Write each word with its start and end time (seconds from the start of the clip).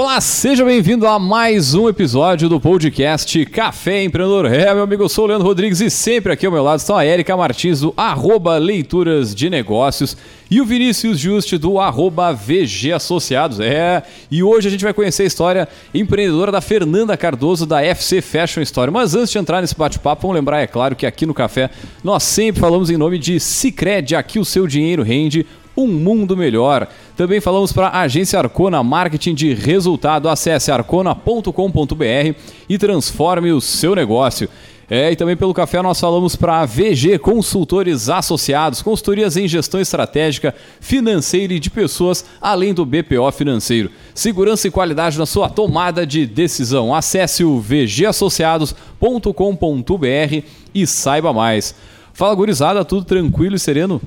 Olá, 0.00 0.20
seja 0.20 0.64
bem-vindo 0.64 1.08
a 1.08 1.18
mais 1.18 1.74
um 1.74 1.88
episódio 1.88 2.48
do 2.48 2.60
podcast 2.60 3.44
Café 3.46 4.04
Empreendedor. 4.04 4.46
É, 4.46 4.72
meu 4.72 4.84
amigo, 4.84 5.02
eu 5.02 5.08
sou 5.08 5.24
o 5.24 5.26
Leandro 5.26 5.48
Rodrigues 5.48 5.80
e 5.80 5.90
sempre 5.90 6.32
aqui 6.32 6.46
ao 6.46 6.52
meu 6.52 6.62
lado 6.62 6.78
estão 6.78 6.96
a 6.96 7.04
Erika 7.04 7.36
Martins 7.36 7.80
do 7.80 7.92
arroba 7.96 8.56
Leituras 8.58 9.34
de 9.34 9.50
Negócios 9.50 10.16
e 10.48 10.60
o 10.60 10.64
Vinícius 10.64 11.18
Juste 11.18 11.58
do 11.58 11.80
arroba 11.80 12.32
VG 12.32 12.92
Associados. 12.92 13.58
É, 13.58 14.04
e 14.30 14.40
hoje 14.40 14.68
a 14.68 14.70
gente 14.70 14.84
vai 14.84 14.94
conhecer 14.94 15.24
a 15.24 15.26
história 15.26 15.68
empreendedora 15.92 16.52
da 16.52 16.60
Fernanda 16.60 17.16
Cardoso 17.16 17.66
da 17.66 17.82
FC 17.82 18.22
Fashion 18.22 18.62
Story. 18.62 18.92
Mas 18.92 19.16
antes 19.16 19.32
de 19.32 19.38
entrar 19.38 19.60
nesse 19.60 19.76
bate-papo, 19.76 20.22
vamos 20.22 20.36
lembrar, 20.36 20.60
é 20.60 20.68
claro, 20.68 20.94
que 20.94 21.06
aqui 21.06 21.26
no 21.26 21.34
Café 21.34 21.70
nós 22.04 22.22
sempre 22.22 22.60
falamos 22.60 22.88
em 22.88 22.96
nome 22.96 23.18
de 23.18 23.40
Cicred, 23.40 24.14
aqui 24.14 24.38
o 24.38 24.44
seu 24.44 24.64
dinheiro 24.64 25.02
rende 25.02 25.44
um 25.78 25.86
mundo 25.86 26.36
melhor. 26.36 26.88
Também 27.16 27.40
falamos 27.40 27.72
para 27.72 27.88
a 27.88 28.00
agência 28.00 28.38
Arcona 28.38 28.82
Marketing 28.82 29.34
de 29.34 29.54
Resultado. 29.54 30.28
Acesse 30.28 30.70
arcona.com.br 30.70 32.34
e 32.68 32.78
transforme 32.78 33.52
o 33.52 33.60
seu 33.60 33.94
negócio. 33.94 34.48
É, 34.90 35.12
e 35.12 35.16
também 35.16 35.36
pelo 35.36 35.52
café 35.52 35.82
nós 35.82 36.00
falamos 36.00 36.34
para 36.34 36.60
a 36.60 36.66
VG 36.66 37.18
Consultores 37.18 38.08
Associados, 38.08 38.80
consultorias 38.80 39.36
em 39.36 39.46
gestão 39.46 39.78
estratégica, 39.78 40.54
financeira 40.80 41.52
e 41.52 41.60
de 41.60 41.68
pessoas, 41.68 42.24
além 42.40 42.72
do 42.72 42.86
BPO 42.86 43.30
financeiro. 43.32 43.90
Segurança 44.14 44.66
e 44.66 44.70
qualidade 44.70 45.18
na 45.18 45.26
sua 45.26 45.50
tomada 45.50 46.06
de 46.06 46.26
decisão. 46.26 46.94
Acesse 46.94 47.44
o 47.44 47.60
vgassociados.com.br 47.60 50.42
e 50.74 50.86
saiba 50.86 51.34
mais. 51.34 51.74
Fala 52.14 52.34
gurizada, 52.34 52.82
tudo 52.82 53.04
tranquilo 53.04 53.56
e 53.56 53.58
sereno? 53.58 54.00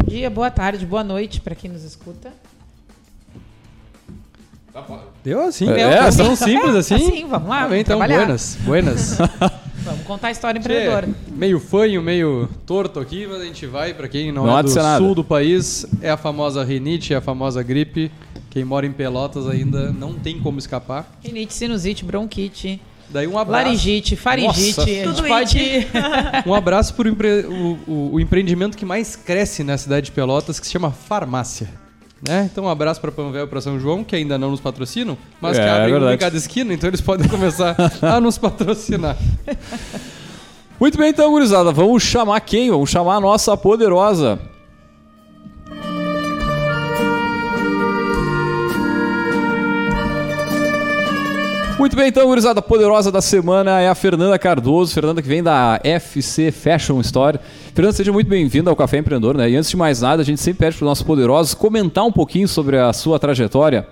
Bom 0.00 0.08
dia, 0.08 0.30
boa 0.30 0.50
tarde, 0.50 0.86
boa 0.86 1.02
noite 1.02 1.40
para 1.40 1.54
quem 1.56 1.70
nos 1.70 1.82
escuta. 1.82 2.32
Deu 5.24 5.40
assim? 5.40 5.68
É, 5.68 5.80
é, 5.80 6.10
tão 6.12 6.36
simples 6.36 6.72
assim? 6.76 6.94
Assim, 6.94 7.26
vamos 7.26 7.48
lá. 7.48 7.64
Ah, 7.64 7.68
bem, 7.68 7.80
então, 7.80 7.98
trabalhar. 7.98 8.18
buenas, 8.26 8.56
buenas. 8.62 9.18
Vamos 9.82 10.02
contar 10.06 10.28
a 10.28 10.30
história 10.30 10.58
empreendedora. 10.58 11.08
meio 11.28 11.58
fanho, 11.58 12.00
meio 12.00 12.48
torto 12.64 13.00
aqui, 13.00 13.26
mas 13.26 13.40
a 13.40 13.44
gente 13.44 13.66
vai, 13.66 13.92
pra 13.94 14.06
quem 14.06 14.30
não, 14.30 14.46
Não 14.46 14.58
é 14.58 14.62
do 14.62 14.72
nada. 14.74 14.98
sul 15.02 15.14
do 15.14 15.24
país, 15.24 15.84
é 16.00 16.10
a 16.10 16.16
famosa 16.16 16.62
rinite, 16.62 17.12
é 17.14 17.16
a 17.16 17.20
famosa 17.20 17.62
gripe. 17.62 18.12
Quem 18.50 18.64
mora 18.64 18.86
em 18.86 18.92
Pelotas 18.92 19.48
ainda 19.48 19.90
não 19.90 20.14
tem 20.14 20.38
como 20.40 20.58
escapar. 20.58 21.10
Rinite, 21.24 21.54
sinusite, 21.54 22.04
bronquite, 22.04 22.80
Daí 23.10 23.26
um 23.26 23.38
abraço. 23.38 23.64
laringite, 23.64 24.16
faringite. 24.16 24.76
Nossa. 24.78 24.82
a 24.82 24.86
gente 24.86 25.04
Tudo 25.04 25.22
pode... 25.26 25.86
Um 26.46 26.54
abraço 26.54 26.94
para 26.94 27.08
o, 27.08 27.78
o, 27.86 28.10
o 28.14 28.20
empreendimento 28.20 28.76
que 28.76 28.84
mais 28.84 29.16
cresce 29.16 29.64
na 29.64 29.78
cidade 29.78 30.06
de 30.06 30.12
Pelotas, 30.12 30.60
que 30.60 30.66
se 30.66 30.72
chama 30.72 30.90
farmácia. 30.90 31.68
Né? 32.26 32.48
Então 32.50 32.64
um 32.64 32.68
abraço 32.68 33.00
para 33.00 33.12
Panvel 33.12 33.44
e 33.44 33.46
para 33.48 33.60
São 33.60 33.78
João, 33.78 34.02
que 34.02 34.16
ainda 34.16 34.36
não 34.36 34.50
nos 34.50 34.60
patrocinam, 34.60 35.16
mas 35.40 35.56
É, 35.56 35.62
que 35.62 35.68
é 35.68 35.70
abrem 35.70 35.88
um 35.88 35.92
verdade. 35.92 36.14
em 36.14 36.18
cada 36.18 36.36
esquina, 36.36 36.74
então 36.74 36.88
eles 36.90 37.00
podem 37.00 37.26
começar 37.30 37.76
a 38.02 38.20
nos 38.20 38.36
patrocinar. 38.36 39.16
Muito 40.80 40.98
bem, 40.98 41.10
então, 41.10 41.30
gurizada, 41.30 41.72
vamos 41.72 42.02
chamar 42.02 42.40
quem? 42.40 42.70
Vamos 42.70 42.90
chamar 42.90 43.16
a 43.16 43.20
nossa 43.20 43.56
poderosa. 43.56 44.38
Muito 51.78 51.94
bem, 51.94 52.08
então, 52.08 52.26
gurizada, 52.26 52.60
poderosa 52.60 53.12
da 53.12 53.22
semana 53.22 53.80
é 53.80 53.88
a 53.88 53.94
Fernanda 53.94 54.36
Cardoso, 54.36 54.92
Fernanda 54.92 55.22
que 55.22 55.28
vem 55.28 55.44
da 55.44 55.80
FC 55.84 56.50
Fashion 56.50 57.00
Store. 57.02 57.38
Fernanda, 57.72 57.96
seja 57.96 58.12
muito 58.12 58.28
bem-vinda 58.28 58.68
ao 58.68 58.74
Café 58.74 58.98
Empreendedor, 58.98 59.36
né? 59.36 59.48
E 59.48 59.54
antes 59.54 59.70
de 59.70 59.76
mais 59.76 60.00
nada, 60.00 60.20
a 60.20 60.24
gente 60.24 60.40
sempre 60.40 60.58
pede 60.58 60.76
para 60.76 60.84
os 60.84 60.88
nossos 60.88 61.04
poderosos 61.04 61.54
comentar 61.54 62.04
um 62.04 62.10
pouquinho 62.10 62.48
sobre 62.48 62.76
a 62.76 62.92
sua 62.92 63.16
trajetória. 63.20 63.86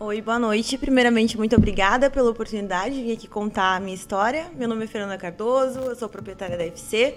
Oi, 0.00 0.20
boa 0.20 0.40
noite. 0.40 0.76
Primeiramente, 0.76 1.38
muito 1.38 1.54
obrigada 1.54 2.10
pela 2.10 2.28
oportunidade 2.28 2.96
de 2.96 3.02
vir 3.04 3.12
aqui 3.12 3.28
contar 3.28 3.76
a 3.76 3.80
minha 3.80 3.94
história. 3.94 4.46
Meu 4.58 4.68
nome 4.68 4.82
é 4.82 4.88
Fernanda 4.88 5.16
Cardoso, 5.16 5.78
eu 5.78 5.94
sou 5.94 6.08
proprietária 6.08 6.58
da 6.58 6.64
FC. 6.64 7.14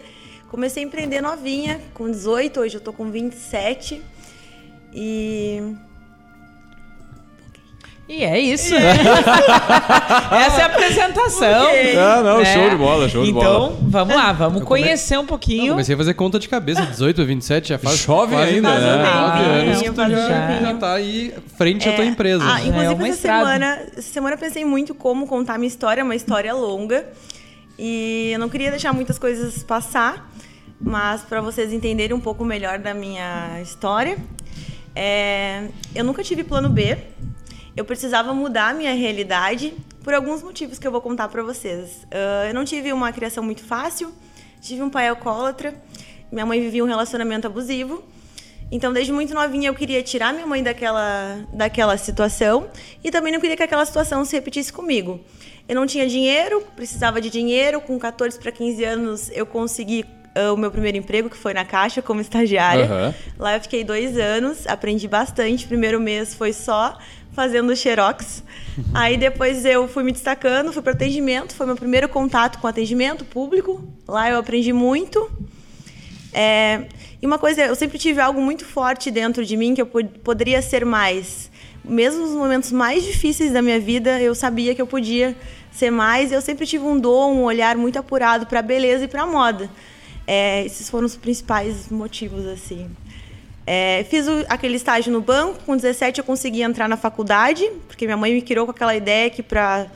Comecei 0.48 0.84
a 0.84 0.86
empreender 0.86 1.22
novinha, 1.22 1.82
com 1.96 2.08
18, 2.08 2.60
hoje 2.60 2.76
eu 2.76 2.82
tô 2.82 2.94
com 2.94 3.10
27. 3.10 4.00
E 4.94 5.76
E 8.10 8.24
é 8.24 8.40
isso. 8.40 8.74
Essa 10.32 10.62
é 10.62 10.62
a 10.62 10.66
apresentação. 10.68 11.68
Ah, 12.00 12.22
não, 12.24 12.38
né? 12.40 12.46
show 12.54 12.70
de 12.70 12.76
bola, 12.78 13.10
show 13.10 13.24
de 13.24 13.32
então, 13.32 13.42
bola. 13.44 13.78
vamos 13.82 14.16
lá, 14.16 14.32
vamos 14.32 14.62
Eu 14.62 14.66
come- 14.68 14.82
conhecer 14.82 15.18
um 15.20 15.26
pouquinho. 15.26 15.72
comecei 15.74 15.94
a 15.94 15.98
fazer 15.98 16.14
conta 16.14 16.40
de 16.40 16.48
cabeça, 16.48 16.86
18 16.86 17.22
a 17.22 17.26
27, 17.26 17.68
já 17.70 17.78
faz 17.78 18.06
quase 18.06 18.34
ainda, 18.36 18.80
né? 18.80 18.96
nove 18.96 19.10
Ah, 19.10 19.38
anos 19.40 19.82
que 19.82 19.90
tu 19.92 19.96
já, 20.10 20.60
já 20.62 20.74
tá 20.76 20.94
aí 20.94 21.34
frente 21.58 21.90
à 21.90 21.94
tua 21.96 22.06
empresa. 22.06 22.44
Ah, 22.46 22.62
É 22.62 22.68
inclusive, 22.68 22.94
uma 22.94 23.08
essa 23.08 23.16
estrada. 23.16 23.44
semana, 23.46 23.80
essa 23.98 24.02
semana 24.14 24.36
eu 24.36 24.40
pensei 24.40 24.64
muito 24.64 24.96
como 24.96 25.28
contar 25.28 25.56
a 25.56 25.58
minha 25.58 25.68
história, 25.68 26.04
uma 26.04 26.16
história 26.16 26.54
longa. 26.54 27.06
E 27.78 28.32
eu 28.34 28.40
não 28.40 28.48
queria 28.50 28.70
deixar 28.72 28.94
muitas 28.94 29.20
coisas 29.20 29.62
passar, 29.64 30.32
mas 30.80 31.22
para 31.24 31.42
vocês 31.42 31.74
entenderem 31.74 32.16
um 32.16 32.20
pouco 32.22 32.46
melhor 32.46 32.80
da 32.80 32.94
minha 32.94 33.60
história, 33.62 34.18
é, 34.96 35.66
eu 35.94 36.04
nunca 36.06 36.24
tive 36.24 36.44
plano 36.44 36.70
B. 36.70 36.98
Eu 37.78 37.86
precisava 37.86 38.34
mudar 38.34 38.70
a 38.70 38.74
minha 38.74 38.96
realidade 38.96 39.72
por 40.04 40.12
alguns 40.12 40.42
motivos 40.42 40.80
que 40.80 40.88
eu 40.88 40.92
vou 40.92 41.00
contar 41.00 41.28
para 41.28 41.44
vocês. 41.44 42.08
Ah, 42.10 42.48
eu 42.48 42.54
não 42.56 42.66
tive 42.66 42.92
uma 42.92 43.12
criação 43.12 43.44
muito 43.44 43.64
fácil, 43.64 44.12
tive 44.60 44.82
um 44.82 44.90
pai 44.90 45.08
alcoólatra, 45.08 45.76
minha 46.32 46.44
mãe 46.44 46.60
vivia 46.60 46.84
um 46.84 46.88
relacionamento 46.88 47.46
abusivo. 47.46 48.04
Então, 48.72 48.92
desde 48.92 49.14
muito 49.14 49.32
novinha, 49.32 49.70
eu 49.70 49.76
queria 49.76 50.02
tirar 50.02 50.34
minha 50.34 50.48
mãe 50.48 50.64
daquela, 50.64 51.46
daquela 51.54 51.96
situação 51.98 52.68
e 53.04 53.12
também 53.12 53.32
não 53.32 53.40
queria 53.40 53.56
que 53.56 53.62
aquela 53.62 53.86
situação 53.86 54.26
se 54.26 54.36
repetisse 54.36 54.74
comigo. 54.74 55.22
Eu 55.70 55.76
não 55.76 55.86
tinha 55.86 56.08
dinheiro, 56.08 56.64
precisava 56.76 57.22
de 57.22 57.30
dinheiro. 57.30 57.80
Com 57.80 58.00
14 58.00 58.40
para 58.40 58.52
15 58.52 58.84
anos, 58.84 59.32
eu 59.32 59.46
consegui 59.46 60.04
ah, 60.34 60.52
o 60.52 60.58
meu 60.58 60.72
primeiro 60.72 60.98
emprego, 60.98 61.30
que 61.30 61.38
foi 61.38 61.54
na 61.54 61.64
Caixa, 61.64 62.02
como 62.02 62.22
estagiária. 62.22 62.86
Aham. 62.86 63.16
Lá 63.38 63.56
eu 63.56 63.62
fiquei 63.62 63.84
dois 63.84 64.18
anos, 64.18 64.66
aprendi 64.66 65.08
bastante. 65.08 65.68
Primeiro 65.68 66.00
mês 66.00 66.34
foi 66.34 66.52
só 66.52 66.98
fazendo 67.38 67.76
xerox. 67.76 68.44
Aí 68.96 69.16
depois 69.16 69.64
eu 69.64 69.88
fui 69.88 70.04
me 70.04 70.12
destacando, 70.12 70.74
fui 70.74 70.82
para 70.82 70.94
atendimento. 70.94 71.54
Foi 71.54 71.68
meu 71.68 71.76
primeiro 71.76 72.10
contato 72.10 72.58
com 72.58 72.66
atendimento 72.66 73.24
público. 73.24 73.88
Lá 74.08 74.28
eu 74.32 74.40
aprendi 74.40 74.74
muito. 74.74 75.30
É, 76.34 76.88
e 77.22 77.26
uma 77.28 77.38
coisa, 77.38 77.62
eu 77.62 77.76
sempre 77.76 78.00
tive 78.00 78.20
algo 78.20 78.42
muito 78.42 78.66
forte 78.66 79.12
dentro 79.12 79.46
de 79.46 79.56
mim 79.56 79.76
que 79.76 79.82
eu 79.82 79.86
pod- 79.86 80.10
poderia 80.24 80.64
ser 80.64 80.84
mais. 80.84 81.52
Mesmo 81.86 82.22
nos 82.26 82.32
momentos 82.32 82.72
mais 82.72 83.04
difíceis 83.04 83.54
da 83.54 83.62
minha 83.62 83.80
vida, 83.80 84.20
eu 84.20 84.34
sabia 84.34 84.74
que 84.74 84.82
eu 84.82 84.88
podia 84.88 85.36
ser 85.72 85.92
mais. 85.92 86.32
Eu 86.32 86.42
sempre 86.42 86.66
tive 86.66 86.86
um 86.86 87.00
dom, 87.00 87.36
um 87.36 87.44
olhar 87.44 87.78
muito 87.78 88.00
apurado 88.00 88.48
para 88.48 88.60
a 88.60 88.64
beleza 88.64 89.06
e 89.06 89.08
para 89.08 89.22
a 89.22 89.28
moda. 89.28 89.70
É, 90.26 90.66
esses 90.66 90.90
foram 90.90 91.06
os 91.06 91.16
principais 91.16 91.88
motivos, 91.90 92.48
assim. 92.48 92.90
É, 93.70 94.06
fiz 94.10 94.26
o- 94.28 94.46
aquele 94.48 94.78
estágio 94.78 95.12
no 95.12 95.20
banco. 95.20 95.60
Com 95.66 95.76
17 95.76 96.20
eu 96.20 96.24
consegui 96.26 96.62
entrar 96.62 96.88
na 96.88 96.96
faculdade, 96.96 97.70
porque 97.88 98.06
minha 98.06 98.16
mãe 98.16 98.34
me 98.34 98.42
criou 98.42 98.66
com 98.66 98.72
aquela 98.72 98.96
ideia 98.96 99.30
que 99.30 99.44
para 99.44 99.88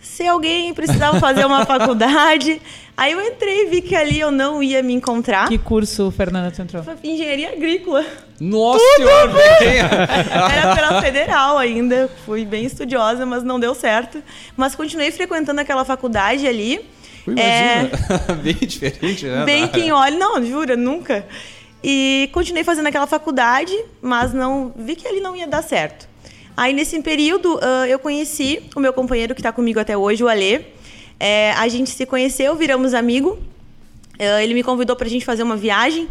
ser 0.00 0.28
alguém 0.28 0.72
precisava 0.72 1.18
fazer 1.20 1.44
uma 1.44 1.66
faculdade. 1.66 2.62
Aí 2.96 3.12
eu 3.12 3.20
entrei, 3.20 3.66
vi 3.66 3.80
que 3.82 3.96
ali 3.96 4.20
eu 4.20 4.30
não 4.30 4.62
ia 4.62 4.82
me 4.84 4.92
encontrar. 4.92 5.48
Que 5.48 5.58
curso, 5.58 6.12
Fernanda, 6.12 6.52
tu 6.52 6.62
entrou? 6.62 6.82
Foi 6.84 6.94
engenharia 7.02 7.50
agrícola. 7.52 8.04
Nossa 8.40 8.84
senhora. 8.96 9.32
Era 10.52 10.74
pela 10.76 11.02
federal 11.02 11.58
ainda. 11.58 12.08
Fui 12.24 12.44
bem 12.44 12.64
estudiosa, 12.64 13.26
mas 13.26 13.42
não 13.42 13.58
deu 13.58 13.74
certo. 13.74 14.22
Mas 14.56 14.74
continuei 14.76 15.10
frequentando 15.10 15.60
aquela 15.60 15.84
faculdade 15.84 16.46
ali. 16.46 16.80
Imagina. 17.26 17.90
bem 18.42 18.54
diferente, 18.54 19.26
né? 19.26 19.44
Bem 19.44 19.66
quem 19.68 19.90
olha, 19.92 20.16
não, 20.16 20.44
jura, 20.44 20.76
nunca. 20.76 21.26
E 21.82 22.28
continuei 22.32 22.64
fazendo 22.64 22.86
aquela 22.86 23.06
faculdade, 23.06 23.72
mas 24.02 24.32
não 24.32 24.72
vi 24.76 24.96
que 24.96 25.06
ali 25.06 25.20
não 25.20 25.36
ia 25.36 25.46
dar 25.46 25.62
certo. 25.62 26.08
Aí 26.56 26.72
nesse 26.72 27.00
período 27.02 27.58
ah, 27.62 27.86
eu 27.88 27.98
conheci 27.98 28.60
o 28.74 28.80
meu 28.80 28.92
companheiro 28.92 29.34
que 29.34 29.40
está 29.40 29.52
comigo 29.52 29.78
até 29.78 29.96
hoje, 29.96 30.24
o 30.24 30.28
Alê. 30.28 30.62
É, 31.20 31.52
a 31.52 31.66
gente 31.68 31.90
se 31.90 32.04
conheceu, 32.04 32.54
viramos 32.56 32.94
amigo. 32.94 33.38
Ah, 34.18 34.42
ele 34.42 34.54
me 34.54 34.62
convidou 34.62 34.96
para 34.96 35.06
a 35.06 35.10
gente 35.10 35.24
fazer 35.24 35.42
uma 35.42 35.56
viagem. 35.56 36.08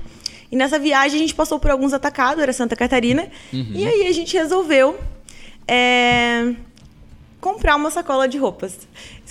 E 0.49 0.55
nessa 0.55 0.79
viagem 0.79 1.17
a 1.17 1.21
gente 1.21 1.35
passou 1.35 1.59
por 1.59 1.69
alguns 1.69 1.91
atacados, 1.91 2.41
era 2.41 2.53
Santa 2.53 2.75
Catarina. 2.75 3.27
E 3.75 3.85
aí 3.85 4.07
a 4.07 4.11
gente 4.13 4.37
resolveu 4.37 4.97
é, 5.67 6.53
comprar 7.41 7.75
uma 7.75 7.91
sacola 7.91 8.27
de 8.27 8.37
roupas. 8.37 8.87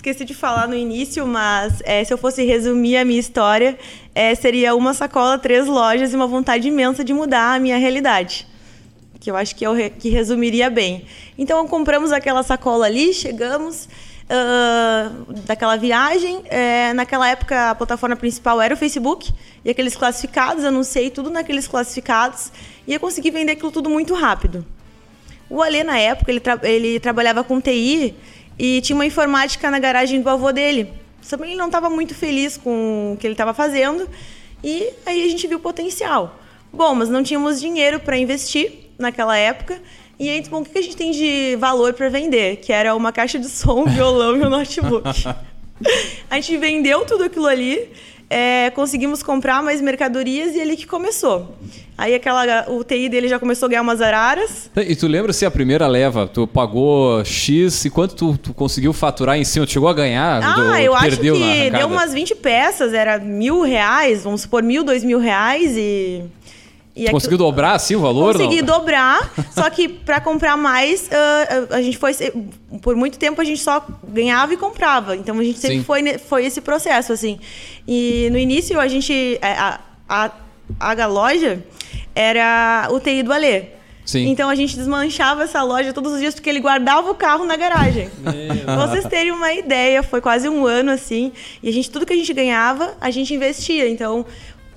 Esqueci 0.08 0.24
de 0.24 0.34
falar 0.34 0.68
no 0.68 0.76
início, 0.76 1.26
mas 1.26 1.82
é, 1.84 2.04
se 2.04 2.14
eu 2.14 2.16
fosse 2.16 2.44
resumir 2.44 2.96
a 2.96 3.04
minha 3.04 3.18
história, 3.18 3.76
é, 4.14 4.32
seria 4.36 4.72
uma 4.72 4.94
sacola, 4.94 5.36
três 5.36 5.66
lojas 5.66 6.12
e 6.12 6.16
uma 6.16 6.28
vontade 6.28 6.68
imensa 6.68 7.02
de 7.02 7.12
mudar 7.12 7.56
a 7.56 7.58
minha 7.58 7.76
realidade. 7.76 8.46
Que 9.18 9.28
eu 9.32 9.36
acho 9.36 9.56
que, 9.56 9.66
eu 9.66 9.72
re- 9.72 9.90
que 9.90 10.08
resumiria 10.08 10.70
bem. 10.70 11.06
Então, 11.36 11.66
compramos 11.66 12.12
aquela 12.12 12.44
sacola 12.44 12.86
ali, 12.86 13.12
chegamos 13.12 13.88
ah, 14.30 15.10
daquela 15.44 15.74
viagem. 15.74 16.40
É, 16.50 16.92
naquela 16.92 17.28
época, 17.28 17.70
a 17.70 17.74
plataforma 17.74 18.14
principal 18.14 18.62
era 18.62 18.74
o 18.74 18.76
Facebook. 18.76 19.32
E 19.64 19.70
aqueles 19.70 19.96
classificados, 19.96 20.62
anunciei 20.64 21.10
tudo 21.10 21.30
naqueles 21.30 21.66
classificados. 21.66 22.52
E 22.86 22.94
eu 22.94 23.00
consegui 23.00 23.32
vender 23.32 23.50
aquilo 23.54 23.72
tudo 23.72 23.90
muito 23.90 24.14
rápido. 24.14 24.64
O 25.50 25.60
Alê, 25.60 25.82
na 25.82 25.98
época, 25.98 26.30
ele, 26.30 26.38
tra- 26.38 26.60
ele 26.62 27.00
trabalhava 27.00 27.42
com 27.42 27.60
TI 27.60 28.14
e 28.58 28.80
tinha 28.80 28.96
uma 28.96 29.06
informática 29.06 29.70
na 29.70 29.78
garagem 29.78 30.20
do 30.20 30.28
avô 30.28 30.52
dele. 30.52 30.92
Só 31.20 31.36
que 31.36 31.42
ele 31.42 31.56
não 31.56 31.66
estava 31.66 31.90
muito 31.90 32.14
feliz 32.14 32.56
com 32.56 33.14
o 33.14 33.16
que 33.16 33.26
ele 33.26 33.34
estava 33.34 33.52
fazendo 33.52 34.08
e 34.62 34.90
aí 35.04 35.24
a 35.24 35.28
gente 35.28 35.46
viu 35.46 35.58
o 35.58 35.60
potencial. 35.60 36.38
Bom, 36.72 36.94
mas 36.94 37.08
não 37.08 37.22
tínhamos 37.22 37.60
dinheiro 37.60 38.00
para 38.00 38.18
investir 38.18 38.90
naquela 38.98 39.36
época. 39.36 39.80
E 40.18 40.30
aí, 40.30 40.42
bom, 40.48 40.60
o 40.60 40.64
que 40.64 40.78
a 40.78 40.82
gente 40.82 40.96
tem 40.96 41.10
de 41.10 41.56
valor 41.56 41.92
para 41.92 42.08
vender? 42.08 42.56
Que 42.56 42.72
era 42.72 42.94
uma 42.94 43.12
caixa 43.12 43.38
de 43.38 43.48
som, 43.48 43.82
um 43.82 43.86
violão 43.86 44.36
e 44.36 44.42
um 44.42 44.48
notebook. 44.48 45.08
A 46.30 46.36
gente 46.36 46.56
vendeu 46.56 47.04
tudo 47.04 47.24
aquilo 47.24 47.46
ali, 47.46 47.90
é, 48.28 48.70
conseguimos 48.70 49.22
comprar 49.22 49.62
mais 49.62 49.80
mercadorias 49.80 50.54
e 50.54 50.60
ali 50.60 50.76
que 50.76 50.86
começou. 50.86 51.56
Aí 51.98 52.14
aquela, 52.14 52.66
o 52.68 52.84
TI 52.84 53.08
dele 53.08 53.26
já 53.26 53.38
começou 53.38 53.66
a 53.66 53.68
ganhar 53.70 53.80
umas 53.82 54.02
araras. 54.02 54.70
E 54.76 54.94
tu 54.94 55.06
lembra 55.06 55.32
se 55.32 55.46
a 55.46 55.50
primeira 55.50 55.86
leva, 55.86 56.26
tu 56.28 56.46
pagou 56.46 57.24
X 57.24 57.84
e 57.86 57.90
quanto 57.90 58.14
tu, 58.14 58.36
tu 58.38 58.52
conseguiu 58.52 58.92
faturar 58.92 59.38
em 59.38 59.44
cima? 59.44 59.64
Tu 59.64 59.72
chegou 59.72 59.88
a 59.88 59.94
ganhar? 59.94 60.42
Ah, 60.44 60.54
Do- 60.54 60.74
eu 60.76 60.94
acho 60.94 61.16
que 61.16 61.70
deu 61.70 61.86
umas 61.86 62.12
20 62.12 62.34
peças, 62.34 62.92
era 62.92 63.18
mil 63.18 63.62
reais, 63.62 64.24
vamos 64.24 64.42
supor, 64.42 64.62
mil, 64.62 64.84
dois 64.84 65.02
mil 65.02 65.18
reais 65.18 65.74
e. 65.76 66.22
e 66.96 67.00
aquilo- 67.02 67.12
conseguiu 67.12 67.36
dobrar 67.38 67.74
assim 67.74 67.94
o 67.94 68.00
valor? 68.00 68.32
Consegui 68.32 68.62
não? 68.62 68.78
dobrar, 68.78 69.30
só 69.52 69.68
que 69.68 69.86
para 69.86 70.18
comprar 70.20 70.56
mais, 70.56 71.10
ah, 71.12 71.76
a 71.76 71.82
gente 71.82 71.98
foi. 71.98 72.12
Por 72.80 72.96
muito 72.96 73.18
tempo 73.18 73.40
a 73.40 73.44
gente 73.44 73.60
só 73.60 73.84
ganhava 74.08 74.54
e 74.54 74.56
comprava. 74.56 75.14
Então 75.14 75.38
a 75.38 75.44
gente 75.44 75.58
sempre 75.58 75.78
Sim. 75.78 75.84
foi, 75.84 76.18
foi 76.18 76.46
esse 76.46 76.60
processo, 76.62 77.12
assim. 77.12 77.38
E 77.86 78.28
no 78.32 78.38
início 78.38 78.80
a 78.80 78.88
gente. 78.88 79.38
é, 79.42 79.52
A, 79.52 79.80
a, 80.08 80.30
a 80.80 81.06
loja 81.06 81.62
era 82.14 82.88
o 82.90 82.98
TI 82.98 83.22
do 83.22 83.32
Alê. 83.32 83.64
Sim. 84.04 84.28
Então 84.28 84.48
a 84.48 84.54
gente 84.54 84.76
desmanchava 84.76 85.42
essa 85.42 85.60
loja 85.64 85.92
todos 85.92 86.12
os 86.12 86.20
dias 86.20 86.32
porque 86.32 86.48
ele 86.48 86.60
guardava 86.60 87.10
o 87.10 87.14
carro 87.14 87.44
na 87.44 87.56
garagem. 87.56 88.08
Pra 88.64 88.86
vocês 88.86 89.04
terem 89.06 89.32
uma 89.32 89.52
ideia, 89.52 90.00
foi 90.02 90.20
quase 90.20 90.48
um 90.48 90.64
ano 90.64 90.92
assim. 90.92 91.32
E 91.60 91.68
a 91.68 91.72
gente, 91.72 91.90
tudo 91.90 92.06
que 92.06 92.12
a 92.12 92.16
gente 92.16 92.32
ganhava, 92.32 92.94
a 93.00 93.10
gente 93.10 93.34
investia. 93.34 93.88
Então 93.88 94.24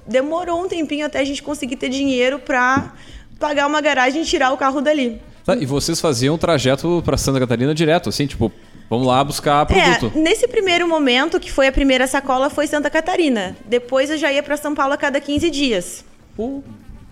demorou 0.10 0.64
um 0.64 0.68
tempinho 0.68 1.06
até 1.06 1.20
a 1.20 1.24
gente 1.24 1.42
conseguir 1.42 1.76
ter 1.76 1.90
dinheiro 1.90 2.40
pra 2.40 2.94
pagar 3.40 3.68
uma 3.68 3.80
garagem 3.80 4.22
e 4.22 4.26
tirar 4.26 4.52
o 4.52 4.58
carro 4.58 4.82
dali. 4.82 5.22
Tá, 5.46 5.56
e 5.56 5.66
vocês 5.66 6.02
faziam 6.02 6.36
o 6.36 6.38
trajeto 6.38 7.02
pra 7.06 7.18
Santa 7.18 7.40
Catarina 7.40 7.74
direto, 7.74 8.10
assim, 8.10 8.28
tipo, 8.28 8.52
vamos 8.90 9.08
lá 9.08 9.24
buscar 9.24 9.66
produto. 9.66 10.12
É, 10.16 10.20
nesse 10.20 10.48
primeiro 10.48 10.88
momento, 10.88 11.40
que 11.40 11.52
foi 11.52 11.68
a 11.68 11.72
primeira 11.72 12.06
sacola, 12.08 12.50
foi 12.50 12.68
Santa 12.68 12.90
Catarina. 12.90 13.56
Depois 13.66 14.10
eu 14.10 14.18
já 14.18 14.32
ia 14.32 14.44
pra 14.44 14.58
São 14.58 14.76
Paulo 14.76 14.94
a 14.94 14.98
cada 14.98 15.22
15 15.22 15.50
dias. 15.50 16.06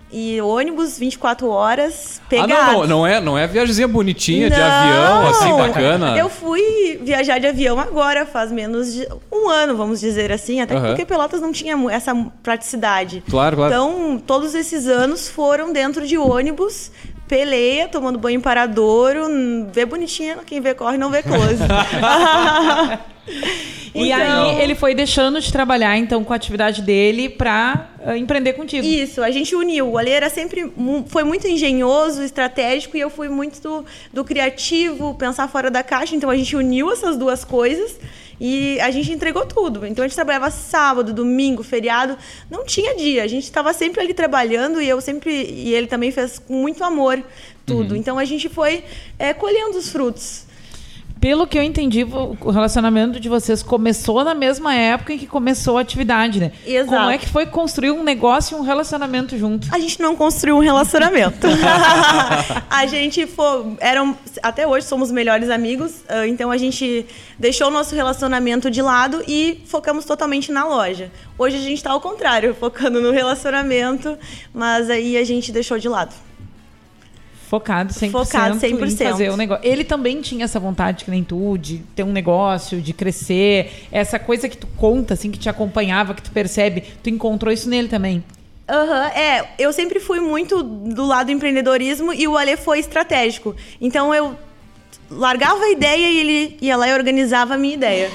E 0.09 0.39
ônibus 0.41 0.97
24 0.97 1.49
horas, 1.49 2.21
Ah, 2.23 2.29
pegado. 2.29 2.49
não, 2.49 2.79
não, 2.79 2.87
não 2.87 3.07
é, 3.07 3.19
não 3.19 3.37
é 3.37 3.45
viagemzinha 3.45 3.87
bonitinha 3.89 4.49
de 4.49 4.57
Não! 4.57 4.65
avião, 4.65 5.27
assim, 5.27 5.53
bacana. 5.57 6.17
Eu 6.17 6.29
fui 6.29 6.97
viajar 7.03 7.39
de 7.39 7.47
avião 7.47 7.77
agora, 7.77 8.25
faz 8.25 8.49
menos 8.49 8.93
de 8.93 9.05
um 9.29 9.49
ano, 9.49 9.75
vamos 9.75 9.99
dizer 9.99 10.31
assim, 10.31 10.61
até 10.61 10.75
Aham. 10.75 10.87
porque 10.87 11.05
Pelotas 11.05 11.41
não 11.41 11.51
tinha 11.51 11.75
essa 11.91 12.15
praticidade. 12.41 13.21
Claro, 13.29 13.57
claro. 13.57 13.73
Então, 13.73 14.21
todos 14.25 14.55
esses 14.55 14.87
anos 14.87 15.27
foram 15.27 15.73
dentro 15.73 16.07
de 16.07 16.17
ônibus, 16.17 16.89
peleia, 17.27 17.89
tomando 17.89 18.17
banho 18.17 18.37
em 18.37 18.41
paradouro, 18.41 19.23
vê 19.73 19.85
bonitinha, 19.85 20.37
quem 20.45 20.61
vê 20.61 20.73
corre, 20.73 20.97
não 20.97 21.09
vê 21.11 21.21
close. 21.21 21.57
E 23.93 24.11
Então- 24.11 24.49
aí 24.49 24.61
ele 24.61 24.75
foi 24.75 24.93
deixando 24.93 25.41
de 25.41 25.51
trabalhar, 25.51 25.97
então, 25.97 26.23
com 26.23 26.31
a 26.31 26.35
atividade 26.35 26.81
dele 26.81 27.29
pra 27.29 27.89
ah, 28.05 28.17
empreender 28.17 28.53
contigo. 28.53 28.85
Isso, 28.85 29.21
a 29.23 29.31
gente 29.31 29.55
uniu. 29.55 29.89
O 29.89 29.97
Ale 29.97 30.11
era 30.11 30.29
sempre 30.29 30.71
foi 31.07 31.23
muito 31.23 31.47
engenhoso, 31.47 32.23
estratégico 32.23 32.95
e 32.95 32.99
eu 32.99 33.09
fui 33.09 33.27
muito 33.27 33.59
do, 33.61 33.85
do 34.13 34.23
criativo, 34.23 35.13
pensar 35.15 35.47
fora 35.47 35.69
da 35.71 35.83
caixa. 35.83 36.15
Então 36.15 36.29
a 36.29 36.35
gente 36.35 36.55
uniu 36.55 36.91
essas 36.91 37.17
duas 37.17 37.43
coisas 37.43 37.97
e 38.39 38.79
a 38.81 38.91
gente 38.91 39.11
entregou 39.11 39.45
tudo. 39.45 39.85
Então 39.85 40.05
a 40.05 40.07
gente 40.07 40.15
trabalhava 40.15 40.51
sábado, 40.51 41.11
domingo, 41.13 41.63
feriado, 41.63 42.17
não 42.51 42.63
tinha 42.63 42.95
dia. 42.95 43.23
A 43.23 43.27
gente 43.27 43.43
estava 43.45 43.73
sempre 43.73 43.99
ali 44.01 44.13
trabalhando 44.13 44.81
e 44.81 44.87
eu 44.87 45.01
sempre 45.01 45.31
e 45.31 45.73
ele 45.73 45.87
também 45.87 46.11
fez 46.11 46.39
com 46.39 46.53
muito 46.53 46.83
amor 46.83 47.21
tudo. 47.65 47.95
Então 47.95 48.17
a 48.17 48.23
gente 48.25 48.47
foi 48.47 48.83
é, 49.19 49.33
colhendo 49.33 49.77
os 49.77 49.89
frutos. 49.89 50.46
Pelo 51.19 51.47
que 51.47 51.57
eu 51.57 51.63
entendi, 51.63 52.03
o 52.03 52.51
relacionamento 52.51 53.19
de 53.19 53.27
vocês 53.27 53.63
começou 53.63 54.23
na 54.23 54.33
mesma 54.33 54.73
época 54.73 55.13
em 55.13 55.17
que 55.17 55.27
começou 55.27 55.77
a 55.77 55.81
atividade, 55.81 56.39
né? 56.39 56.51
Exato. 56.65 56.89
Como 56.89 57.09
é 57.09 57.17
que 57.17 57.27
foi 57.27 57.45
construir 57.45 57.91
um 57.91 58.03
negócio 58.03 58.55
e 58.55 58.59
um 58.59 58.63
relacionamento 58.63 59.37
junto? 59.37 59.67
A 59.73 59.79
gente 59.79 59.99
não 59.99 60.15
construiu 60.15 60.57
um 60.57 60.59
relacionamento. 60.59 61.47
a 62.69 62.85
gente 62.85 63.25
foi. 63.25 63.75
Eram, 63.79 64.15
até 64.43 64.67
hoje 64.67 64.85
somos 64.85 65.11
melhores 65.11 65.49
amigos, 65.49 66.03
ah, 66.07 66.27
então 66.27 66.51
a 66.51 66.57
gente 66.57 67.05
deixou 67.37 67.67
o 67.67 67.71
nosso 67.71 67.95
relacionamento 67.95 68.69
de 68.69 68.81
lado 68.81 69.23
e 69.27 69.61
focamos 69.65 70.05
totalmente 70.05 70.51
na 70.51 70.65
loja. 70.65 71.11
Hoje 71.37 71.57
a 71.57 71.61
gente 71.61 71.77
está 71.77 71.91
ao 71.91 72.01
contrário, 72.01 72.53
focando 72.53 73.01
no 73.01 73.11
relacionamento, 73.11 74.17
mas 74.53 74.89
aí 74.89 75.17
a 75.17 75.23
gente 75.23 75.51
deixou 75.51 75.77
de 75.77 75.89
lado. 75.89 76.26
Focado 77.47 77.93
100%, 77.93 78.11
Focado 78.11 78.65
em 78.65 78.75
100%. 78.77 79.09
fazer 79.09 79.29
o 79.29 79.37
negócio. 79.37 79.65
Ele 79.65 79.85
também 79.85 80.19
tinha 80.19 80.43
essa 80.43 80.59
vontade, 80.59 81.05
que 81.05 81.11
nem 81.11 81.23
tu, 81.23 81.57
de 81.57 81.77
ter 81.95 82.03
um 82.03 82.11
negócio, 82.11 82.81
de 82.81 82.91
crescer. 82.91 83.87
Essa 83.89 84.19
coisa 84.19 84.49
que 84.49 84.57
tu 84.57 84.67
conta, 84.75 85.13
assim, 85.13 85.31
que 85.31 85.39
te 85.39 85.47
acompanhava, 85.47 86.13
que 86.13 86.21
tu 86.21 86.29
percebe. 86.31 86.83
Tu 87.01 87.09
encontrou 87.09 87.53
isso 87.53 87.69
nele 87.69 87.87
também. 87.87 88.21
Aham, 88.69 89.07
é. 89.15 89.47
Eu 89.57 89.71
sempre 89.71 90.01
fui 90.01 90.19
muito 90.19 90.61
do 90.61 91.05
lado 91.05 91.27
do 91.27 91.31
empreendedorismo 91.31 92.11
e 92.11 92.27
o 92.27 92.35
Ale 92.35 92.57
foi 92.57 92.79
estratégico. 92.79 93.55
Então 93.79 94.13
eu 94.13 94.37
largava 95.09 95.63
a 95.63 95.69
ideia 95.69 96.09
e 96.09 96.19
ele 96.19 96.57
ia 96.61 96.75
lá 96.75 96.89
e 96.89 96.93
organizava 96.93 97.53
a 97.53 97.57
minha 97.57 97.75
ideia. 97.75 98.11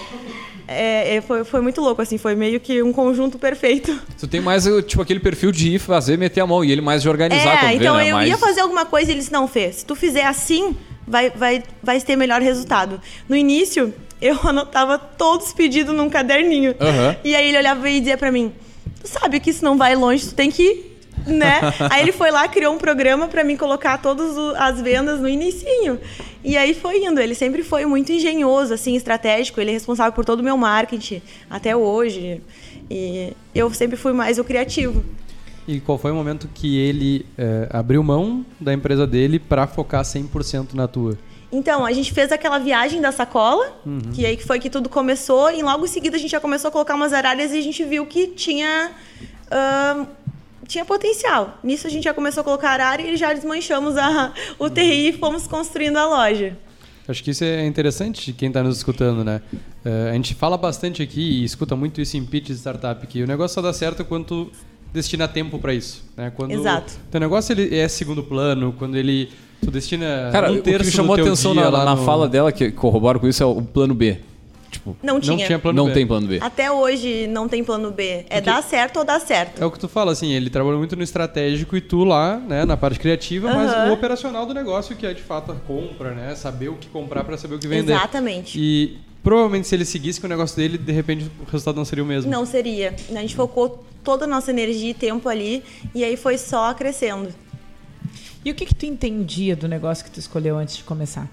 É, 0.69 1.17
é, 1.17 1.21
foi, 1.21 1.45
foi 1.45 1.61
muito 1.61 1.81
louco, 1.81 2.01
assim, 2.01 2.17
foi 2.19 2.35
meio 2.35 2.61
que 2.61 2.83
um 2.83 2.93
conjunto 2.93 3.39
perfeito. 3.39 3.99
Tu 4.19 4.27
tem 4.27 4.41
mais, 4.41 4.65
tipo, 4.87 5.03
aquele 5.03 5.21
perfil 5.21 5.51
de 5.53 5.75
ir 5.75 5.79
fazer, 5.79 6.17
meter 6.17 6.41
a 6.41 6.47
mão, 6.47 6.65
e 6.65 6.71
ele 6.71 6.81
mais 6.81 7.03
de 7.03 7.09
organizar 7.09 7.55
é, 7.55 7.59
quando 7.59 7.69
vê, 7.71 7.75
então 7.77 7.97
né? 7.97 8.09
eu 8.11 8.17
Mais- 8.17 8.29
ia 8.29 8.39
fazer 8.39 8.61
alguma 8.61 8.85
coisa 8.87 9.11
e 9.11 9.15
ele 9.15 9.21
disse, 9.21 9.33
não, 9.33 9.47
Fê, 9.49 9.73
se 9.73 9.85
tu 9.85 9.95
fizer 9.95 10.25
assim, 10.25 10.77
vai, 11.07 11.31
vai, 11.31 11.63
vai 11.83 12.01
ter 12.01 12.17
melhor 12.17 12.41
resultado. 12.41 13.01
No 13.29 13.37
início, 13.37 13.93
eu 14.23 14.39
anotava 14.45 14.99
todos 14.99 15.49
os 15.49 15.53
pedidos 15.53 15.95
num 15.95 16.09
caderninho. 16.09 16.75
Aham. 16.81 17.17
E 17.25 17.35
aí 17.35 17.49
ele 17.49 17.59
olhava 17.59 17.89
e 17.91 17.99
dizia 17.99 18.17
pra 18.17 18.31
mim, 18.31 18.53
tu 19.03 19.09
sabe 19.09 19.41
que 19.41 19.51
isso 19.51 19.65
não 19.65 19.77
vai 19.77 19.95
longe, 19.97 20.27
tu 20.29 20.35
tem 20.35 20.51
que 20.51 20.63
ir, 20.63 20.92
né? 21.27 21.61
aí 21.91 22.03
ele 22.03 22.13
foi 22.13 22.31
lá, 22.31 22.47
criou 22.49 22.75
um 22.75 22.79
programa 22.79 23.29
pra 23.29 23.45
mim 23.45 23.57
colocar 23.57 23.99
todas 23.99 24.37
as 24.57 24.81
vendas 24.81 25.21
no 25.21 25.29
inicinho. 25.29 25.99
E 26.45 26.57
aí 26.57 26.75
foi 26.75 27.05
indo. 27.05 27.21
Ele 27.21 27.35
sempre 27.35 27.63
foi 27.63 27.87
muito 27.87 28.11
engenhoso, 28.13 28.75
assim, 28.75 28.97
estratégico. 28.97 29.61
Ele 29.61 29.71
é 29.71 29.75
responsável 29.75 30.13
por 30.13 30.25
todo 30.25 30.41
o 30.41 30.43
meu 30.43 30.57
marketing 30.57 31.23
até 31.49 31.77
hoje. 31.77 32.41
E 32.91 33.33
eu 33.55 33.73
sempre 33.73 33.97
fui 33.97 34.13
mais 34.13 34.39
o 34.39 34.45
criativo. 34.45 35.05
E 35.67 35.81
qual 35.81 35.97
foi 35.97 36.11
o 36.11 36.15
momento 36.15 36.49
que 36.53 36.77
ele 36.77 37.25
eh, 37.39 37.69
abriu 37.71 38.03
mão 38.03 38.45
da 38.61 38.73
empresa 38.73 39.07
dele 39.07 39.39
para 39.39 39.67
focar 39.67 40.03
100% 40.03 40.75
na 40.75 40.89
tua? 40.89 41.17
Então, 41.53 41.85
a 41.85 41.93
gente 41.93 42.13
fez 42.13 42.33
aquela 42.33 42.59
viagem 42.59 42.99
da 43.01 43.13
sacola, 43.13 43.79
que 44.15 44.25
aí 44.25 44.39
foi 44.39 44.59
que 44.59 44.71
tudo 44.71 44.89
começou, 44.89 45.51
e 45.51 45.63
logo 45.63 45.85
em 45.85 45.89
seguida 45.89 46.17
a 46.17 46.19
gente 46.19 46.31
já 46.31 46.41
começou 46.41 46.69
a 46.69 46.73
colocar 46.73 46.95
umas 46.95 47.13
arárias 47.13 47.53
e 47.53 47.59
a 47.59 47.61
gente 47.61 47.85
viu 47.85 48.07
que 48.07 48.29
tinha. 48.29 48.91
ahn, 49.51 50.07
tinha 50.67 50.85
potencial. 50.85 51.59
Nisso 51.63 51.87
a 51.87 51.91
gente 51.91 52.05
já 52.05 52.15
começou 52.15 52.41
a 52.41 52.45
colocar 52.45 52.71
arara 52.71 53.03
e 53.03 53.17
já 53.17 53.33
desmanchamos 53.33 53.97
a, 53.97 54.33
o 54.59 54.69
TI 54.71 55.09
e 55.09 55.13
fomos 55.13 55.47
construindo 55.47 55.97
a 55.97 56.07
loja. 56.07 56.57
Acho 57.09 57.23
que 57.25 57.31
isso 57.33 57.43
é 57.43 57.67
interessante 57.67 58.27
de 58.27 58.33
quem 58.33 58.49
está 58.49 58.63
nos 58.63 58.77
escutando, 58.77 59.25
né? 59.25 59.43
Eh, 59.85 60.11
a 60.11 60.15
gente 60.15 60.35
fala 60.35 60.57
bastante 60.57 61.03
aqui 61.03 61.21
e 61.21 61.45
escuta 61.45 61.75
muito 61.75 62.01
isso 62.01 62.17
em 62.17 62.25
pitch 62.25 62.47
de 62.47 62.55
startup, 62.55 63.05
que 63.09 63.23
o 63.23 63.27
negócio 63.27 63.57
só 63.57 63.61
dá 63.61 63.73
certo 63.73 64.05
quando 64.05 64.25
tu 64.25 64.53
destina 64.93 65.27
tempo 65.27 65.59
para 65.59 65.75
isso, 65.75 66.05
né? 66.17 66.31
Quando 66.35 66.53
Exato. 66.53 66.93
teu 67.11 67.21
negócio 67.21 67.53
ele 67.53 67.77
é 67.77 67.89
segundo 67.89 68.23
plano, 68.23 68.73
quando 68.79 68.97
ele 68.97 69.31
tu 69.61 69.71
destina 69.71 70.29
Cara, 70.31 70.51
um 70.51 70.55
o 70.55 70.57
que 70.59 70.63
terço 70.63 70.87
me 70.87 70.93
chamou 70.93 71.17
a 71.17 71.21
atenção 71.21 71.55
na, 71.55 71.71
na 71.71 71.97
no- 71.97 72.05
fala 72.05 72.29
dela, 72.29 72.53
que 72.53 72.71
corrobora 72.71 73.19
com 73.19 73.27
isso, 73.27 73.43
é 73.43 73.47
o 73.47 73.61
plano 73.61 73.95
B. 73.95 74.19
Tipo, 74.73 74.97
Não 75.03 75.21
tinha. 75.21 75.37
não 75.37 75.45
tinha 75.47 75.59
plano 75.59 75.77
não 75.77 75.87
B. 75.89 75.93
tem 75.93 76.07
plano 76.07 76.27
B. 76.27 76.39
Até 76.41 76.73
hoje 76.73 77.27
não 77.29 77.47
tem 77.47 77.63
plano 77.63 77.91
B. 77.91 78.25
É 78.31 78.41
dar 78.41 78.63
certo 78.63 78.99
ou 79.01 79.05
dar 79.05 79.21
certo. 79.21 79.63
É 79.63 79.67
o 79.67 79.71
que 79.71 79.79
tu 79.79 79.87
fala, 79.87 80.11
assim, 80.13 80.33
ele 80.33 80.49
trabalhou 80.49 80.79
muito 80.79 80.97
no 80.97 81.03
estratégico 81.03 81.77
e 81.77 81.81
tu 81.81 82.05
lá, 82.05 82.39
né, 82.39 82.65
na 82.65 82.77
parte 82.77 82.99
criativa, 82.99 83.53
mas 83.53 83.91
o 83.91 83.93
operacional 83.93 84.47
do 84.47 84.55
negócio, 84.55 84.97
que 84.97 85.07
é 85.07 85.13
de 85.13 85.23
fato 85.23 85.53
a 85.53 85.55
compra, 85.55 86.13
né? 86.15 86.35
Saber 86.35 86.71
o 86.71 86.75
que 86.77 86.89
comprar 86.89 87.23
para 87.23 87.37
saber 87.37 87.57
o 87.57 87.59
que 87.59 87.69
vender. 87.69 87.93
Exatamente. 87.93 88.59
E 88.59 88.97
provavelmente 89.23 89.69
se 89.69 89.75
ele 89.75 89.85
seguisse 89.85 90.19
com 90.21 90.27
o 90.27 90.31
negócio 90.31 90.57
dele, 90.57 90.79
de 90.79 90.91
repente 90.91 91.31
o 91.47 91.51
resultado 91.51 91.77
não 91.77 91.85
seria 91.85 92.03
o 92.03 92.07
mesmo. 92.07 92.31
Não 92.31 92.47
seria. 92.47 92.97
A 93.11 93.21
gente 93.21 93.37
focou 93.37 93.85
toda 94.03 94.25
a 94.25 94.29
nossa 94.29 94.51
energia 94.51 94.91
e 94.91 94.95
tempo 94.95 95.29
ali, 95.29 95.63
e 95.95 96.03
aí 96.03 96.17
foi 96.17 96.39
só 96.39 96.73
crescendo. 96.75 97.29
E 98.45 98.51
o 98.51 98.55
que, 98.55 98.65
que 98.67 98.75
tu 98.75 98.87
entendia 98.87 99.55
do 99.55 99.69
negócio 99.69 100.05
que 100.05 100.11
tu 100.11 100.19
escolheu 100.19 100.57
antes 100.57 100.77
de 100.79 100.83
começar? 100.83 101.29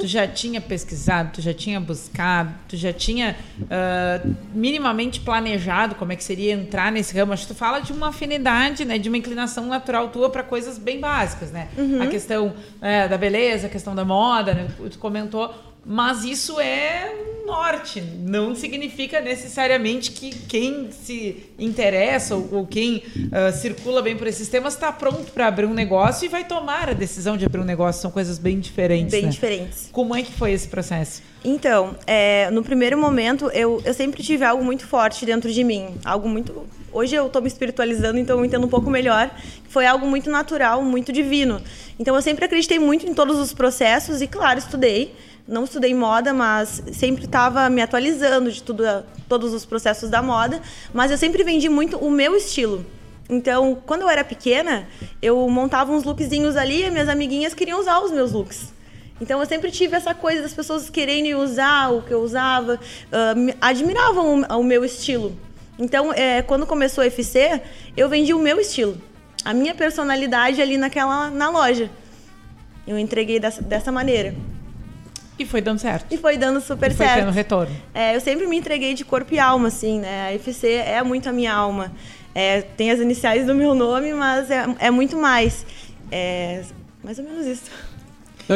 Tu 0.00 0.06
já 0.06 0.26
tinha 0.26 0.60
pesquisado, 0.60 1.30
tu 1.34 1.40
já 1.40 1.54
tinha 1.54 1.80
buscado, 1.80 2.52
tu 2.68 2.76
já 2.76 2.92
tinha 2.92 3.36
uh, 3.62 4.34
minimamente 4.52 5.20
planejado 5.20 5.94
como 5.94 6.12
é 6.12 6.16
que 6.16 6.24
seria 6.24 6.52
entrar 6.52 6.90
nesse 6.90 7.16
ramo. 7.16 7.32
Acho 7.32 7.46
que 7.46 7.54
tu 7.54 7.56
fala 7.56 7.80
de 7.80 7.92
uma 7.92 8.08
afinidade, 8.08 8.84
né, 8.84 8.98
de 8.98 9.08
uma 9.08 9.16
inclinação 9.16 9.66
natural 9.66 10.08
tua 10.08 10.28
para 10.28 10.42
coisas 10.42 10.78
bem 10.78 11.00
básicas, 11.00 11.52
né? 11.52 11.68
Uhum. 11.76 12.02
A 12.02 12.06
questão 12.08 12.52
é, 12.82 13.06
da 13.06 13.16
beleza, 13.16 13.68
a 13.68 13.70
questão 13.70 13.94
da 13.94 14.04
moda, 14.04 14.52
né? 14.52 14.68
Tu 14.90 14.98
comentou 14.98 15.54
mas 15.84 16.24
isso 16.24 16.60
é 16.60 17.12
norte, 17.46 18.00
não 18.00 18.54
significa 18.54 19.20
necessariamente 19.20 20.10
que 20.10 20.30
quem 20.30 20.90
se 20.90 21.50
interessa 21.58 22.34
ou, 22.34 22.48
ou 22.52 22.66
quem 22.66 22.96
uh, 22.96 23.52
circula 23.54 24.02
bem 24.02 24.16
por 24.16 24.26
esses 24.26 24.48
temas 24.48 24.74
está 24.74 24.90
pronto 24.90 25.30
para 25.32 25.46
abrir 25.46 25.66
um 25.66 25.74
negócio 25.74 26.24
e 26.24 26.28
vai 26.28 26.44
tomar 26.44 26.88
a 26.88 26.92
decisão 26.92 27.36
de 27.36 27.44
abrir 27.44 27.60
um 27.60 27.64
negócio. 27.64 28.00
São 28.00 28.10
coisas 28.10 28.38
bem 28.38 28.58
diferentes. 28.58 29.12
Bem 29.12 29.24
né? 29.24 29.28
diferentes. 29.28 29.88
Como 29.92 30.14
é 30.14 30.22
que 30.22 30.32
foi 30.32 30.52
esse 30.52 30.68
processo? 30.68 31.22
Então, 31.44 31.94
é, 32.06 32.50
no 32.50 32.62
primeiro 32.62 32.96
momento, 32.96 33.50
eu, 33.50 33.82
eu 33.84 33.92
sempre 33.92 34.22
tive 34.22 34.44
algo 34.44 34.64
muito 34.64 34.86
forte 34.86 35.26
dentro 35.26 35.52
de 35.52 35.62
mim. 35.62 35.94
Algo 36.04 36.28
muito. 36.28 36.66
Hoje 36.90 37.14
eu 37.14 37.26
estou 37.26 37.42
me 37.42 37.48
espiritualizando, 37.48 38.18
então 38.18 38.38
eu 38.38 38.44
entendo 38.44 38.64
um 38.66 38.70
pouco 38.70 38.88
melhor. 38.88 39.30
Foi 39.68 39.84
algo 39.84 40.06
muito 40.06 40.30
natural, 40.30 40.82
muito 40.82 41.12
divino. 41.12 41.60
Então 41.98 42.14
eu 42.14 42.22
sempre 42.22 42.46
acreditei 42.46 42.78
muito 42.78 43.06
em 43.06 43.12
todos 43.12 43.38
os 43.38 43.52
processos 43.52 44.22
e, 44.22 44.26
claro, 44.26 44.58
estudei 44.58 45.14
não 45.46 45.64
estudei 45.64 45.94
moda, 45.94 46.32
mas 46.32 46.82
sempre 46.92 47.26
estava 47.26 47.68
me 47.68 47.82
atualizando 47.82 48.50
de 48.50 48.62
tudo, 48.62 48.84
todos 49.28 49.52
os 49.52 49.64
processos 49.64 50.08
da 50.08 50.22
moda. 50.22 50.60
Mas 50.92 51.10
eu 51.10 51.18
sempre 51.18 51.44
vendi 51.44 51.68
muito 51.68 51.96
o 51.98 52.10
meu 52.10 52.34
estilo. 52.34 52.84
Então, 53.28 53.78
quando 53.86 54.02
eu 54.02 54.08
era 54.08 54.24
pequena, 54.24 54.86
eu 55.20 55.48
montava 55.48 55.92
uns 55.92 56.04
lookzinhos 56.04 56.56
ali 56.56 56.84
e 56.84 56.90
minhas 56.90 57.08
amiguinhas 57.08 57.54
queriam 57.54 57.80
usar 57.80 58.00
os 58.00 58.10
meus 58.10 58.32
looks. 58.32 58.72
Então, 59.20 59.40
eu 59.40 59.46
sempre 59.46 59.70
tive 59.70 59.96
essa 59.96 60.14
coisa 60.14 60.42
das 60.42 60.52
pessoas 60.52 60.90
querendo 60.90 61.38
usar 61.38 61.90
o 61.90 62.02
que 62.02 62.12
eu 62.12 62.20
usava, 62.20 62.74
uh, 62.74 63.56
admiravam 63.60 64.42
o, 64.42 64.60
o, 64.60 64.64
meu 64.64 64.84
estilo. 64.84 65.36
Então, 65.78 66.12
é, 66.12 66.42
quando 66.42 66.66
começou 66.66 67.02
a 67.02 67.06
FC, 67.06 67.62
eu 67.96 68.08
vendi 68.08 68.34
o 68.34 68.38
meu 68.38 68.60
estilo, 68.60 69.00
a 69.44 69.54
minha 69.54 69.74
personalidade 69.74 70.60
ali 70.60 70.76
naquela 70.76 71.30
na 71.30 71.48
loja. 71.48 71.90
Eu 72.86 72.98
entreguei 72.98 73.40
dessa, 73.40 73.62
dessa 73.62 73.90
maneira. 73.90 74.34
E 75.38 75.44
foi 75.44 75.60
dando 75.60 75.78
certo. 75.78 76.06
E 76.12 76.16
foi 76.16 76.36
dando 76.36 76.60
super 76.60 76.90
e 76.90 76.94
foi 76.94 77.06
certo. 77.06 77.20
tendo 77.20 77.32
retorno. 77.32 77.74
É, 77.92 78.14
eu 78.14 78.20
sempre 78.20 78.46
me 78.46 78.56
entreguei 78.56 78.94
de 78.94 79.04
corpo 79.04 79.34
e 79.34 79.38
alma, 79.38 79.68
assim, 79.68 79.98
né? 79.98 80.28
A 80.28 80.32
FC 80.32 80.68
é 80.68 81.02
muito 81.02 81.28
a 81.28 81.32
minha 81.32 81.52
alma. 81.52 81.92
É, 82.34 82.62
tem 82.62 82.90
as 82.90 83.00
iniciais 83.00 83.46
do 83.46 83.54
meu 83.54 83.74
nome, 83.74 84.12
mas 84.14 84.50
é, 84.50 84.64
é 84.78 84.90
muito 84.90 85.16
mais. 85.16 85.66
É 86.10 86.62
mais 87.04 87.18
ou 87.18 87.24
menos 87.24 87.46
isso. 87.46 87.70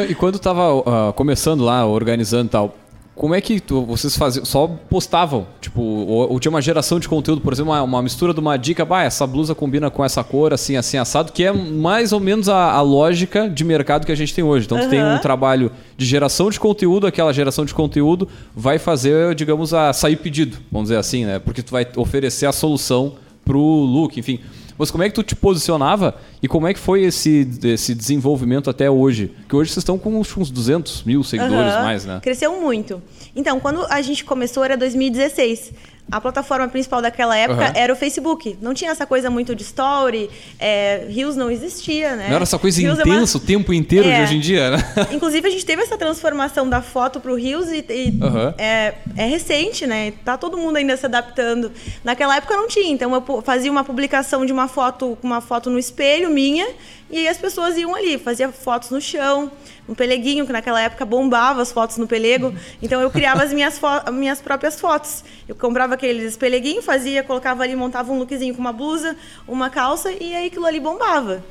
E 0.09 0.15
quando 0.15 0.35
estava 0.35 0.73
uh, 0.73 1.13
começando 1.13 1.63
lá, 1.63 1.85
organizando 1.85 2.47
e 2.47 2.49
tal, 2.49 2.75
como 3.19 3.35
é 3.35 3.41
que 3.41 3.59
tu, 3.59 3.83
vocês 3.83 4.15
faziam? 4.15 4.45
Só 4.45 4.65
postavam? 4.89 5.45
Tipo, 5.59 5.81
ou, 5.81 6.31
ou, 6.31 6.39
tinha 6.39 6.49
uma 6.49 6.61
geração 6.61 7.01
de 7.01 7.09
conteúdo, 7.09 7.41
por 7.41 7.51
exemplo, 7.51 7.73
uma, 7.73 7.83
uma, 7.83 8.01
mistura 8.01 8.33
de 8.33 8.39
uma 8.39 8.55
dica, 8.55 8.85
bah, 8.85 9.03
essa 9.03 9.27
blusa 9.27 9.53
combina 9.53 9.91
com 9.91 10.05
essa 10.05 10.23
cor, 10.23 10.53
assim, 10.53 10.77
assim, 10.77 10.97
assado, 10.97 11.33
que 11.33 11.43
é 11.43 11.51
mais 11.51 12.13
ou 12.13 12.21
menos 12.21 12.47
a, 12.47 12.71
a 12.71 12.79
lógica 12.79 13.49
de 13.49 13.65
mercado 13.65 14.05
que 14.05 14.11
a 14.13 14.15
gente 14.15 14.33
tem 14.33 14.41
hoje. 14.41 14.67
Então, 14.67 14.77
uhum. 14.77 14.85
tu 14.85 14.89
tem 14.89 15.03
um 15.03 15.17
trabalho 15.17 15.69
de 15.97 16.05
geração 16.05 16.49
de 16.49 16.57
conteúdo, 16.57 17.05
aquela 17.05 17.33
geração 17.33 17.65
de 17.65 17.73
conteúdo 17.73 18.25
vai 18.55 18.79
fazer, 18.79 19.35
digamos, 19.35 19.73
a 19.73 19.91
sair 19.91 20.15
pedido, 20.15 20.57
vamos 20.71 20.87
dizer 20.87 20.97
assim, 20.97 21.25
né? 21.25 21.39
Porque 21.39 21.61
tu 21.61 21.71
vai 21.71 21.85
oferecer 21.97 22.45
a 22.45 22.53
solução 22.53 23.15
pro 23.43 23.59
look, 23.59 24.17
enfim. 24.17 24.39
Mas 24.79 24.89
como 24.89 25.03
é 25.03 25.09
que 25.09 25.15
tu 25.15 25.21
te 25.21 25.35
posicionava 25.35 26.15
e 26.41 26.47
como 26.47 26.65
é 26.65 26.73
que 26.73 26.79
foi 26.79 27.03
esse, 27.03 27.45
esse 27.65 27.93
desenvolvimento 27.93 28.69
até 28.69 28.89
hoje? 28.89 29.35
Que 29.49 29.53
hoje 29.53 29.71
vocês 29.71 29.81
estão 29.81 29.97
com 29.97 30.17
uns, 30.17 30.35
uns 30.37 30.49
200 30.49 31.03
mil 31.03 31.21
seguidores 31.21 31.73
uhum. 31.73 31.83
mais, 31.83 32.05
né? 32.05 32.21
Cresceu 32.23 32.61
muito. 32.61 33.01
Então, 33.35 33.59
quando 33.59 33.85
a 33.89 34.01
gente 34.01 34.23
começou 34.23 34.63
era 34.63 34.77
2016 34.77 35.73
a 36.11 36.19
plataforma 36.19 36.67
principal 36.67 37.01
daquela 37.01 37.37
época 37.37 37.67
uhum. 37.67 37.71
era 37.75 37.93
o 37.93 37.95
Facebook. 37.95 38.57
Não 38.61 38.73
tinha 38.73 38.91
essa 38.91 39.05
coisa 39.05 39.29
muito 39.29 39.55
de 39.55 39.63
story, 39.63 40.29
é, 40.59 41.05
Rios 41.09 41.35
não 41.35 41.49
existia, 41.49 42.15
né? 42.15 42.27
Não 42.27 42.35
era 42.35 42.43
essa 42.43 42.57
coisa 42.57 42.81
Reels 42.81 42.99
intensa 42.99 43.37
é 43.37 43.37
uma... 43.37 43.43
o 43.43 43.47
tempo 43.47 43.73
inteiro 43.73 44.07
é. 44.07 44.17
de 44.17 44.23
hoje 44.23 44.35
em 44.37 44.39
dia, 44.39 44.71
né? 44.71 44.77
Inclusive, 45.11 45.47
a 45.47 45.51
gente 45.51 45.65
teve 45.65 45.81
essa 45.81 45.97
transformação 45.97 46.69
da 46.69 46.81
foto 46.81 47.19
para 47.19 47.31
o 47.31 47.35
Rios 47.35 47.69
e, 47.69 47.85
e 47.89 48.19
uhum. 48.21 48.53
é, 48.57 48.95
é, 49.15 49.25
recente, 49.25 49.85
né? 49.85 50.13
Tá 50.23 50.37
todo 50.37 50.57
mundo 50.57 50.77
ainda 50.77 50.95
se 50.97 51.05
adaptando. 51.05 51.71
Naquela 52.03 52.35
época 52.37 52.55
não 52.55 52.67
tinha, 52.67 52.91
então 52.91 53.13
eu 53.13 53.41
fazia 53.41 53.71
uma 53.71 53.83
publicação 53.83 54.45
de 54.45 54.51
uma 54.51 54.67
foto, 54.67 55.17
uma 55.21 55.41
foto 55.41 55.69
no 55.69 55.79
espelho 55.79 56.29
minha 56.29 56.67
e 57.11 57.17
aí 57.17 57.27
as 57.27 57.37
pessoas 57.37 57.75
iam 57.75 57.95
ali, 57.95 58.17
fazia 58.17 58.51
fotos 58.51 58.91
no 58.91 59.01
chão, 59.01 59.51
um 59.87 59.95
peleguinho, 59.95 60.45
que 60.45 60.51
naquela 60.51 60.79
época 60.79 61.05
bombava 61.05 61.61
as 61.61 61.71
fotos 61.71 61.97
no 61.97 62.07
pelego. 62.07 62.53
Então 62.81 63.01
eu 63.01 63.09
criava 63.09 63.43
as 63.43 63.51
minhas, 63.51 63.79
minhas 64.13 64.39
próprias 64.41 64.79
fotos. 64.79 65.23
Eu 65.47 65.55
comprava 65.55 65.95
aqueles 65.95 66.37
peleguinhos, 66.37 66.85
fazia, 66.85 67.23
colocava 67.23 67.63
ali, 67.63 67.75
montava 67.75 68.11
um 68.11 68.19
lookzinho 68.19 68.53
com 68.53 68.61
uma 68.61 68.73
blusa, 68.73 69.15
uma 69.47 69.69
calça, 69.69 70.11
e 70.11 70.35
aí 70.35 70.47
aquilo 70.47 70.65
ali 70.65 70.79
bombava. 70.79 71.43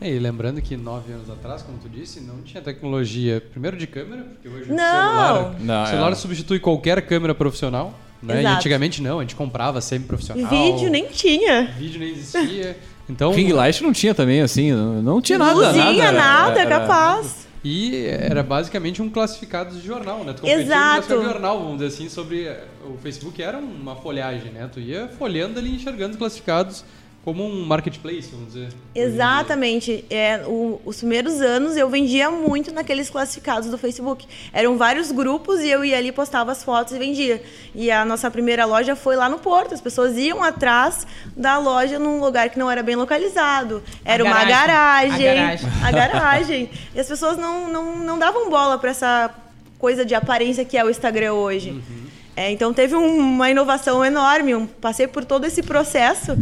É, 0.00 0.10
e 0.10 0.18
lembrando 0.18 0.60
que 0.60 0.76
nove 0.76 1.12
anos 1.12 1.30
atrás, 1.30 1.62
como 1.62 1.78
tu 1.78 1.88
disse, 1.88 2.20
não 2.20 2.42
tinha 2.42 2.62
tecnologia, 2.62 3.40
primeiro 3.40 3.76
de 3.76 3.86
câmera, 3.86 4.24
porque 4.24 4.48
hoje 4.48 4.68
não. 4.68 4.74
o 4.74 4.78
celular, 4.78 5.60
não, 5.60 5.84
o 5.84 5.86
celular 5.86 6.12
é. 6.12 6.14
substitui 6.14 6.58
qualquer 6.60 7.02
câmera 7.06 7.34
profissional. 7.34 7.98
Né? 8.22 8.42
E 8.42 8.46
antigamente 8.46 9.02
não, 9.02 9.18
a 9.18 9.22
gente 9.22 9.34
comprava 9.34 9.80
sempre 9.80 10.06
profissional. 10.06 10.48
Vídeo 10.48 10.88
nem 10.88 11.06
tinha. 11.06 11.74
Vídeo 11.76 11.98
nem 11.98 12.10
existia. 12.10 12.76
Então, 13.12 13.32
Ring 13.32 13.52
light 13.52 13.82
não 13.82 13.92
tinha 13.92 14.14
também, 14.14 14.40
assim, 14.40 14.72
não, 14.72 15.20
tinha 15.20 15.38
nada. 15.38 15.52
Luzinha, 15.52 16.10
nada, 16.10 16.12
nada, 16.12 16.60
era, 16.60 16.80
capaz. 16.80 17.46
E 17.62 18.06
era 18.06 18.42
basicamente 18.42 19.00
um 19.00 19.08
classificado 19.08 19.76
de 19.76 19.86
jornal, 19.86 20.24
né? 20.24 20.32
Tu 20.32 20.46
Exato. 20.46 21.14
Um 21.14 21.22
jornal, 21.22 21.58
vamos 21.58 21.74
dizer 21.74 21.86
assim, 21.86 22.08
sobre... 22.08 22.48
O 22.84 22.98
Facebook 23.00 23.40
era 23.40 23.58
uma 23.58 23.94
folhagem, 23.94 24.50
né? 24.50 24.68
Tu 24.72 24.80
ia 24.80 25.08
folhando 25.16 25.58
ali, 25.58 25.76
enxergando 25.76 26.12
os 26.12 26.18
classificados 26.18 26.84
como 27.24 27.46
um 27.46 27.64
marketplace, 27.64 28.30
vamos 28.32 28.52
dizer. 28.52 28.68
Exatamente. 28.92 30.04
É, 30.10 30.44
o, 30.44 30.80
os 30.84 30.98
primeiros 30.98 31.40
anos 31.40 31.76
eu 31.76 31.88
vendia 31.88 32.28
muito 32.30 32.72
naqueles 32.72 33.08
classificados 33.08 33.70
do 33.70 33.78
Facebook. 33.78 34.26
Eram 34.52 34.76
vários 34.76 35.12
grupos 35.12 35.60
e 35.60 35.68
eu 35.68 35.84
ia 35.84 35.98
ali, 35.98 36.10
postava 36.10 36.50
as 36.50 36.64
fotos 36.64 36.92
e 36.94 36.98
vendia. 36.98 37.40
E 37.74 37.92
a 37.92 38.04
nossa 38.04 38.28
primeira 38.28 38.64
loja 38.64 38.96
foi 38.96 39.14
lá 39.14 39.28
no 39.28 39.38
Porto. 39.38 39.72
As 39.72 39.80
pessoas 39.80 40.16
iam 40.16 40.42
atrás 40.42 41.06
da 41.36 41.58
loja 41.58 41.96
num 41.96 42.18
lugar 42.18 42.50
que 42.50 42.58
não 42.58 42.68
era 42.68 42.82
bem 42.82 42.96
localizado. 42.96 43.84
Era 44.04 44.24
a 44.24 44.26
uma 44.26 44.44
garagem. 44.44 45.24
garagem. 45.24 45.24
A 45.24 45.32
garagem. 45.32 45.70
A 45.82 45.92
garagem. 45.92 46.70
e 46.92 46.98
as 47.00 47.06
pessoas 47.06 47.38
não, 47.38 47.68
não, 47.68 47.98
não 47.98 48.18
davam 48.18 48.50
bola 48.50 48.78
para 48.78 48.90
essa 48.90 49.32
coisa 49.78 50.04
de 50.04 50.14
aparência 50.14 50.64
que 50.64 50.76
é 50.76 50.84
o 50.84 50.90
Instagram 50.90 51.34
hoje. 51.34 51.70
Uhum. 51.70 52.02
É, 52.34 52.50
então 52.50 52.72
teve 52.72 52.96
um, 52.96 53.18
uma 53.18 53.48
inovação 53.48 54.04
enorme. 54.04 54.56
Um, 54.56 54.66
passei 54.66 55.06
por 55.06 55.24
todo 55.24 55.44
esse 55.44 55.62
processo 55.62 56.36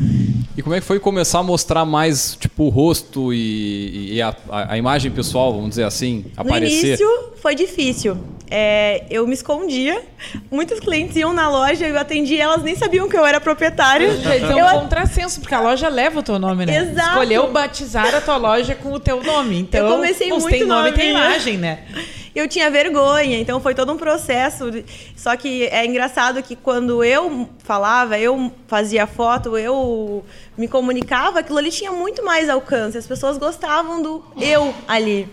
e 0.61 0.63
como 0.63 0.75
é 0.75 0.81
que 0.81 0.87
foi 0.87 1.01
começar 1.01 1.39
a 1.39 1.43
mostrar 1.43 1.87
mais, 1.87 2.37
tipo, 2.39 2.65
o 2.65 2.69
rosto 2.69 3.33
e, 3.33 4.17
e 4.17 4.23
a, 4.23 4.37
a, 4.51 4.77
imagem 4.77 5.11
pessoal, 5.11 5.55
vamos 5.55 5.71
dizer 5.71 5.85
assim, 5.85 6.27
aparecer? 6.37 6.77
No 6.77 6.87
início 6.87 7.33
foi 7.37 7.55
difícil. 7.55 8.19
É, 8.51 9.05
eu 9.09 9.27
me 9.27 9.33
escondia. 9.33 10.03
Muitos 10.51 10.79
clientes 10.79 11.17
iam 11.17 11.33
na 11.33 11.49
loja, 11.49 11.87
eu 11.87 11.99
atendia, 11.99 12.43
elas 12.43 12.63
nem 12.63 12.77
sabiam 12.77 13.09
que 13.09 13.17
eu 13.17 13.25
era 13.25 13.41
proprietária. 13.41 14.11
Então, 14.41 14.59
eu... 14.59 14.67
um 14.67 14.81
contrassenso, 14.81 15.41
porque 15.41 15.55
a 15.55 15.61
loja 15.61 15.89
leva 15.89 16.21
o 16.21 16.23
teu 16.23 16.39
nome, 16.39 16.67
né? 16.67 16.77
Exato. 16.77 17.09
Escolheu 17.09 17.51
batizar 17.51 18.15
a 18.15 18.21
tua 18.21 18.37
loja 18.37 18.75
com 18.75 18.93
o 18.93 19.01
teu 19.01 19.23
nome. 19.23 19.61
Então, 19.61 19.87
eu 19.87 19.97
comecei 19.97 20.29
muito 20.29 20.47
tem 20.47 20.65
nome, 20.65 20.91
nome, 20.91 20.93
tem 20.93 21.11
imagem, 21.11 21.57
né? 21.57 21.85
eu 22.35 22.47
tinha 22.49 22.71
vergonha, 22.71 23.39
então 23.41 23.61
foi 23.61 23.75
todo 23.75 23.93
um 23.93 23.97
processo. 23.97 24.67
Só 25.17 25.37
que 25.37 25.65
é 25.67 25.85
engraçado 25.85 26.43
que 26.43 26.55
quando 26.55 27.03
eu 27.03 27.49
falava, 27.59 28.19
eu 28.19 28.53
fazia 28.67 29.07
foto, 29.07 29.59
eu 29.59 30.25
me 30.57 30.69
comunicava, 30.69 31.41
aquilo 31.41 31.59
ali 31.59 31.71
tinha 31.71 31.91
muito 31.91 32.25
mais 32.25 32.49
alcance. 32.49 32.97
As 32.97 33.07
pessoas 33.07 33.37
gostavam 33.37 34.01
do 34.01 34.25
eu 34.41 34.75
ali. 34.87 35.29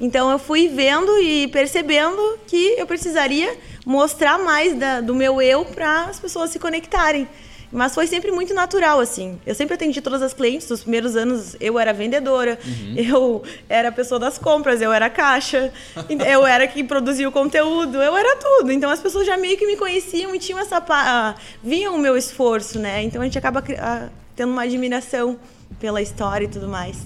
Então 0.00 0.30
eu 0.30 0.38
fui 0.38 0.66
vendo 0.68 1.18
e 1.18 1.46
percebendo 1.48 2.38
que 2.46 2.74
eu 2.78 2.86
precisaria 2.86 3.54
mostrar 3.84 4.38
mais 4.38 4.74
da, 4.74 5.00
do 5.00 5.14
meu 5.14 5.42
eu 5.42 5.64
para 5.64 6.04
as 6.04 6.18
pessoas 6.18 6.50
se 6.50 6.58
conectarem. 6.58 7.28
Mas 7.72 7.94
foi 7.94 8.06
sempre 8.06 8.32
muito 8.32 8.52
natural, 8.52 8.98
assim. 8.98 9.38
Eu 9.46 9.54
sempre 9.54 9.74
atendi 9.74 10.00
todas 10.00 10.22
as 10.22 10.32
clientes. 10.32 10.68
Nos 10.68 10.80
primeiros 10.80 11.14
anos, 11.14 11.56
eu 11.60 11.78
era 11.78 11.92
vendedora, 11.92 12.58
uhum. 12.64 12.94
eu 12.96 13.42
era 13.68 13.90
a 13.90 13.92
pessoa 13.92 14.18
das 14.18 14.38
compras, 14.38 14.82
eu 14.82 14.92
era 14.92 15.08
caixa, 15.08 15.72
eu 16.08 16.46
era 16.46 16.66
quem 16.66 16.84
produzia 16.84 17.28
o 17.28 17.32
conteúdo, 17.32 18.02
eu 18.02 18.16
era 18.16 18.36
tudo. 18.36 18.72
Então, 18.72 18.90
as 18.90 19.00
pessoas 19.00 19.26
já 19.26 19.36
meio 19.36 19.56
que 19.56 19.66
me 19.66 19.76
conheciam 19.76 20.34
e 20.34 20.38
tinham 20.38 20.58
essa... 20.58 20.78
Uh, 20.80 21.40
viam 21.62 21.94
o 21.94 21.98
meu 21.98 22.16
esforço, 22.16 22.78
né? 22.78 23.02
Então, 23.04 23.22
a 23.22 23.24
gente 23.24 23.38
acaba 23.38 23.62
tendo 24.34 24.52
uma 24.52 24.62
admiração 24.62 25.38
pela 25.78 26.02
história 26.02 26.46
e 26.46 26.48
tudo 26.48 26.68
mais. 26.68 26.98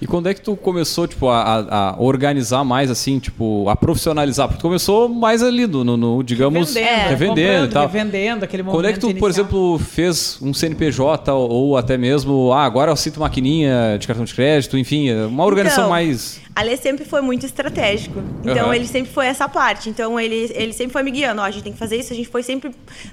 E 0.00 0.06
quando 0.06 0.28
é 0.28 0.34
que 0.34 0.40
tu 0.40 0.56
começou, 0.56 1.06
tipo, 1.06 1.28
a, 1.28 1.92
a 1.92 2.00
organizar 2.00 2.64
mais, 2.64 2.90
assim, 2.90 3.18
tipo, 3.18 3.68
a 3.68 3.76
profissionalizar? 3.76 4.48
Porque 4.48 4.58
tu 4.58 4.62
começou 4.62 5.08
mais 5.08 5.42
ali 5.42 5.66
no, 5.66 5.84
no, 5.84 6.22
digamos, 6.22 6.74
revendendo, 6.74 7.08
revendendo 7.08 7.64
e 7.66 7.68
tal. 7.68 7.86
Revendendo, 7.86 8.44
aquele 8.44 8.62
momento 8.62 8.78
Quando 8.78 8.88
é 8.88 8.92
que 8.94 8.98
tu, 8.98 9.10
inicial. 9.10 9.20
por 9.20 9.30
exemplo, 9.30 9.78
fez 9.78 10.38
um 10.40 10.54
CNPJ 10.54 11.32
ou, 11.32 11.50
ou, 11.50 11.76
até 11.76 11.98
mesmo, 11.98 12.50
ah, 12.52 12.64
agora 12.64 12.90
eu 12.90 12.96
cito 12.96 13.20
maquininha 13.20 13.98
de 13.98 14.06
cartão 14.06 14.24
de 14.24 14.32
crédito, 14.34 14.78
enfim, 14.78 15.12
uma 15.24 15.44
organização 15.44 15.84
então, 15.84 15.90
mais... 15.90 16.40
Ale 16.54 16.76
sempre 16.76 17.04
foi 17.04 17.20
muito 17.20 17.46
estratégico. 17.46 18.22
Então, 18.42 18.66
Aham. 18.66 18.74
ele 18.74 18.86
sempre 18.86 19.12
foi 19.12 19.26
essa 19.26 19.48
parte. 19.48 19.88
Então, 19.88 20.18
ele, 20.18 20.50
ele 20.54 20.72
sempre 20.72 20.92
foi 20.92 21.02
me 21.02 21.10
guiando. 21.10 21.40
Ó, 21.40 21.44
a 21.44 21.50
gente 21.50 21.62
tem 21.62 21.72
que 21.72 21.78
fazer 21.78 21.96
isso. 21.96 22.12
A 22.12 22.16
gente 22.16 22.28
foi 22.28 22.42
sempre, 22.42 22.72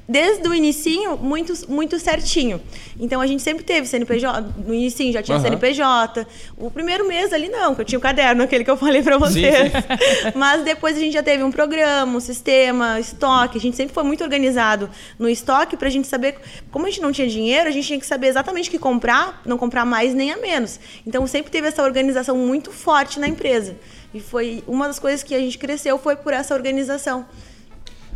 desde 0.10 0.48
o 0.48 0.54
inicinho, 0.54 1.18
muito, 1.18 1.54
muito 1.70 2.00
certinho. 2.00 2.60
Então, 3.00 3.22
a 3.22 3.28
gente 3.28 3.44
sempre 3.44 3.64
teve 3.64 3.88
CNPJ. 3.88 4.42
No 4.66 4.74
inicinho 4.74 5.14
já 5.14 5.22
tinha 5.22 5.38
Aham. 5.38 5.44
CNPJ. 5.46 6.28
O 6.58 6.72
primeiro 6.72 7.08
mês 7.08 7.32
ali, 7.32 7.48
não, 7.48 7.76
que 7.76 7.82
eu 7.82 7.86
tinha 7.86 8.00
o 8.00 8.02
caderno, 8.02 8.44
aquele 8.44 8.64
que 8.64 8.72
eu 8.72 8.78
falei 8.78 9.04
pra 9.04 9.18
você. 9.18 9.52
Sim, 9.52 9.72
Mas 10.36 10.64
depois 10.64 10.98
a 10.98 11.00
gente 11.00 11.14
já 11.14 11.24
teve 11.24 11.44
um 11.44 11.52
programa, 11.52 12.18
um 12.18 12.20
sistema, 12.20 13.00
estoque. 13.00 13.58
A 13.58 13.62
gente 13.62 13.78
sempre 13.78 13.94
foi 13.94 14.04
muito 14.04 14.24
organizado 14.24 14.90
no 15.20 15.30
estoque 15.30 15.78
pra 15.78 15.90
gente 15.90 16.08
saber. 16.08 16.36
Como 16.72 16.86
a 16.86 16.90
gente 16.90 17.02
não 17.02 17.12
tinha 17.12 17.28
dinheiro, 17.28 17.70
a 17.70 17.72
gente 17.72 17.86
tinha 17.86 18.00
que 18.00 18.06
saber 18.06 18.28
exatamente 18.28 18.68
o 18.68 18.72
que 18.72 18.80
comprar, 18.80 19.42
não 19.46 19.58
comprar 19.58 19.86
mais 19.86 20.14
nem 20.14 20.32
a 20.32 20.38
menos. 20.38 20.80
Então 21.06 21.26
sempre 21.28 21.52
teve 21.52 21.68
essa 21.68 21.84
organização 21.84 22.36
muito 22.36 22.72
forte 22.72 23.20
na 23.20 23.27
empresa. 23.28 23.76
E 24.14 24.20
foi 24.20 24.64
uma 24.68 24.88
das 24.88 25.00
coisas 25.00 25.24
que 25.24 25.36
a 25.36 25.40
gente 25.40 25.58
cresceu 25.58 25.98
foi 25.98 26.16
por 26.16 26.34
essa 26.34 26.54
organização. 26.54 27.26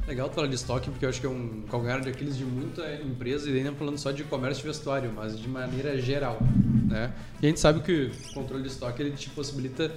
Legal 0.08 0.30
tu 0.30 0.36
falar 0.36 0.48
de 0.48 0.56
estoque, 0.56 0.90
porque 0.90 1.06
eu 1.06 1.10
acho 1.10 1.22
que 1.22 1.28
é 1.28 1.30
um 1.30 1.64
calcanhar 1.70 2.02
de 2.02 2.10
Aquiles 2.10 2.36
de 2.36 2.44
muita 2.44 2.96
empresa, 2.96 3.50
e 3.50 3.64
não 3.64 3.76
falando 3.76 3.98
só 3.98 4.12
de 4.12 4.24
comércio 4.24 4.64
e 4.64 4.68
vestuário, 4.68 5.12
mas 5.16 5.40
de 5.40 5.48
maneira 5.48 6.00
geral, 6.02 6.40
né? 6.88 7.14
E 7.42 7.46
a 7.46 7.50
gente 7.50 7.60
sabe 7.60 7.82
que 7.82 8.12
o 8.30 8.34
controle 8.34 8.64
de 8.64 8.70
estoque, 8.70 9.02
ele 9.02 9.12
te 9.12 9.30
possibilita, 9.30 9.92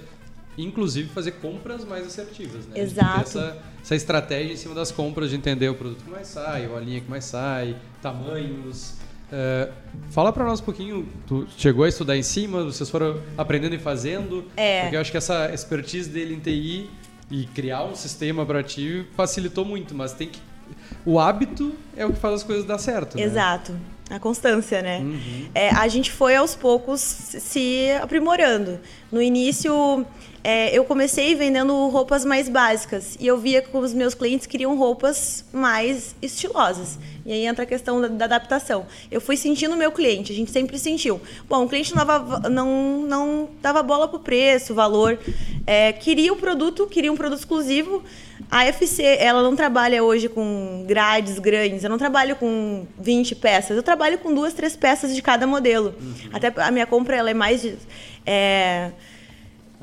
inclusive, 0.57 1.09
fazer 1.09 1.31
compras 1.31 1.83
mais 1.83 2.05
assertivas, 2.05 2.67
né? 2.67 2.79
Exato. 2.79 3.21
Essa, 3.21 3.57
essa 3.81 3.95
estratégia 3.95 4.53
em 4.53 4.57
cima 4.57 4.75
das 4.75 4.91
compras, 4.91 5.31
de 5.31 5.37
entender 5.37 5.69
o 5.69 5.75
produto 5.75 6.03
que 6.03 6.11
mais 6.11 6.27
sai, 6.27 6.65
a 6.65 6.79
linha 6.79 7.01
que 7.01 7.09
mais 7.09 7.25
sai, 7.25 7.75
tamanhos... 8.01 9.04
É, 9.37 9.69
fala 10.11 10.31
pra 10.31 10.45
nós 10.45 10.61
um 10.61 10.63
pouquinho, 10.63 11.05
tu 11.27 11.45
chegou 11.57 11.83
a 11.83 11.89
estudar 11.89 12.15
em 12.15 12.23
cima, 12.23 12.63
vocês 12.63 12.89
foram 12.89 13.19
aprendendo 13.37 13.75
e 13.75 13.77
fazendo, 13.79 14.45
É. 14.55 14.83
porque 14.83 14.95
eu 14.95 15.01
acho 15.01 15.11
que 15.11 15.17
essa 15.17 15.53
expertise 15.53 16.09
dele 16.09 16.35
em 16.35 16.39
TI 16.39 16.89
e 17.29 17.45
criar 17.47 17.83
um 17.83 17.95
sistema 17.95 18.45
para 18.45 18.63
ti 18.63 19.05
facilitou 19.17 19.65
muito, 19.65 19.93
mas 19.93 20.13
tem 20.13 20.29
que 20.29 20.39
o 21.05 21.19
hábito 21.19 21.75
é 21.97 22.05
o 22.05 22.13
que 22.13 22.19
faz 22.19 22.35
as 22.35 22.43
coisas 22.43 22.63
dar 22.65 22.77
certo, 22.77 23.17
né? 23.17 23.23
Exato. 23.23 23.75
A 24.09 24.19
constância, 24.19 24.81
né? 24.81 24.99
Uhum. 24.99 25.49
É, 25.53 25.69
a 25.69 25.87
gente 25.89 26.11
foi 26.11 26.35
aos 26.35 26.55
poucos 26.55 27.01
se 27.01 27.91
aprimorando. 28.01 28.79
No 29.11 29.21
início, 29.21 30.05
é, 30.47 30.77
eu 30.77 30.85
comecei 30.85 31.33
vendendo 31.33 31.87
roupas 31.89 32.23
mais 32.23 32.47
básicas 32.47 33.17
e 33.19 33.25
eu 33.25 33.35
via 33.37 33.63
que 33.63 33.75
os 33.75 33.93
meus 33.93 34.13
clientes 34.13 34.45
queriam 34.45 34.77
roupas 34.77 35.43
mais 35.51 36.15
estilosas. 36.21 36.99
E 37.25 37.31
aí 37.33 37.45
entra 37.47 37.63
a 37.63 37.65
questão 37.65 37.99
da, 37.99 38.07
da 38.07 38.25
adaptação. 38.25 38.85
Eu 39.09 39.19
fui 39.19 39.35
sentindo 39.37 39.73
o 39.73 39.77
meu 39.77 39.91
cliente, 39.91 40.31
a 40.31 40.35
gente 40.35 40.51
sempre 40.51 40.77
sentiu. 40.77 41.19
Bom, 41.49 41.65
o 41.65 41.67
cliente 41.67 41.95
não 41.95 42.05
dava, 42.05 42.47
não, 42.49 43.01
não 43.01 43.49
dava 43.59 43.81
bola 43.81 44.07
pro 44.07 44.19
preço, 44.19 44.75
valor. 44.75 45.17
É, 45.65 45.91
queria 45.91 46.31
o 46.31 46.35
produto, 46.35 46.85
queria 46.85 47.11
um 47.11 47.17
produto 47.17 47.39
exclusivo. 47.39 48.03
A 48.51 48.65
FC, 48.65 49.01
ela 49.19 49.41
não 49.41 49.55
trabalha 49.55 50.03
hoje 50.03 50.29
com 50.29 50.83
grades 50.87 51.39
grandes, 51.39 51.83
eu 51.83 51.89
não 51.89 51.97
trabalho 51.97 52.35
com 52.35 52.85
20 52.99 53.33
peças, 53.35 53.75
eu 53.75 53.81
trabalho 53.81 54.19
com 54.19 54.31
duas, 54.31 54.53
três 54.53 54.75
peças 54.75 55.15
de 55.15 55.21
cada 55.23 55.47
modelo. 55.47 55.95
Até 56.31 56.53
a 56.61 56.69
minha 56.69 56.85
compra 56.85 57.15
ela 57.15 57.31
é 57.31 57.33
mais 57.33 57.63
de- 57.63 57.75
é, 58.23 58.91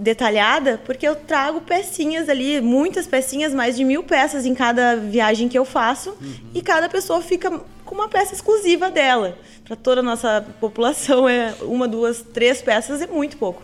detalhada, 0.03 0.81
porque 0.85 1.07
eu 1.07 1.15
trago 1.15 1.61
pecinhas 1.61 2.29
ali, 2.29 2.61
muitas 2.61 3.07
pecinhas, 3.07 3.55
mais 3.55 3.77
de 3.77 3.85
mil 3.85 4.03
peças 4.03 4.45
em 4.45 4.55
cada 4.55 4.97
viagem 4.97 5.49
que 5.49 5.57
eu 5.57 5.65
faço, 5.65 6.15
e 6.53 6.61
cada 6.61 6.89
pessoa 6.89 7.23
fica 7.23 7.51
com 7.85 7.95
uma 7.95 8.09
peça 8.09 8.35
exclusiva 8.35 8.91
dela. 8.91 9.39
Para 9.65 9.77
toda 9.77 10.01
a 10.01 10.03
nossa 10.03 10.45
população, 10.61 11.29
é 11.29 11.55
uma, 11.63 11.87
duas, 11.87 12.21
três 12.21 12.61
peças 12.61 13.01
é 13.01 13.07
muito 13.07 13.37
pouco. 13.37 13.63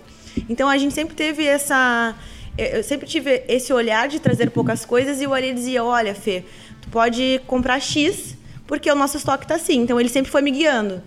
Então 0.48 0.68
a 0.68 0.78
gente 0.78 0.94
sempre 0.94 1.16
teve 1.16 1.44
essa. 1.44 2.14
Eu 2.56 2.82
sempre 2.82 3.06
tive 3.06 3.42
esse 3.48 3.72
olhar 3.72 4.08
de 4.08 4.18
trazer 4.20 4.50
poucas 4.50 4.84
coisas 4.84 5.20
e 5.20 5.26
o 5.26 5.34
Ali 5.34 5.52
dizia: 5.52 5.82
Olha, 5.82 6.14
Fê, 6.14 6.44
tu 6.80 6.88
pode 6.88 7.40
comprar 7.46 7.80
X 7.80 8.36
porque 8.66 8.90
o 8.90 8.94
nosso 8.94 9.16
estoque 9.16 9.46
tá 9.46 9.56
assim. 9.56 9.78
Então 9.78 9.98
ele 9.98 10.08
sempre 10.08 10.30
foi 10.30 10.42
me 10.42 10.50
guiando. 10.52 11.02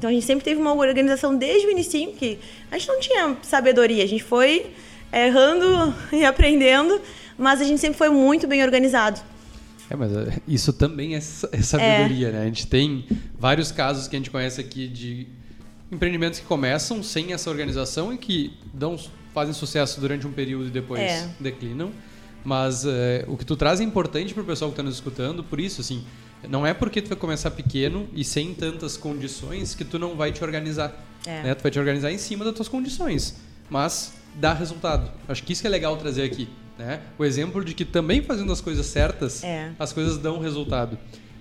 Então 0.00 0.08
a 0.08 0.12
gente 0.14 0.24
sempre 0.24 0.42
teve 0.42 0.58
uma 0.58 0.72
organização 0.72 1.36
desde 1.36 1.66
o 1.66 1.70
início 1.70 2.10
que 2.14 2.38
a 2.70 2.78
gente 2.78 2.88
não 2.88 2.98
tinha 3.00 3.36
sabedoria, 3.42 4.02
a 4.02 4.06
gente 4.06 4.22
foi 4.22 4.70
errando 5.12 5.94
e 6.10 6.24
aprendendo, 6.24 6.98
mas 7.36 7.60
a 7.60 7.64
gente 7.64 7.78
sempre 7.82 7.98
foi 7.98 8.08
muito 8.08 8.46
bem 8.46 8.62
organizado. 8.62 9.20
É, 9.90 9.94
mas 9.94 10.10
é, 10.10 10.38
isso 10.48 10.72
também 10.72 11.16
é, 11.16 11.18
é 11.18 11.20
sabedoria, 11.60 12.32
né? 12.32 12.40
A 12.40 12.44
gente 12.46 12.66
tem 12.66 13.04
vários 13.38 13.70
casos 13.70 14.08
que 14.08 14.16
a 14.16 14.18
gente 14.18 14.30
conhece 14.30 14.58
aqui 14.58 14.88
de 14.88 15.26
empreendimentos 15.92 16.40
que 16.40 16.46
começam 16.46 17.02
sem 17.02 17.34
essa 17.34 17.50
organização 17.50 18.10
e 18.10 18.16
que 18.16 18.54
dão, 18.72 18.98
fazem 19.34 19.52
sucesso 19.52 20.00
durante 20.00 20.26
um 20.26 20.32
período 20.32 20.68
e 20.68 20.70
depois 20.70 21.02
É. 21.02 21.28
declinam. 21.38 21.92
Mas 22.44 22.84
é, 22.86 23.24
o 23.28 23.36
que 23.36 23.44
tu 23.44 23.56
traz 23.56 23.80
é 23.80 23.84
importante 23.84 24.32
para 24.32 24.42
o 24.42 24.46
pessoal 24.46 24.70
que 24.70 24.74
está 24.74 24.82
nos 24.82 24.94
escutando, 24.94 25.44
por 25.44 25.60
isso, 25.60 25.80
assim, 25.80 26.04
não 26.48 26.66
é 26.66 26.72
porque 26.72 27.02
tu 27.02 27.08
vai 27.08 27.18
começar 27.18 27.50
pequeno 27.50 28.08
e 28.14 28.24
sem 28.24 28.54
tantas 28.54 28.96
condições 28.96 29.74
que 29.74 29.84
tu 29.84 29.98
não 29.98 30.16
vai 30.16 30.32
te 30.32 30.42
organizar. 30.42 31.06
É. 31.26 31.42
né? 31.42 31.54
Tu 31.54 31.62
vai 31.62 31.70
te 31.70 31.78
organizar 31.78 32.10
em 32.10 32.16
cima 32.16 32.44
das 32.46 32.54
tuas 32.54 32.68
condições, 32.68 33.36
mas 33.68 34.14
dá 34.36 34.54
resultado. 34.54 35.10
Acho 35.28 35.42
que 35.42 35.52
isso 35.52 35.60
que 35.60 35.66
é 35.66 35.70
legal 35.70 35.96
trazer 35.98 36.22
aqui. 36.22 36.48
Né? 36.78 37.00
O 37.18 37.26
exemplo 37.26 37.62
de 37.62 37.74
que 37.74 37.84
também 37.84 38.22
fazendo 38.22 38.50
as 38.50 38.60
coisas 38.62 38.86
certas, 38.86 39.44
É. 39.44 39.70
as 39.78 39.92
coisas 39.92 40.16
dão 40.16 40.38
resultado. 40.38 40.96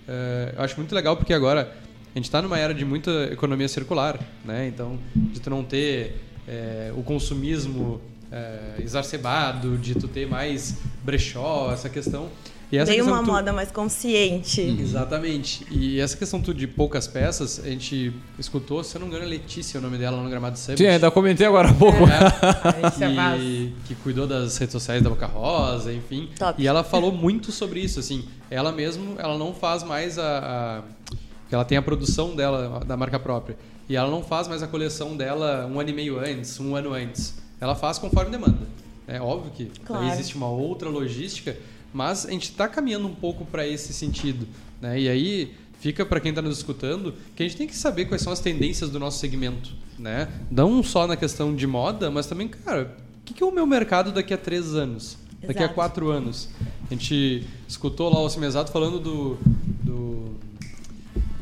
É, 0.06 0.54
eu 0.58 0.64
acho 0.64 0.76
muito 0.76 0.94
legal 0.94 1.16
porque 1.16 1.34
agora 1.34 1.74
a 2.14 2.18
gente 2.20 2.26
está 2.26 2.42
numa 2.42 2.58
era 2.60 2.74
de 2.74 2.84
muita 2.84 3.30
economia 3.32 3.70
circular, 3.70 4.20
né? 4.44 4.68
Então, 4.68 5.00
de 5.16 5.40
tu 5.40 5.50
não 5.50 5.64
ter 5.64 6.18
é, 6.46 6.92
o 6.98 7.04
consumismo 7.04 8.02
é, 8.32 8.82
exacerbado, 8.82 9.78
de 9.78 9.96
tu 9.96 10.08
ter 10.08 10.28
mais 10.28 10.78
brechó, 11.04 11.72
essa 11.72 11.90
questão. 11.90 12.30
E 12.72 12.78
essa 12.78 12.86
Dei 12.92 12.98
questão 12.98 13.16
uma 13.16 13.24
tu- 13.24 13.32
moda 13.32 13.52
mais 13.52 13.72
consciente. 13.72 14.62
Exatamente. 14.62 15.66
E 15.72 16.00
essa 16.00 16.16
questão 16.16 16.40
tu 16.40 16.54
de 16.54 16.68
poucas 16.68 17.08
peças, 17.08 17.60
a 17.64 17.68
gente 17.68 18.14
escutou, 18.38 18.84
se 18.84 18.96
eu 18.96 19.00
não 19.02 19.08
me 19.08 19.14
engano, 19.16 19.26
é 19.28 19.34
Letícia 19.36 19.80
o 19.80 19.82
nome 19.84 19.98
dela 19.98 20.22
no 20.22 20.30
Gramado 20.30 20.56
Summit. 20.60 20.78
Sim, 20.84 20.88
ainda 20.88 21.10
comentei 21.10 21.48
agora 21.48 21.70
há 21.70 21.74
pouco. 21.74 21.98
É 22.04 23.10
vaso. 23.16 23.42
que, 23.42 23.74
que 23.88 23.96
cuidou 23.96 24.28
das 24.28 24.56
redes 24.58 24.74
sociais 24.74 25.02
da 25.02 25.10
Boca 25.10 25.26
Rosa, 25.26 25.92
enfim. 25.92 26.30
Top. 26.38 26.62
E 26.62 26.68
ela 26.68 26.84
falou 26.84 27.12
muito 27.12 27.52
sobre 27.52 27.80
isso, 27.80 28.00
assim. 28.00 28.24
Ela 28.52 28.72
mesmo, 28.72 29.16
ela 29.18 29.36
não 29.36 29.52
faz 29.52 29.82
mais 29.84 30.20
a, 30.20 30.84
a- 30.84 31.16
ela 31.52 31.66
tem 31.66 31.76
a 31.76 31.82
produção 31.82 32.36
dela 32.36 32.84
da 32.86 32.96
marca 32.96 33.18
própria. 33.20 33.58
E 33.90 33.96
ela 33.96 34.12
não 34.12 34.22
faz 34.24 34.48
mais 34.48 34.62
a 34.62 34.68
coleção 34.68 35.18
dela 35.18 35.66
um 35.66 35.80
ano 35.80 35.90
e 35.90 35.94
meio 35.94 36.20
antes, 36.20 36.60
um 36.60 36.76
ano 36.76 36.94
antes. 36.94 37.34
Ela 37.60 37.76
faz 37.76 37.98
conforme 38.00 38.32
demanda. 38.32 38.68
É 39.08 39.20
óbvio 39.20 39.52
que 39.52 39.66
Claro. 39.86 40.06
existe 40.08 40.36
uma 40.36 40.48
outra 40.50 40.88
logística, 40.90 41.58
mas 41.94 42.26
a 42.26 42.32
gente 42.32 42.44
está 42.44 42.68
caminhando 42.68 43.08
um 43.08 43.16
pouco 43.16 43.44
para 43.46 43.66
esse 43.68 43.92
sentido, 43.94 44.48
né? 44.82 45.00
E 45.00 45.10
aí 45.10 45.54
fica 45.80 46.06
para 46.06 46.20
quem 46.20 46.30
está 46.30 46.42
nos 46.42 46.58
escutando 46.58 47.14
que 47.36 47.42
a 47.42 47.46
gente 47.48 47.58
tem 47.58 47.68
que 47.68 47.76
saber 47.76 48.06
quais 48.06 48.22
são 48.22 48.32
as 48.32 48.40
tendências 48.40 48.90
do 48.90 49.00
nosso 49.00 49.18
segmento, 49.20 49.72
né? 49.98 50.28
Não 50.52 50.84
só 50.84 51.08
na 51.08 51.16
questão 51.18 51.56
de 51.56 51.66
moda, 51.66 52.12
mas 52.12 52.28
também, 52.28 52.48
cara, 52.48 52.96
o 53.22 53.26
que, 53.26 53.34
que 53.34 53.42
é 53.44 53.46
o 53.46 53.52
meu 53.52 53.66
mercado 53.66 54.12
daqui 54.12 54.34
a 54.34 54.38
três 54.38 54.74
anos? 54.76 55.18
Daqui 55.42 55.60
a 55.60 55.64
Exato. 55.64 55.74
quatro 55.74 56.10
anos. 56.12 56.50
A 56.90 56.94
gente 56.94 57.48
escutou 57.68 58.14
lá 58.14 58.20
o 58.20 58.30
Cimesato 58.30 58.72
falando 58.72 59.00
do, 59.00 59.38
do 59.84 60.36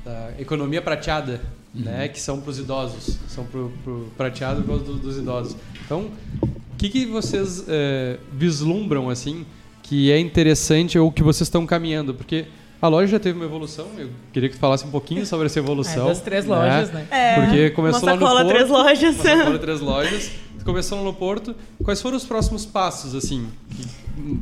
da 0.05 0.33
economia 0.39 0.81
prateada, 0.81 1.41
né? 1.73 2.07
Que 2.07 2.19
são 2.19 2.39
para 2.41 2.49
os 2.51 2.59
idosos, 2.59 3.17
são 3.27 3.45
pro, 3.45 3.71
pro 3.83 4.07
prateado 4.17 4.61
por 4.61 4.67
causa 4.69 4.83
do- 4.85 4.97
dos 4.97 5.17
idosos. 5.17 5.55
Então, 5.85 6.09
o 6.41 6.77
que, 6.77 6.89
que 6.89 7.05
vocês 7.05 7.63
é, 7.67 8.17
vislumbram 8.31 9.09
assim 9.09 9.45
que 9.83 10.11
é 10.11 10.19
interessante 10.19 10.97
ou 10.99 11.11
que 11.11 11.23
vocês 11.23 11.47
estão 11.47 11.65
caminhando? 11.65 12.13
Porque 12.13 12.45
a 12.81 12.87
loja 12.87 13.07
já 13.13 13.19
teve 13.19 13.37
uma 13.37 13.45
evolução. 13.45 13.87
Eu 13.97 14.09
queria 14.33 14.49
que 14.49 14.55
tu 14.55 14.59
falasse 14.59 14.85
um 14.85 14.91
pouquinho 14.91 15.25
sobre 15.25 15.45
essa 15.47 15.59
evolução. 15.59 16.05
É, 16.05 16.09
das 16.09 16.21
três 16.21 16.45
lojas, 16.45 16.91
né? 16.91 17.07
É, 17.09 17.35
Porque 17.41 17.69
começou 17.71 18.01
uma 18.03 18.11
lá 18.11 18.15
no 18.17 18.21
sacola, 18.25 18.41
Porto, 18.41 18.53
três 18.55 18.69
lojas. 18.69 19.15
Uma 19.15 19.23
sacola, 19.37 19.59
três 19.59 19.79
lojas. 19.81 20.31
Começou 20.65 21.01
no 21.03 21.13
Porto. 21.13 21.55
Quais 21.83 22.01
foram 22.01 22.17
os 22.17 22.25
próximos 22.25 22.65
passos, 22.65 23.15
assim? 23.15 23.47
que- 23.69 23.87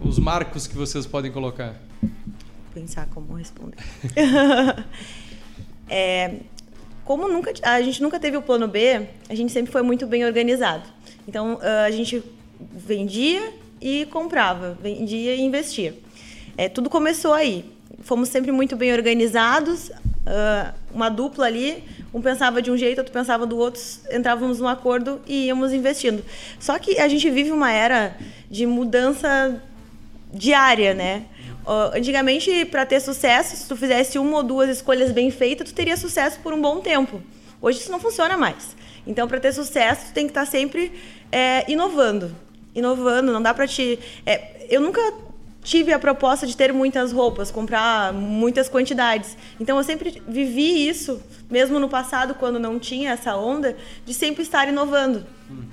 os 0.07 0.17
marcos 0.17 0.65
que 0.67 0.75
vocês 0.75 1.05
podem 1.05 1.31
colocar? 1.31 1.75
pensar 2.73 3.07
como 3.07 3.33
responder. 3.35 3.77
É, 5.88 6.39
como 7.05 7.27
nunca, 7.27 7.53
a 7.61 7.81
gente 7.81 8.01
nunca 8.01 8.19
teve 8.19 8.35
o 8.35 8.41
plano 8.41 8.67
B, 8.67 9.07
a 9.29 9.35
gente 9.35 9.51
sempre 9.51 9.71
foi 9.71 9.83
muito 9.83 10.07
bem 10.07 10.25
organizado. 10.25 10.83
Então, 11.27 11.59
ah, 11.61 11.85
a 11.85 11.91
gente 11.91 12.21
vendia 12.59 13.53
e 13.79 14.05
comprava, 14.07 14.77
vendia 14.81 15.35
e 15.35 15.41
investia. 15.41 15.95
É, 16.57 16.67
tudo 16.67 16.89
começou 16.89 17.33
aí. 17.33 17.63
Fomos 18.01 18.29
sempre 18.29 18.51
muito 18.51 18.75
bem 18.75 18.91
organizados, 18.91 19.91
ah, 20.25 20.73
uma 20.91 21.09
dupla 21.09 21.45
ali, 21.45 21.83
um 22.11 22.21
pensava 22.21 22.59
de 22.59 22.71
um 22.71 22.77
jeito, 22.77 22.97
outro 22.97 23.13
pensava 23.13 23.45
do 23.45 23.57
outro, 23.57 23.81
entrávamos 24.11 24.59
num 24.59 24.67
acordo 24.67 25.21
e 25.27 25.45
íamos 25.45 25.73
investindo. 25.73 26.25
Só 26.59 26.79
que 26.79 26.97
a 26.97 27.07
gente 27.07 27.29
vive 27.29 27.51
uma 27.51 27.71
era 27.71 28.17
de 28.49 28.65
mudança 28.65 29.61
diária, 30.33 30.93
né? 30.95 31.25
Ó, 31.65 31.91
Antigamente, 31.95 32.65
para 32.65 32.86
ter 32.86 32.99
sucesso, 32.99 33.56
se 33.56 33.67
tu 33.67 33.75
fizesse 33.75 34.19
uma 34.19 34.38
ou 34.38 34.43
duas 34.43 34.69
escolhas 34.69 35.12
bem 35.12 35.32
feitas, 35.32 35.69
tu 35.69 35.75
teria 35.75 35.97
sucesso 35.97 36.39
por 36.41 36.54
um 36.54 36.62
bom 36.62 36.80
tempo. 36.80 37.21
Hoje 37.62 37.80
isso 37.80 37.91
não 37.91 37.99
funciona 37.99 38.38
mais. 38.38 38.75
Então, 39.08 39.28
para 39.28 39.39
ter 39.39 39.54
sucesso, 39.54 40.08
tu 40.08 40.13
tem 40.13 40.25
que 40.25 40.32
estar 40.32 40.45
sempre 40.45 40.91
é, 41.32 41.69
inovando. 41.71 42.36
inovando, 42.73 43.32
não 43.32 43.41
dá 43.41 43.54
pra 43.54 43.67
te. 43.67 43.99
é, 44.25 44.67
eu 44.69 44.82
nunca 44.82 45.01
tive 45.65 45.91
a 45.91 45.97
proposta 45.97 46.45
de 46.45 46.56
ter 46.56 46.71
muitas 46.71 47.12
roupas, 47.12 47.49
comprar 47.49 48.13
muitas 48.13 48.69
quantidades. 48.69 49.36
Então 49.60 49.75
eu 49.78 49.84
sempre 49.84 50.21
vivi 50.28 50.88
isso, 50.88 51.19
mesmo 51.49 51.80
no 51.80 51.89
passado, 51.89 52.36
quando 52.36 52.60
não 52.60 52.78
tinha 52.78 53.12
essa 53.12 53.36
onda, 53.36 53.75
de 54.06 54.13
sempre 54.13 54.43
estar 54.43 54.69
inovando. 54.69 55.25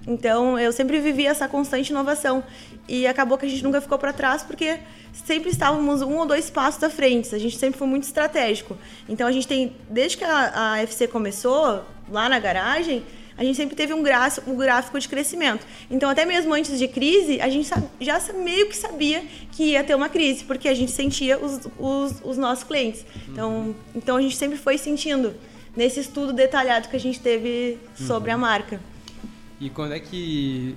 Então 0.07 0.59
eu 0.59 0.73
sempre 0.73 0.99
vivi 0.99 1.27
essa 1.27 1.47
constante 1.47 1.91
inovação. 1.91 2.43
E 2.88 3.07
acabou 3.07 3.38
que 3.38 3.47
a 3.47 3.49
gente 3.49 3.62
nunca 3.62 3.81
ficou 3.81 3.99
para 3.99 4.12
trás, 4.12 4.42
porque 4.42 4.79
sempre 5.12 5.51
estávamos 5.51 6.03
um 6.03 6.16
ou 6.16 6.27
dois 6.27 6.51
passos 6.51 6.83
à 6.83 6.90
frente. 6.90 7.35
A 7.35 7.38
gente 7.38 7.57
sempre 7.57 7.79
foi 7.79 7.87
muito 7.87 8.05
estratégico. 8.05 8.77
Então 9.09 9.27
a 9.27 9.33
gente 9.33 9.47
tem, 9.47 9.77
desde 9.88 10.16
que 10.16 10.25
a, 10.25 10.73
a 10.73 10.79
FC 10.83 11.07
começou, 11.07 11.85
lá 12.11 12.29
na 12.29 12.38
garagem, 12.38 13.05
a 13.37 13.45
gente 13.45 13.57
sempre 13.57 13.75
teve 13.75 13.92
um 13.95 14.03
gráfico, 14.03 14.51
um 14.51 14.57
gráfico 14.57 14.99
de 15.01 15.09
crescimento. 15.09 15.66
Então, 15.90 16.11
até 16.11 16.25
mesmo 16.25 16.53
antes 16.53 16.79
de 16.79 16.87
crise, 16.87 17.40
a 17.40 17.49
gente 17.49 17.68
já 18.01 18.21
meio 18.35 18.68
que 18.68 18.77
sabia 18.77 19.25
que 19.51 19.71
ia 19.71 19.83
ter 19.83 19.95
uma 19.95 20.09
crise, 20.09 20.45
porque 20.45 20.68
a 20.68 20.75
gente 20.75 20.92
sentia 20.92 21.38
os, 21.38 21.61
os, 21.79 22.21
os 22.23 22.37
nossos 22.37 22.64
clientes. 22.64 23.05
Então, 23.29 23.75
então, 23.95 24.16
a 24.16 24.23
gente 24.23 24.37
sempre 24.37 24.59
foi 24.59 24.77
sentindo 24.77 25.35
nesse 25.75 26.01
estudo 26.01 26.33
detalhado 26.33 26.88
que 26.88 26.97
a 26.97 27.01
gente 27.01 27.21
teve 27.21 27.79
sobre 27.97 28.31
uhum. 28.31 28.37
a 28.37 28.38
marca. 28.38 28.81
E 29.59 29.71
quando 29.71 29.92
é 29.92 30.01
que. 30.01 30.77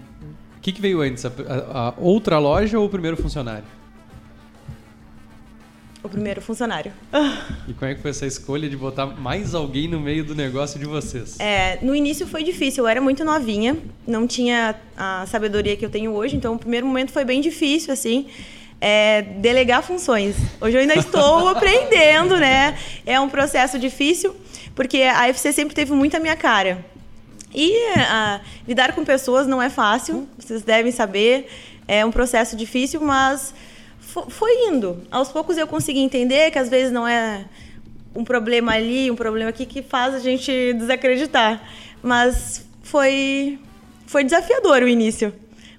O 0.65 0.67
que, 0.67 0.71
que 0.71 0.81
veio 0.81 1.01
antes? 1.01 1.23
A, 1.23 1.29
a, 1.29 1.89
a 1.89 1.93
outra 1.95 2.39
loja 2.39 2.79
ou 2.79 2.87
o 2.87 2.89
primeiro 2.89 3.15
funcionário? 3.15 3.65
o 6.03 6.09
primeiro 6.09 6.41
funcionário. 6.41 6.91
E 7.67 7.73
como 7.73 7.91
é 7.91 7.95
que 7.95 8.01
foi 8.01 8.09
essa 8.11 8.25
escolha 8.25 8.67
de 8.67 8.75
botar 8.75 9.05
mais 9.05 9.53
alguém 9.53 9.87
no 9.87 9.99
meio 9.99 10.23
do 10.23 10.33
negócio 10.35 10.79
de 10.79 10.85
vocês? 10.85 11.39
É, 11.39 11.77
no 11.83 11.95
início 11.95 12.25
foi 12.25 12.43
difícil, 12.43 12.83
eu 12.83 12.87
era 12.87 12.99
muito 12.99 13.23
novinha, 13.23 13.77
não 14.07 14.25
tinha 14.25 14.75
a 14.97 15.25
sabedoria 15.27 15.75
que 15.75 15.85
eu 15.85 15.89
tenho 15.89 16.11
hoje, 16.13 16.35
então 16.35 16.55
o 16.55 16.59
primeiro 16.59 16.87
momento 16.87 17.11
foi 17.11 17.25
bem 17.25 17.41
difícil, 17.41 17.93
assim. 17.93 18.27
É, 18.81 19.21
delegar 19.21 19.83
funções. 19.83 20.35
Hoje 20.59 20.77
eu 20.77 20.81
ainda 20.81 20.95
estou 20.95 21.47
aprendendo, 21.49 22.37
né? 22.37 22.77
É 23.05 23.19
um 23.19 23.29
processo 23.29 23.79
difícil, 23.79 24.35
porque 24.75 25.03
a 25.03 25.27
FC 25.27 25.53
sempre 25.53 25.75
teve 25.75 25.93
muito 25.93 26.17
a 26.17 26.19
minha 26.19 26.35
cara. 26.35 26.83
E 27.53 27.75
a, 27.97 28.41
lidar 28.67 28.93
com 28.93 29.03
pessoas 29.05 29.47
não 29.47 29.61
é 29.61 29.69
fácil, 29.69 30.27
vocês 30.37 30.61
devem 30.63 30.91
saber. 30.91 31.47
É 31.87 32.05
um 32.05 32.11
processo 32.11 32.55
difícil, 32.55 32.99
mas 33.01 33.53
foi 33.99 34.69
indo. 34.69 35.03
Aos 35.11 35.29
poucos 35.31 35.57
eu 35.57 35.67
consegui 35.67 35.99
entender 35.99 36.51
que 36.51 36.57
às 36.57 36.69
vezes 36.69 36.91
não 36.91 37.07
é 37.07 37.45
um 38.15 38.23
problema 38.23 38.73
ali, 38.73 39.11
um 39.11 39.15
problema 39.15 39.49
aqui 39.49 39.65
que 39.65 39.81
faz 39.81 40.13
a 40.15 40.19
gente 40.19 40.73
desacreditar. 40.73 41.61
Mas 42.01 42.65
foi 42.81 43.59
foi 44.05 44.23
desafiador 44.23 44.83
o 44.83 44.87
início. 44.87 45.33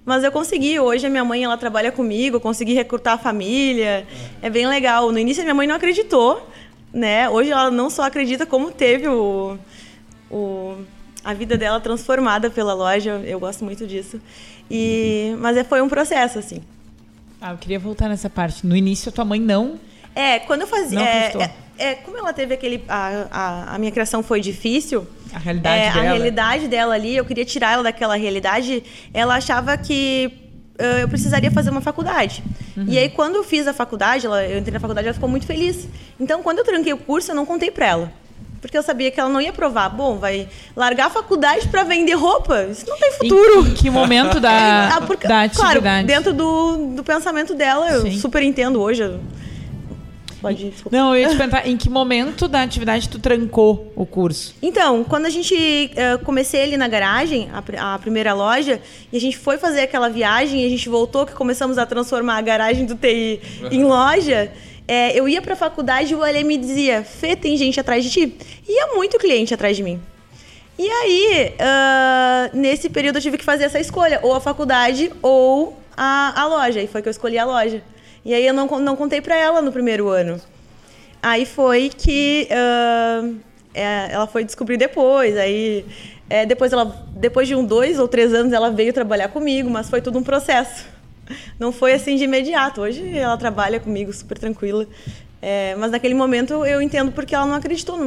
Mas 0.05 0.23
eu 0.23 0.31
consegui. 0.31 0.79
Hoje 0.79 1.07
a 1.07 1.11
minha 1.11 1.25
mãe 1.25 1.45
ela 1.45 1.57
trabalha 1.57 1.91
comigo, 1.91 2.37
eu 2.37 2.41
consegui 2.41 2.75
recrutar 2.75 3.15
a 3.15 3.19
família. 3.19 4.07
É 4.43 4.51
bem 4.51 4.67
legal. 4.67 5.11
No 5.11 5.19
início 5.19 5.43
a 5.43 5.45
minha 5.45 5.55
mãe 5.55 5.67
não 5.67 5.75
acreditou, 5.75 6.49
né? 6.93 7.29
Hoje 7.29 7.51
ela 7.51 7.71
não 7.71 7.91
só 7.91 8.03
acredita 8.03 8.47
como 8.47 8.71
teve 8.71 9.09
o, 9.09 9.59
o 10.31 10.77
a 11.27 11.35
vida 11.35 11.59
dela 11.59 11.81
transformada 11.81 12.49
pela 12.49 12.73
loja. 12.73 13.21
Eu 13.25 13.41
gosto 13.41 13.65
muito 13.65 13.85
disso. 13.85 14.21
E 14.71 15.35
mas 15.41 15.57
é, 15.57 15.65
foi 15.65 15.83
um 15.83 15.89
processo 15.89 16.39
assim. 16.39 16.63
Ah, 17.41 17.51
eu 17.51 17.59
queria 17.59 17.81
voltar 17.81 18.09
nessa 18.09 18.31
parte. 18.31 18.65
No 18.65 18.77
início, 18.77 19.09
a 19.09 19.13
tua 19.13 19.25
mãe 19.25 19.41
não. 19.41 19.75
É, 20.15 20.39
quando 20.39 20.61
eu 20.61 20.67
fazia. 20.69 21.01
É, 21.01 21.33
é, 21.37 21.51
é, 21.79 21.95
como 21.97 22.17
ela 22.17 22.33
teve 22.33 22.55
aquele. 22.55 22.85
A, 22.89 23.27
a, 23.29 23.75
a, 23.75 23.79
minha 23.79 23.91
criação 23.91 24.23
foi 24.23 24.41
difícil. 24.41 25.05
A 25.33 25.39
realidade 25.41 25.83
é, 25.83 25.93
dela. 25.93 25.99
A 25.99 26.03
realidade 26.03 26.69
dela 26.69 26.95
ali, 26.95 27.17
eu 27.17 27.25
queria 27.25 27.45
tirar 27.45 27.73
ela 27.73 27.83
daquela 27.83 28.15
realidade. 28.15 28.85
Ela 29.13 29.35
achava 29.35 29.77
que 29.77 30.31
uh, 30.81 31.01
eu 31.01 31.09
precisaria 31.09 31.51
fazer 31.51 31.71
uma 31.71 31.81
faculdade. 31.81 32.45
Uhum. 32.77 32.85
E 32.87 32.99
aí, 32.99 33.09
quando 33.09 33.35
eu 33.35 33.43
fiz 33.43 33.67
a 33.67 33.73
faculdade, 33.73 34.27
ela, 34.27 34.45
eu 34.45 34.59
entrei 34.61 34.73
na 34.73 34.81
faculdade, 34.81 35.09
ela 35.09 35.15
ficou 35.15 35.29
muito 35.29 35.45
feliz. 35.45 35.89
Então, 36.21 36.41
quando 36.41 36.59
eu 36.59 36.65
tranquei 36.65 36.93
o 36.93 36.99
curso, 36.99 37.33
eu 37.33 37.35
não 37.35 37.45
contei 37.45 37.73
pra 37.73 37.87
ela 37.87 38.26
porque 38.61 38.77
eu 38.77 38.83
sabia 38.83 39.11
que 39.11 39.21
ela 39.21 39.29
não 39.29 39.41
ia 39.41 39.53
provar. 39.53 39.89
Bom, 39.89 40.19
vai 40.19 40.49
largar 40.75 41.07
a 41.07 41.11
faculdade 41.11 41.69
para 41.69 41.85
vender 41.85 42.15
roupa? 42.15 42.65
Isso 42.65 42.89
não 42.89 42.99
tem 42.99 43.13
futuro. 43.13 43.67
Em, 43.67 43.71
em 43.71 43.75
que 43.75 43.91
momento 43.91 44.41
da, 44.41 44.97
ah, 44.97 45.01
porque, 45.03 45.27
da 45.27 45.43
atividade? 45.43 45.81
Claro, 45.81 46.07
dentro 46.07 46.33
do, 46.33 46.95
do 46.95 47.05
pensamento 47.05 47.55
dela, 47.55 47.91
eu 47.91 48.03
Sim. 48.03 48.19
super 48.19 48.43
entendo 48.43 48.81
hoje. 48.81 49.03
Pode 50.41 50.67
ir. 50.67 50.75
Não, 50.91 51.15
eu 51.15 51.23
ia 51.23 51.29
te 51.29 51.35
perguntar, 51.37 51.67
em 51.67 51.77
que 51.77 51.89
momento 51.89 52.47
da 52.47 52.63
atividade 52.63 53.09
tu 53.09 53.19
trancou 53.19 53.93
o 53.97 54.07
curso? 54.07 54.55
Então, 54.63 55.03
quando 55.05 55.27
a 55.27 55.31
gente 55.31 55.55
uh, 55.55 56.25
comecei 56.25 56.63
ali 56.63 56.77
na 56.77 56.89
garagem, 56.89 57.49
a, 57.53 57.95
a, 57.95 57.99
primeira 57.99 58.33
loja, 58.35 58.81
e 59.13 59.17
a 59.17 59.21
gente 59.21 59.37
foi 59.37 59.59
fazer 59.59 59.81
aquela 59.81 60.09
viagem, 60.09 60.63
e 60.63 60.67
a 60.67 60.69
gente 60.69 60.89
voltou, 60.89 61.27
que 61.27 61.33
começamos 61.33 61.79
a 61.79 61.87
transformar 61.87 62.37
a 62.37 62.43
garagem 62.43 62.85
do 62.85 62.95
TI 62.95 63.41
em 63.71 63.85
loja, 63.85 64.53
é, 64.89 65.19
eu 65.19 65.29
ia 65.29 65.43
para 65.43 65.55
a 65.55 65.57
faculdade 65.57 66.13
e 66.13 66.17
o 66.17 66.23
Ale 66.23 66.45
me 66.45 66.57
dizia: 66.57 67.03
Fê, 67.03 67.35
tem 67.35 67.57
gente 67.57 67.81
atrás 67.81 68.05
de 68.05 68.11
ti. 68.11 68.37
E 68.69 68.73
ia 68.73 68.95
muito 68.95 69.19
cliente 69.19 69.53
atrás 69.53 69.77
de 69.77 69.83
mim. 69.83 70.01
E 70.79 70.89
aí, 70.89 71.55
uh, 71.55 72.57
nesse 72.57 72.89
período, 72.89 73.17
eu 73.17 73.23
tive 73.23 73.39
que 73.39 73.45
fazer 73.45 73.65
essa 73.65 73.81
escolha: 73.81 74.21
ou 74.23 74.35
a 74.35 74.41
faculdade 74.41 75.13
ou 75.21 75.77
a, 75.97 76.41
a 76.41 76.47
loja. 76.47 76.81
E 76.81 76.87
foi 76.87 77.03
que 77.03 77.09
eu 77.09 77.11
escolhi 77.11 77.37
a 77.39 77.45
loja. 77.45 77.83
E 78.25 78.33
aí, 78.33 78.47
eu 78.47 78.55
não, 78.55 78.67
não 78.81 78.95
contei 78.95 79.21
para 79.21 79.37
ela 79.37 79.61
no 79.61 79.73
primeiro 79.73 80.09
ano. 80.09 80.41
Aí 81.21 81.45
foi 81.45 81.89
que 81.89 82.47
uh, 82.51 83.37
é, 83.75 84.13
ela 84.13 84.29
foi 84.29 84.45
descobrir 84.45 84.77
depois. 84.77 85.37
Aí, 85.37 85.85
é, 86.31 86.47
depois, 86.47 86.73
ela, 86.73 87.05
depois 87.11 87.49
de 87.49 87.57
um 87.57 87.65
dois 87.65 87.99
ou 87.99 88.07
três 88.07 88.33
anos, 88.33 88.53
ela 88.53 88.71
veio 88.71 88.93
trabalhar 88.93 89.29
comigo, 89.29 89.69
mas 89.69 89.91
foi 89.91 90.01
tudo 90.01 90.19
um 90.19 90.23
processo 90.23 90.96
não 91.59 91.73
foi 91.73 91.93
assim 91.93 92.17
de 92.17 92.25
imediato. 92.25 92.81
Hoje 92.81 93.17
ela 93.17 93.37
trabalha 93.37 93.81
comigo 93.81 94.13
super 94.13 94.39
tranquila. 94.39 94.87
É, 95.41 95.77
mas 95.77 95.91
naquele 95.91 96.15
momento 96.15 96.65
eu 96.65 96.81
entendo 96.81 97.13
porque 97.13 97.35
ela 97.35 97.47
não 97.47 97.55
acreditou, 97.55 97.99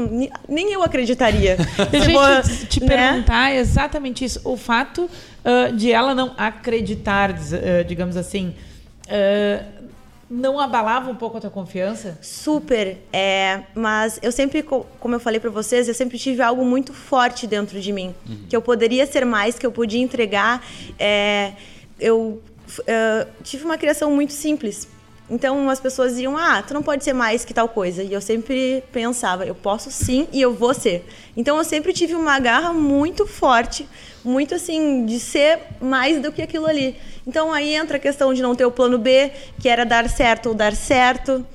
nem 0.47 0.73
eu 0.73 0.83
acreditaria. 0.83 1.57
Deixa 1.89 2.11
eu 2.11 2.43
te, 2.43 2.65
te 2.65 2.79
né? 2.81 2.87
perguntar 2.87 3.53
exatamente 3.53 4.25
isso. 4.25 4.41
O 4.43 4.57
fato 4.57 5.03
uh, 5.03 5.73
de 5.73 5.91
ela 5.91 6.15
não 6.15 6.33
acreditar, 6.37 7.31
uh, 7.31 7.83
digamos 7.87 8.17
assim, 8.17 8.53
uh, 9.05 9.79
não 10.29 10.59
abalava 10.59 11.09
um 11.09 11.15
pouco 11.15 11.37
a 11.37 11.41
tua 11.41 11.49
confiança? 11.49 12.17
Super. 12.21 12.97
É, 13.11 13.61
mas 13.73 14.19
eu 14.21 14.31
sempre, 14.31 14.61
como 14.61 15.15
eu 15.15 15.19
falei 15.19 15.39
para 15.39 15.49
vocês, 15.49 15.87
eu 15.87 15.93
sempre 15.93 16.19
tive 16.19 16.41
algo 16.41 16.63
muito 16.63 16.93
forte 16.93 17.47
dentro 17.47 17.79
de 17.81 17.91
mim. 17.91 18.13
Uhum. 18.27 18.45
Que 18.47 18.55
eu 18.55 18.61
poderia 18.61 19.07
ser 19.07 19.25
mais, 19.25 19.57
que 19.57 19.65
eu 19.65 19.71
podia 19.71 20.01
entregar. 20.01 20.63
É, 20.99 21.53
eu 21.99 22.41
uh, 22.79 23.27
tive 23.43 23.65
uma 23.65 23.77
criação 23.77 24.11
muito 24.11 24.33
simples. 24.33 24.87
Então 25.29 25.69
as 25.69 25.79
pessoas 25.79 26.11
diziam: 26.13 26.35
Ah, 26.35 26.61
tu 26.61 26.73
não 26.73 26.81
pode 26.81 27.03
ser 27.03 27.13
mais 27.13 27.45
que 27.45 27.53
tal 27.53 27.69
coisa. 27.69 28.03
E 28.03 28.11
eu 28.11 28.21
sempre 28.21 28.83
pensava: 28.91 29.45
Eu 29.45 29.53
posso 29.53 29.91
sim 29.91 30.27
e 30.33 30.41
eu 30.41 30.53
vou 30.53 30.73
ser. 30.73 31.05
Então 31.37 31.57
eu 31.57 31.63
sempre 31.63 31.93
tive 31.93 32.15
uma 32.15 32.39
garra 32.39 32.73
muito 32.73 33.27
forte, 33.27 33.87
muito 34.23 34.55
assim, 34.55 35.05
de 35.05 35.19
ser 35.19 35.59
mais 35.79 36.21
do 36.21 36.31
que 36.31 36.41
aquilo 36.41 36.65
ali. 36.65 36.95
Então 37.27 37.53
aí 37.53 37.75
entra 37.75 37.97
a 37.97 37.99
questão 37.99 38.33
de 38.33 38.41
não 38.41 38.55
ter 38.55 38.65
o 38.65 38.71
plano 38.71 38.97
B, 38.97 39.31
que 39.59 39.69
era 39.69 39.85
dar 39.85 40.09
certo 40.09 40.49
ou 40.49 40.55
dar 40.55 40.75
certo. 40.75 41.45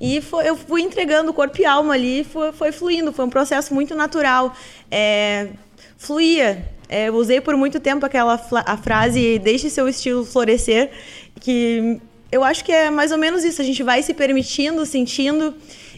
E 0.00 0.20
foi, 0.22 0.48
eu 0.48 0.56
fui 0.56 0.80
entregando 0.80 1.32
corpo 1.32 1.60
e 1.60 1.66
alma 1.66 1.92
ali, 1.92 2.24
foi, 2.24 2.52
foi 2.52 2.72
fluindo, 2.72 3.12
foi 3.12 3.26
um 3.26 3.30
processo 3.30 3.74
muito 3.74 3.94
natural. 3.94 4.54
É, 4.90 5.48
fluía. 5.96 6.64
É, 6.88 7.08
eu 7.08 7.14
usei 7.14 7.40
por 7.40 7.56
muito 7.56 7.78
tempo 7.78 8.04
aquela 8.04 8.34
a 8.66 8.76
frase 8.76 9.38
deixe 9.38 9.70
seu 9.70 9.88
estilo 9.88 10.24
florescer, 10.24 10.90
que 11.40 12.00
eu 12.32 12.42
acho 12.42 12.64
que 12.64 12.72
é 12.72 12.90
mais 12.90 13.12
ou 13.12 13.18
menos 13.18 13.44
isso. 13.44 13.60
A 13.60 13.64
gente 13.64 13.82
vai 13.82 14.02
se 14.02 14.14
permitindo, 14.14 14.84
sentindo 14.86 15.54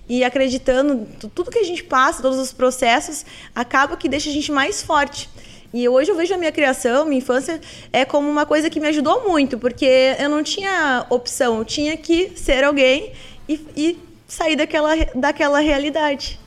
e 0.09 0.25
acreditando. 0.25 1.07
Tudo 1.35 1.51
que 1.51 1.59
a 1.59 1.64
gente 1.64 1.85
passa, 1.85 2.23
todos 2.23 2.38
os 2.38 2.53
processos, 2.53 3.25
acaba 3.55 3.97
que 3.97 4.09
deixa 4.09 4.31
a 4.31 4.33
gente 4.33 4.51
mais 4.51 4.83
forte. 4.83 5.29
E 5.75 5.88
hoje 5.88 6.11
eu 6.11 6.16
vejo 6.16 6.35
a 6.35 6.37
minha 6.37 6.53
criação, 6.53 7.07
minha 7.07 7.18
infância, 7.18 7.59
é 7.90 8.05
como 8.05 8.29
uma 8.29 8.45
coisa 8.45 8.68
que 8.68 8.79
me 8.79 8.88
ajudou 8.88 9.27
muito, 9.27 9.59
porque 9.59 10.14
eu 10.18 10.29
não 10.29 10.42
tinha 10.42 11.07
opção, 11.09 11.59
eu 11.59 11.64
tinha 11.64 11.97
que 11.97 12.33
ser 12.37 12.62
alguém 12.62 13.12
e, 13.49 13.59
e 13.75 13.99
sair 14.29 14.55
daquela, 14.55 14.95
daquela 15.14 15.61
realidade. 15.61 16.38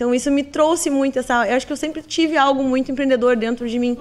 Então 0.00 0.14
isso 0.14 0.30
me 0.30 0.42
trouxe 0.42 0.88
muito 0.88 1.18
essa. 1.18 1.46
Eu 1.46 1.54
acho 1.54 1.66
que 1.66 1.72
eu 1.74 1.76
sempre 1.76 2.00
tive 2.00 2.34
algo 2.34 2.64
muito 2.64 2.90
empreendedor 2.90 3.36
dentro 3.36 3.68
de 3.68 3.78
mim. 3.78 3.98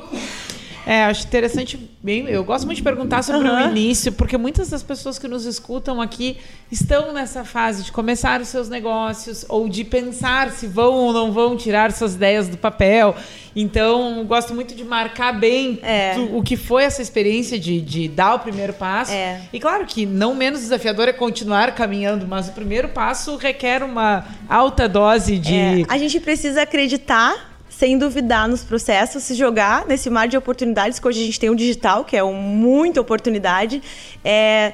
É, 0.85 1.03
acho 1.05 1.25
interessante. 1.25 1.89
Bem, 2.01 2.25
eu 2.27 2.43
gosto 2.43 2.65
muito 2.65 2.77
de 2.77 2.83
perguntar 2.83 3.23
sobre 3.23 3.47
uhum. 3.47 3.67
o 3.67 3.69
início, 3.71 4.11
porque 4.11 4.37
muitas 4.37 4.69
das 4.69 4.81
pessoas 4.81 5.19
que 5.19 5.27
nos 5.27 5.45
escutam 5.45 6.01
aqui 6.01 6.37
estão 6.71 7.11
nessa 7.13 7.43
fase 7.43 7.83
de 7.83 7.91
começar 7.91 8.39
os 8.41 8.47
seus 8.47 8.69
negócios 8.69 9.45
ou 9.49 9.67
de 9.67 9.83
pensar 9.83 10.51
se 10.51 10.65
vão 10.65 10.93
ou 10.93 11.13
não 11.13 11.31
vão 11.31 11.57
tirar 11.57 11.91
suas 11.91 12.15
ideias 12.15 12.47
do 12.47 12.57
papel. 12.57 13.15
Então, 13.55 14.23
gosto 14.25 14.53
muito 14.53 14.73
de 14.75 14.83
marcar 14.83 15.33
bem 15.33 15.79
é. 15.81 16.13
tu, 16.13 16.37
o 16.37 16.43
que 16.43 16.55
foi 16.55 16.83
essa 16.83 17.01
experiência 17.01 17.59
de, 17.59 17.81
de 17.81 18.07
dar 18.07 18.35
o 18.35 18.39
primeiro 18.39 18.73
passo. 18.73 19.11
É. 19.11 19.41
E 19.51 19.59
claro 19.59 19.85
que 19.85 20.05
não 20.05 20.33
menos 20.35 20.61
desafiador 20.61 21.07
é 21.07 21.13
continuar 21.13 21.73
caminhando, 21.75 22.27
mas 22.27 22.47
o 22.47 22.53
primeiro 22.53 22.89
passo 22.89 23.35
requer 23.35 23.83
uma 23.83 24.25
alta 24.47 24.87
dose 24.87 25.37
de. 25.37 25.55
É. 25.55 25.83
A 25.89 25.97
gente 25.97 26.19
precisa 26.19 26.61
acreditar 26.61 27.48
sem 27.79 27.97
duvidar 27.97 28.45
nos 28.45 28.61
processos, 28.61 29.23
se 29.23 29.33
jogar 29.35 29.87
nesse 29.87 30.09
mar 30.09 30.27
de 30.27 30.35
oportunidades 30.35 30.99
que 30.99 31.07
hoje 31.07 31.21
a 31.21 31.25
gente 31.25 31.39
tem 31.39 31.49
o 31.49 31.55
digital, 31.55 32.03
que 32.03 32.17
é 32.17 32.21
um, 32.21 32.33
muita 32.33 32.99
oportunidade. 32.99 33.81
É, 34.21 34.73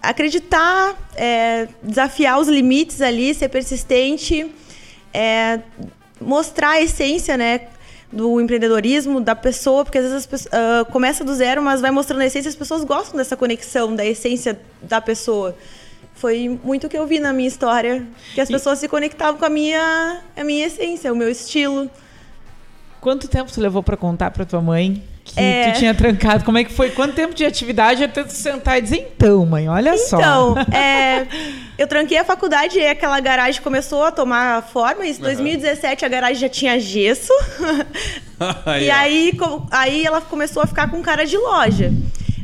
acreditar, 0.00 0.94
é, 1.16 1.66
desafiar 1.82 2.38
os 2.38 2.46
limites 2.46 3.00
ali, 3.00 3.34
ser 3.34 3.48
persistente, 3.48 4.48
é, 5.12 5.58
mostrar 6.20 6.70
a 6.70 6.80
essência, 6.80 7.36
né? 7.36 7.62
do 8.12 8.40
empreendedorismo, 8.40 9.20
da 9.20 9.34
pessoa, 9.34 9.84
porque 9.84 9.98
às 9.98 10.04
vezes 10.04 10.18
as 10.18 10.26
pessoas, 10.26 10.54
uh, 10.54 10.84
começa 10.92 11.24
do 11.24 11.34
zero, 11.34 11.60
mas 11.60 11.80
vai 11.80 11.90
mostrando 11.90 12.20
a 12.20 12.26
essência, 12.26 12.48
as 12.48 12.54
pessoas 12.54 12.84
gostam 12.84 13.16
dessa 13.16 13.36
conexão, 13.36 13.96
da 13.96 14.06
essência 14.06 14.58
da 14.80 15.00
pessoa. 15.00 15.56
Foi 16.14 16.58
muito 16.62 16.86
o 16.86 16.88
que 16.88 16.96
eu 16.96 17.04
vi 17.04 17.18
na 17.18 17.32
minha 17.32 17.48
história, 17.48 18.06
que 18.32 18.40
as 18.40 18.48
e... 18.48 18.52
pessoas 18.52 18.78
se 18.78 18.86
conectavam 18.86 19.36
com 19.36 19.44
a 19.44 19.50
minha, 19.50 20.22
a 20.36 20.44
minha 20.44 20.64
essência, 20.64 21.12
o 21.12 21.16
meu 21.16 21.28
estilo. 21.28 21.90
Quanto 23.00 23.28
tempo 23.28 23.50
tu 23.52 23.60
levou 23.60 23.82
para 23.82 23.96
contar 23.96 24.30
para 24.30 24.44
tua 24.44 24.60
mãe 24.60 25.02
que 25.26 25.40
é... 25.40 25.72
tu 25.72 25.78
tinha 25.78 25.94
trancado? 25.94 26.44
Como 26.44 26.56
é 26.56 26.64
que 26.64 26.72
foi? 26.72 26.90
Quanto 26.90 27.14
tempo 27.14 27.34
de 27.34 27.44
atividade 27.44 28.04
até 28.04 28.22
tu 28.22 28.32
sentar 28.32 28.78
e 28.78 28.82
dizer, 28.82 29.12
então, 29.14 29.44
mãe, 29.44 29.68
olha 29.68 29.94
então, 29.94 30.06
só. 30.06 30.18
Então, 30.18 30.54
é, 30.72 31.26
eu 31.76 31.86
tranquei 31.86 32.16
a 32.16 32.24
faculdade 32.24 32.78
e 32.78 32.86
aquela 32.86 33.18
garagem 33.20 33.60
começou 33.60 34.04
a 34.04 34.12
tomar 34.12 34.62
forma. 34.62 35.04
Em 35.04 35.12
uhum. 35.12 35.18
2017 35.20 36.04
a 36.04 36.08
garagem 36.08 36.36
já 36.36 36.48
tinha 36.48 36.78
gesso. 36.78 37.32
e 38.80 38.90
aí, 38.90 39.32
aí 39.70 40.06
ela 40.06 40.20
começou 40.20 40.62
a 40.62 40.66
ficar 40.66 40.90
com 40.90 41.02
cara 41.02 41.26
de 41.26 41.36
loja. 41.36 41.92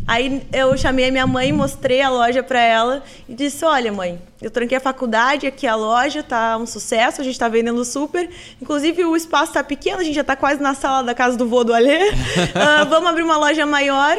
Aí 0.06 0.42
eu 0.52 0.76
chamei 0.76 1.08
a 1.08 1.12
minha 1.12 1.26
mãe, 1.26 1.52
mostrei 1.52 2.00
a 2.00 2.10
loja 2.10 2.42
para 2.42 2.60
ela 2.60 3.02
e 3.28 3.34
disse: 3.34 3.64
Olha, 3.64 3.92
mãe, 3.92 4.20
eu 4.40 4.50
tranquei 4.50 4.76
a 4.76 4.80
faculdade, 4.80 5.46
aqui 5.46 5.66
a 5.66 5.76
loja 5.76 6.22
tá 6.22 6.56
um 6.58 6.66
sucesso, 6.66 7.20
a 7.20 7.24
gente 7.24 7.38
tá 7.38 7.48
vendendo 7.48 7.84
super. 7.84 8.28
Inclusive 8.60 9.04
o 9.04 9.16
espaço 9.16 9.52
tá 9.52 9.62
pequeno, 9.62 10.00
a 10.00 10.04
gente 10.04 10.14
já 10.14 10.24
tá 10.24 10.34
quase 10.34 10.60
na 10.60 10.74
sala 10.74 11.02
da 11.02 11.14
casa 11.14 11.36
do 11.36 11.46
vô 11.46 11.62
do 11.64 11.72
Alê. 11.72 12.10
uh, 12.10 12.84
vamos 12.90 13.08
abrir 13.08 13.22
uma 13.22 13.36
loja 13.36 13.64
maior. 13.64 14.18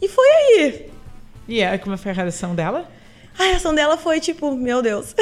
E 0.00 0.08
foi 0.08 0.26
aí. 0.26 0.90
E 1.46 1.62
aí, 1.62 1.78
como 1.78 1.96
foi 1.98 2.12
a 2.12 2.14
reação 2.14 2.54
dela? 2.54 2.88
A 3.38 3.44
reação 3.44 3.74
dela 3.74 3.96
foi 3.96 4.18
tipo, 4.18 4.54
meu 4.54 4.82
Deus. 4.82 5.14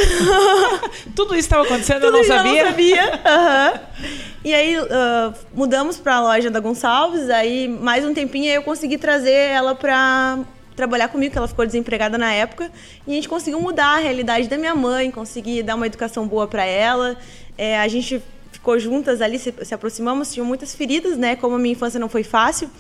Tudo 1.15 1.35
isso 1.35 1.41
estava 1.41 1.65
acontecendo, 1.65 2.01
Tudo 2.01 2.17
eu 2.17 2.23
não 2.23 2.25
sabia? 2.25 2.61
Eu 2.61 2.65
não 2.65 2.71
sabia. 2.71 3.21
Uhum. 3.27 4.17
E 4.45 4.55
aí 4.55 4.79
uh, 4.79 5.35
mudamos 5.53 5.99
para 5.99 6.17
a 6.17 6.21
loja 6.21 6.51
da 6.51 6.61
Gonçalves, 6.61 7.29
aí 7.31 7.67
mais 7.67 8.05
um 8.05 8.15
tempinho 8.15 8.53
eu 8.53 8.63
consegui 8.63 8.97
trazer 8.97 9.33
ela 9.33 9.75
para 9.75 10.39
trabalhar 10.77 11.09
comigo, 11.09 11.33
que 11.33 11.39
ela 11.39 11.49
ficou 11.49 11.67
desempregada 11.67 12.17
na 12.17 12.33
época, 12.33 12.71
e 13.07 13.11
a 13.11 13.15
gente 13.15 13.29
conseguiu 13.29 13.61
mudar 13.61 13.97
a 13.97 13.99
realidade 13.99 14.47
da 14.47 14.57
minha 14.57 14.75
mãe, 14.75 15.11
conseguir 15.11 15.63
dar 15.63 15.75
uma 15.75 15.87
educação 15.87 16.29
boa 16.29 16.47
para 16.47 16.65
ela. 16.65 17.17
É, 17.59 17.81
a 17.81 17.89
gente 17.89 18.23
ficou 18.53 18.79
juntas 18.79 19.21
ali, 19.21 19.39
se, 19.39 19.53
se, 19.63 19.75
aproximamos, 19.75 20.33
tinham 20.33 20.47
muitas 20.47 20.75
feridas, 20.75 21.17
né? 21.17 21.35
Como 21.35 21.57
a 21.57 21.59
minha 21.59 21.73
infância 21.73 21.99
não 21.99 22.09
foi 22.09 22.23
fácil, 22.23 22.71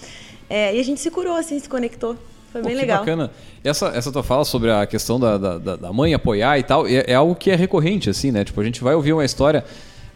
é, 0.48 0.76
e 0.76 0.78
a 0.78 0.84
gente 0.84 1.00
se 1.00 1.10
curou, 1.10 1.34
assim, 1.34 1.58
se 1.58 1.68
conectou. 1.68 2.16
Foi 2.56 2.62
bem 2.62 2.74
Pô, 2.74 2.80
legal. 2.80 2.98
bacana. 2.98 3.30
Essa, 3.62 3.88
essa 3.88 4.12
tua 4.12 4.22
fala 4.22 4.44
sobre 4.44 4.70
a 4.70 4.86
questão 4.86 5.18
da, 5.18 5.36
da, 5.38 5.76
da 5.76 5.92
mãe 5.92 6.14
apoiar 6.14 6.58
e 6.58 6.62
tal, 6.62 6.86
é, 6.86 7.04
é, 7.06 7.14
algo 7.14 7.34
que 7.34 7.50
é 7.50 7.56
recorrente, 7.56 8.10
assim, 8.10 8.30
né? 8.30 8.44
Tipo, 8.44 8.60
a 8.60 8.64
gente 8.64 8.82
vai 8.82 8.94
ouvir 8.94 9.12
uma 9.12 9.24
história 9.24 9.64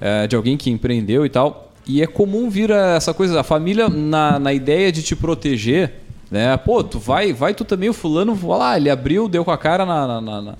é, 0.01 0.27
de 0.27 0.37
alguém 0.37 0.57
que 0.57 0.71
empreendeu 0.71 1.27
e 1.27 1.29
tal, 1.29 1.73
e 1.87 2.03
é 2.03 2.07
comum 2.07 2.49
vir 2.49 2.71
essa 2.71 3.13
coisa, 3.13 3.41
a 3.41 3.45
família 3.45 3.89
na, 3.89 4.39
na 4.39 4.53
ideia 4.53 4.93
de 4.93 5.03
te 5.03 5.17
proteger, 5.17 5.93
né? 6.31 6.57
Pô, 6.57 6.85
tu 6.85 6.99
vai, 6.99 7.33
vai 7.33 7.55
tu 7.55 7.65
também, 7.65 7.89
o 7.89 7.95
fulano, 7.95 8.35
vai 8.35 8.59
lá, 8.59 8.77
ele 8.77 8.91
abriu, 8.91 9.29
deu 9.29 9.45
com 9.45 9.51
a 9.51 9.59
cara 9.59 9.85
na, 9.85 10.21
na, 10.21 10.43
na 10.43 10.55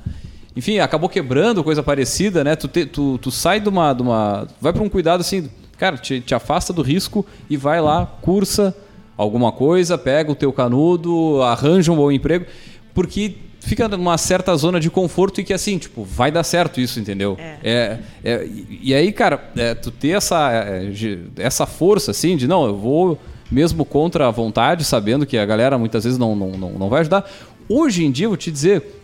enfim, 0.57 0.79
acabou 0.79 1.09
quebrando, 1.09 1.63
coisa 1.63 1.83
parecida, 1.83 2.43
né? 2.43 2.57
Tu, 2.57 2.69
te, 2.69 2.85
tu, 2.85 3.19
tu 3.19 3.31
sai 3.31 3.61
de 3.61 3.69
uma, 3.69 3.93
de 3.93 4.03
uma. 4.03 4.49
Vai 4.61 4.73
para 4.73 4.83
um 4.83 4.89
cuidado 4.89 5.21
assim, 5.21 5.49
cara, 5.79 5.97
te, 5.97 6.21
te 6.21 6.35
afasta 6.35 6.73
do 6.73 6.83
risco 6.83 7.25
e 7.49 7.57
vai 7.57 7.81
lá, 7.81 8.05
cursa, 8.21 8.77
alguma 9.21 9.53
coisa, 9.53 9.99
pega 9.99 10.33
o 10.33 10.35
teu 10.35 10.53
canudo, 10.53 11.43
arranja 11.43 11.93
um 11.93 11.97
bom 11.97 12.11
emprego, 12.11 12.47
porque 12.95 13.35
fica 13.61 13.87
numa 13.87 14.17
certa 14.17 14.57
zona 14.57 14.81
de 14.81 14.91
conforto 14.91 15.41
e 15.41 15.45
que 15.45 15.53
assim, 15.53 15.77
tipo, 15.77 16.05
vai 16.05 16.33
dar 16.33 16.43
certo 16.43 16.81
isso, 16.81 16.99
entendeu? 16.99 17.37
É. 17.39 17.59
é, 17.63 17.99
é 18.25 18.49
e 18.83 18.95
aí, 18.95 19.13
cara, 19.13 19.51
é, 19.57 19.75
tu 19.75 19.91
ter 19.91 20.17
essa, 20.17 20.51
é, 20.53 20.91
essa 21.37 21.67
força, 21.67 22.13
assim, 22.13 22.37
de 22.37 22.49
não, 22.49 22.65
eu 22.65 22.77
vou 22.77 23.19
mesmo 23.51 23.85
contra 23.85 24.27
a 24.27 24.31
vontade, 24.31 24.85
sabendo 24.85 25.27
que 25.27 25.37
a 25.37 25.45
galera 25.45 25.77
muitas 25.77 26.05
vezes 26.05 26.19
não, 26.19 26.35
não, 26.35 26.53
não, 26.53 26.71
não 26.71 26.89
vai 26.89 27.01
ajudar. 27.01 27.31
Hoje 27.69 28.05
em 28.05 28.11
dia, 28.11 28.29
vou 28.29 28.37
te 28.37 28.51
dizer, 28.51 29.03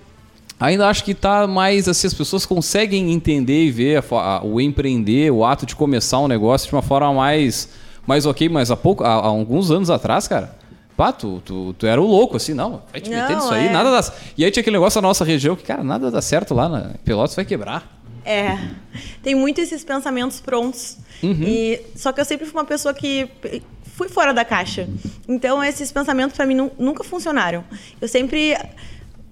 ainda 0.59 0.89
acho 0.89 1.05
que 1.05 1.15
tá 1.15 1.47
mais 1.47 1.89
assim, 1.89 2.07
as 2.07 2.15
pessoas 2.15 2.47
conseguem 2.47 3.13
entender 3.13 3.65
e 3.65 3.71
ver 3.71 3.99
a, 3.99 4.17
a, 4.17 4.45
o 4.45 4.61
empreender, 4.61 5.31
o 5.31 5.45
ato 5.45 5.67
de 5.67 5.77
começar 5.77 6.21
um 6.21 6.29
negócio 6.29 6.69
de 6.69 6.75
uma 6.75 6.83
forma 6.83 7.13
mais 7.13 7.69
mas 8.07 8.27
ok, 8.27 8.49
mas 8.49 8.71
há 8.71 8.77
pouco, 8.77 9.05
há, 9.05 9.09
há 9.09 9.27
alguns 9.27 9.71
anos 9.71 9.91
atrás, 9.91 10.29
cara, 10.29 10.55
pá, 10.97 11.13
tu, 11.13 11.43
tu, 11.45 11.75
tu, 11.75 11.87
era 11.87 12.01
o 12.01 12.07
louco, 12.07 12.37
assim, 12.37 12.55
não, 12.55 12.83
vai 12.91 13.01
te 13.01 13.11
meter 13.11 13.37
nisso 13.37 13.53
aí, 13.53 13.67
é. 13.67 13.71
nada 13.71 13.91
dá. 13.91 14.13
E 14.37 14.45
aí 14.45 14.51
tinha 14.51 14.61
aquele 14.61 14.77
negócio 14.77 15.01
na 15.01 15.09
nossa 15.09 15.25
região 15.25 15.55
que, 15.55 15.63
cara, 15.65 15.83
nada 15.83 16.11
dá 16.11 16.23
certo 16.23 16.55
lá 16.55 16.69
na 16.69 16.91
Pelotas, 17.05 17.35
vai 17.35 17.45
quebrar. 17.45 17.97
É, 18.25 18.59
tem 19.23 19.35
muito 19.37 19.61
esses 19.61 19.85
pensamentos 19.85 20.41
prontos. 20.41 20.99
Uhum. 21.23 21.43
E, 21.43 21.81
só 21.95 22.13
que 22.13 22.21
eu 22.21 22.25
sempre 22.25 22.45
fui 22.45 22.59
uma 22.59 22.65
pessoa 22.65 22.93
que 22.93 23.29
fui 23.97 24.09
fora 24.09 24.35
da 24.35 24.45
caixa. 24.45 24.89
Então, 25.29 25.63
esses 25.63 25.93
pensamentos 25.93 26.37
para 26.37 26.45
mim 26.45 26.71
nunca 26.77 27.05
funcionaram. 27.05 27.65
Eu 28.01 28.09
sempre 28.09 28.57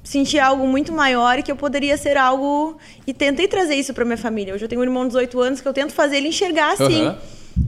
senti 0.04 0.38
algo 0.38 0.66
muito 0.66 0.92
maior 0.92 1.38
e 1.38 1.42
que 1.42 1.50
eu 1.50 1.56
poderia 1.56 1.96
ser 1.96 2.16
algo. 2.16 2.78
E 3.06 3.12
tentei 3.12 3.48
trazer 3.48 3.74
isso 3.74 3.92
para 3.92 4.04
minha 4.04 4.16
família. 4.16 4.54
Hoje 4.54 4.64
eu 4.64 4.68
tenho 4.68 4.80
um 4.80 4.84
irmão 4.84 5.02
de 5.02 5.08
18 5.08 5.40
anos 5.40 5.60
que 5.60 5.66
eu 5.66 5.72
tento 5.72 5.92
fazer 5.92 6.18
ele 6.18 6.28
enxergar 6.28 6.72
assim. 6.72 7.08
Uhum. 7.08 7.16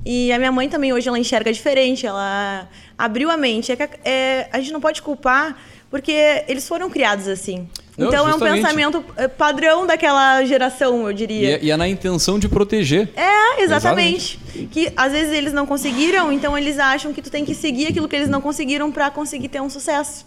E 0.04 0.32
a 0.32 0.38
minha 0.38 0.52
mãe 0.52 0.68
também 0.68 0.92
hoje 0.92 1.08
ela 1.08 1.18
enxerga 1.18 1.52
diferente, 1.52 2.06
ela 2.06 2.68
abriu 2.96 3.30
a 3.30 3.36
mente. 3.36 3.72
É 3.72 3.76
que, 3.76 3.88
é, 4.04 4.48
a 4.52 4.58
gente 4.58 4.72
não 4.72 4.80
pode 4.80 5.02
culpar 5.02 5.56
porque 5.90 6.44
eles 6.48 6.66
foram 6.66 6.90
criados 6.90 7.28
assim. 7.28 7.68
Não, 7.96 8.08
então 8.08 8.26
justamente. 8.26 8.58
é 8.58 8.60
um 8.60 8.62
pensamento 8.62 9.04
é, 9.16 9.28
padrão 9.28 9.86
daquela 9.86 10.44
geração, 10.44 11.06
eu 11.06 11.12
diria. 11.12 11.50
E 11.50 11.52
é, 11.52 11.64
e 11.64 11.70
é, 11.70 11.76
na 11.76 11.88
intenção 11.88 12.38
de 12.38 12.48
proteger. 12.48 13.08
É, 13.16 13.62
exatamente. 13.62 14.38
exatamente. 14.38 14.68
Que 14.70 14.92
às 14.96 15.12
vezes 15.12 15.32
eles 15.32 15.52
não 15.52 15.66
conseguiram, 15.66 16.30
então 16.30 16.56
eles 16.58 16.78
acham 16.78 17.12
que 17.12 17.22
tu 17.22 17.30
tem 17.30 17.44
que 17.44 17.54
seguir 17.54 17.86
aquilo 17.86 18.08
que 18.08 18.16
eles 18.16 18.28
não 18.28 18.40
conseguiram 18.40 18.92
para 18.92 19.10
conseguir 19.10 19.48
ter 19.48 19.62
um 19.62 19.70
sucesso. 19.70 20.26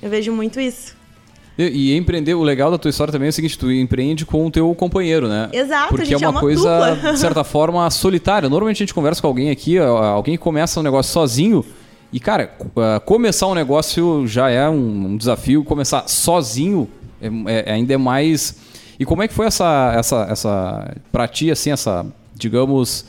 Eu 0.00 0.10
vejo 0.10 0.30
muito 0.32 0.60
isso. 0.60 0.94
E, 1.56 1.96
empreender, 1.96 2.34
o 2.34 2.42
legal 2.42 2.68
da 2.68 2.78
tua 2.78 2.88
história 2.88 3.12
também 3.12 3.26
é 3.26 3.30
o 3.30 3.32
seguinte, 3.32 3.56
tu 3.56 3.70
empreende 3.70 4.26
com 4.26 4.44
o 4.44 4.50
teu 4.50 4.74
companheiro, 4.74 5.28
né? 5.28 5.48
Exato, 5.52 5.88
Porque 5.88 6.12
é 6.12 6.16
uma, 6.16 6.26
é 6.26 6.28
uma 6.28 6.40
coisa, 6.40 6.94
dupla. 6.94 7.12
de 7.12 7.18
certa 7.18 7.44
forma, 7.44 7.88
solitária. 7.90 8.48
Normalmente 8.48 8.78
a 8.78 8.84
gente 8.84 8.94
conversa 8.94 9.20
com 9.20 9.28
alguém 9.28 9.50
aqui, 9.50 9.78
alguém 9.78 10.36
começa 10.36 10.80
um 10.80 10.82
negócio 10.82 11.12
sozinho, 11.12 11.64
e, 12.12 12.18
cara, 12.18 12.50
começar 13.04 13.46
um 13.46 13.54
negócio 13.54 14.26
já 14.26 14.48
é 14.50 14.68
um, 14.68 15.16
desafio, 15.16 15.64
começar 15.64 16.08
sozinho 16.08 16.88
é, 17.20 17.28
é, 17.70 17.72
ainda 17.72 17.94
é 17.94 17.96
mais... 17.96 18.56
E 18.98 19.04
como 19.04 19.22
é 19.22 19.28
que 19.28 19.34
foi 19.34 19.46
essa, 19.46 19.92
essa, 19.96 20.26
essa 20.30 20.94
pra 21.10 21.26
ti, 21.26 21.50
assim, 21.50 21.70
essa, 21.70 22.06
digamos 22.34 23.04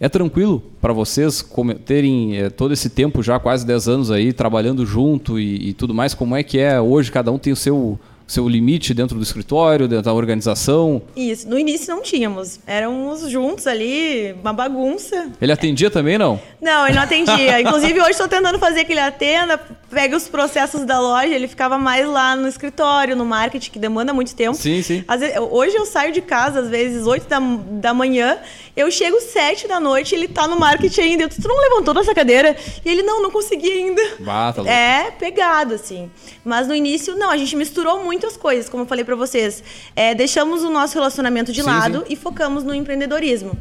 é 0.00 0.08
tranquilo 0.08 0.62
para 0.80 0.92
vocês 0.92 1.44
terem 1.84 2.36
é, 2.36 2.50
todo 2.50 2.72
esse 2.72 2.90
tempo 2.90 3.22
já, 3.22 3.38
quase 3.38 3.66
10 3.66 3.88
anos 3.88 4.10
aí, 4.10 4.32
trabalhando 4.32 4.84
junto 4.84 5.38
e, 5.38 5.70
e, 5.70 5.72
tudo 5.72 5.94
mais? 5.94 6.14
Como 6.14 6.36
é 6.36 6.42
que 6.42 6.58
é 6.58 6.80
hoje? 6.80 7.10
Cada 7.10 7.30
um 7.32 7.38
tem 7.38 7.52
o 7.52 7.56
seu 7.56 7.98
seu 8.26 8.48
limite 8.48 8.92
dentro 8.92 9.16
do 9.16 9.22
escritório, 9.22 9.86
dentro 9.86 10.04
da 10.04 10.12
organização? 10.12 11.00
Isso. 11.14 11.48
No 11.48 11.58
início 11.58 11.94
não 11.94 12.02
tínhamos. 12.02 12.58
Éramos 12.66 13.30
juntos 13.30 13.66
ali, 13.66 14.34
uma 14.42 14.52
bagunça. 14.52 15.30
Ele 15.40 15.52
atendia 15.52 15.90
também, 15.90 16.18
não? 16.18 16.40
Não, 16.60 16.86
ele 16.86 16.96
não 16.96 17.02
atendia. 17.02 17.60
Inclusive, 17.62 18.00
hoje 18.00 18.10
estou 18.10 18.26
tentando 18.26 18.58
fazer 18.58 18.84
que 18.84 18.92
ele 18.92 19.00
atenda, 19.00 19.58
pega 19.88 20.16
os 20.16 20.26
processos 20.26 20.84
da 20.84 21.00
loja, 21.00 21.32
ele 21.32 21.46
ficava 21.46 21.78
mais 21.78 22.06
lá 22.08 22.34
no 22.34 22.48
escritório, 22.48 23.14
no 23.14 23.24
marketing, 23.24 23.70
que 23.70 23.78
demanda 23.78 24.12
muito 24.12 24.34
tempo. 24.34 24.56
Sim, 24.56 24.82
sim. 24.82 25.04
Vezes, 25.08 25.36
hoje 25.50 25.76
eu 25.76 25.86
saio 25.86 26.12
de 26.12 26.20
casa, 26.20 26.60
às 26.60 26.68
vezes, 26.68 27.06
8 27.06 27.28
da, 27.28 27.38
da 27.38 27.94
manhã, 27.94 28.38
eu 28.76 28.90
chego 28.90 29.18
7 29.20 29.66
da 29.66 29.80
noite, 29.80 30.14
ele 30.14 30.28
tá 30.28 30.46
no 30.46 30.60
marketing 30.60 31.00
ainda. 31.00 31.22
Eu, 31.24 31.28
tu 31.30 31.48
não 31.48 31.58
levantou 31.58 31.94
dessa 31.94 32.14
cadeira? 32.14 32.54
E 32.84 32.88
ele, 32.88 33.02
não, 33.02 33.22
não 33.22 33.30
consegui 33.30 33.70
ainda. 33.70 34.02
Bata, 34.20 34.62
tá 34.62 34.70
é, 34.70 35.10
pegado, 35.10 35.74
assim. 35.74 36.10
Mas 36.44 36.68
no 36.68 36.74
início, 36.74 37.16
não, 37.16 37.30
a 37.30 37.36
gente 37.38 37.56
misturou 37.56 38.04
muitas 38.04 38.36
coisas, 38.36 38.68
como 38.68 38.82
eu 38.82 38.86
falei 38.86 39.04
para 39.04 39.16
vocês. 39.16 39.64
É, 39.94 40.14
deixamos 40.14 40.62
o 40.62 40.70
nosso 40.70 40.94
relacionamento 40.94 41.52
de 41.52 41.62
sim, 41.62 41.66
lado 41.66 42.00
sim. 42.00 42.12
e 42.12 42.16
focamos 42.16 42.62
no 42.64 42.74
empreendedorismo 42.74 43.56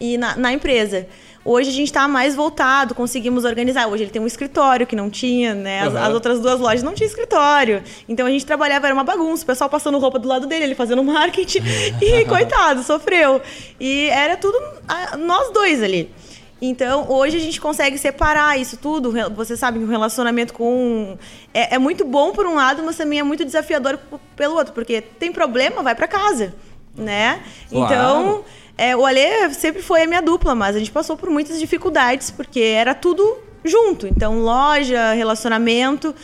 e 0.00 0.16
na, 0.16 0.36
na 0.36 0.52
empresa. 0.52 1.08
Hoje 1.44 1.68
a 1.68 1.72
gente 1.72 1.88
está 1.88 2.08
mais 2.08 2.34
voltado, 2.34 2.94
conseguimos 2.94 3.44
organizar. 3.44 3.86
Hoje 3.86 4.04
ele 4.04 4.10
tem 4.10 4.22
um 4.22 4.26
escritório 4.26 4.86
que 4.86 4.96
não 4.96 5.10
tinha, 5.10 5.54
né? 5.54 5.82
As, 5.82 5.92
uhum. 5.92 6.02
as, 6.02 6.14
outras 6.14 6.40
duas 6.40 6.58
lojas 6.58 6.82
não 6.82 6.94
tinham 6.94 7.06
escritório. 7.06 7.82
Então 8.08 8.26
a 8.26 8.30
gente 8.30 8.46
trabalhava, 8.46 8.86
era 8.86 8.94
uma 8.94 9.04
bagunça. 9.04 9.42
O 9.42 9.46
pessoal 9.46 9.68
passando 9.68 9.98
roupa 9.98 10.18
do 10.18 10.26
lado 10.26 10.46
dele, 10.46 10.64
ele 10.64 10.74
fazendo 10.74 11.02
marketing. 11.04 11.62
e 12.00 12.24
coitado, 12.24 12.82
sofreu. 12.82 13.42
E 13.78 14.08
era 14.08 14.36
tudo 14.38 14.58
nós 15.18 15.52
dois 15.52 15.82
ali. 15.82 16.10
Então, 16.62 17.10
hoje 17.10 17.36
a 17.36 17.40
gente 17.40 17.60
consegue 17.60 17.98
separar 17.98 18.58
isso 18.58 18.78
tudo. 18.78 19.12
Você 19.34 19.54
sabe 19.54 19.78
que 19.78 19.84
o 19.84 19.88
relacionamento 19.88 20.54
com. 20.54 21.18
É, 21.52 21.74
é, 21.74 21.78
muito 21.78 22.06
bom 22.06 22.32
por 22.32 22.46
um 22.46 22.54
lado, 22.54 22.82
mas 22.82 22.96
também 22.96 23.18
é 23.18 23.22
muito 23.22 23.44
desafiador 23.44 23.98
pelo 24.34 24.54
outro, 24.54 24.72
porque 24.72 25.02
tem 25.02 25.30
problema, 25.30 25.82
vai 25.82 25.94
para 25.94 26.08
casa. 26.08 26.54
Né? 26.96 27.42
Claro. 27.68 27.92
Então, 27.92 28.44
É, 28.76 28.96
o 28.96 29.06
Alê 29.06 29.50
sempre 29.50 29.82
foi 29.82 30.02
a 30.02 30.06
minha 30.06 30.20
dupla, 30.20 30.54
mas 30.54 30.74
a 30.74 30.78
gente 30.78 30.90
passou 30.90 31.16
por 31.16 31.30
muitas 31.30 31.58
dificuldades, 31.60 32.30
porque 32.30 32.60
era 32.60 32.94
tudo 32.94 33.38
junto. 33.64 34.06
Então, 34.06 34.40
loja, 34.40 35.12
relacionamento. 35.12 36.14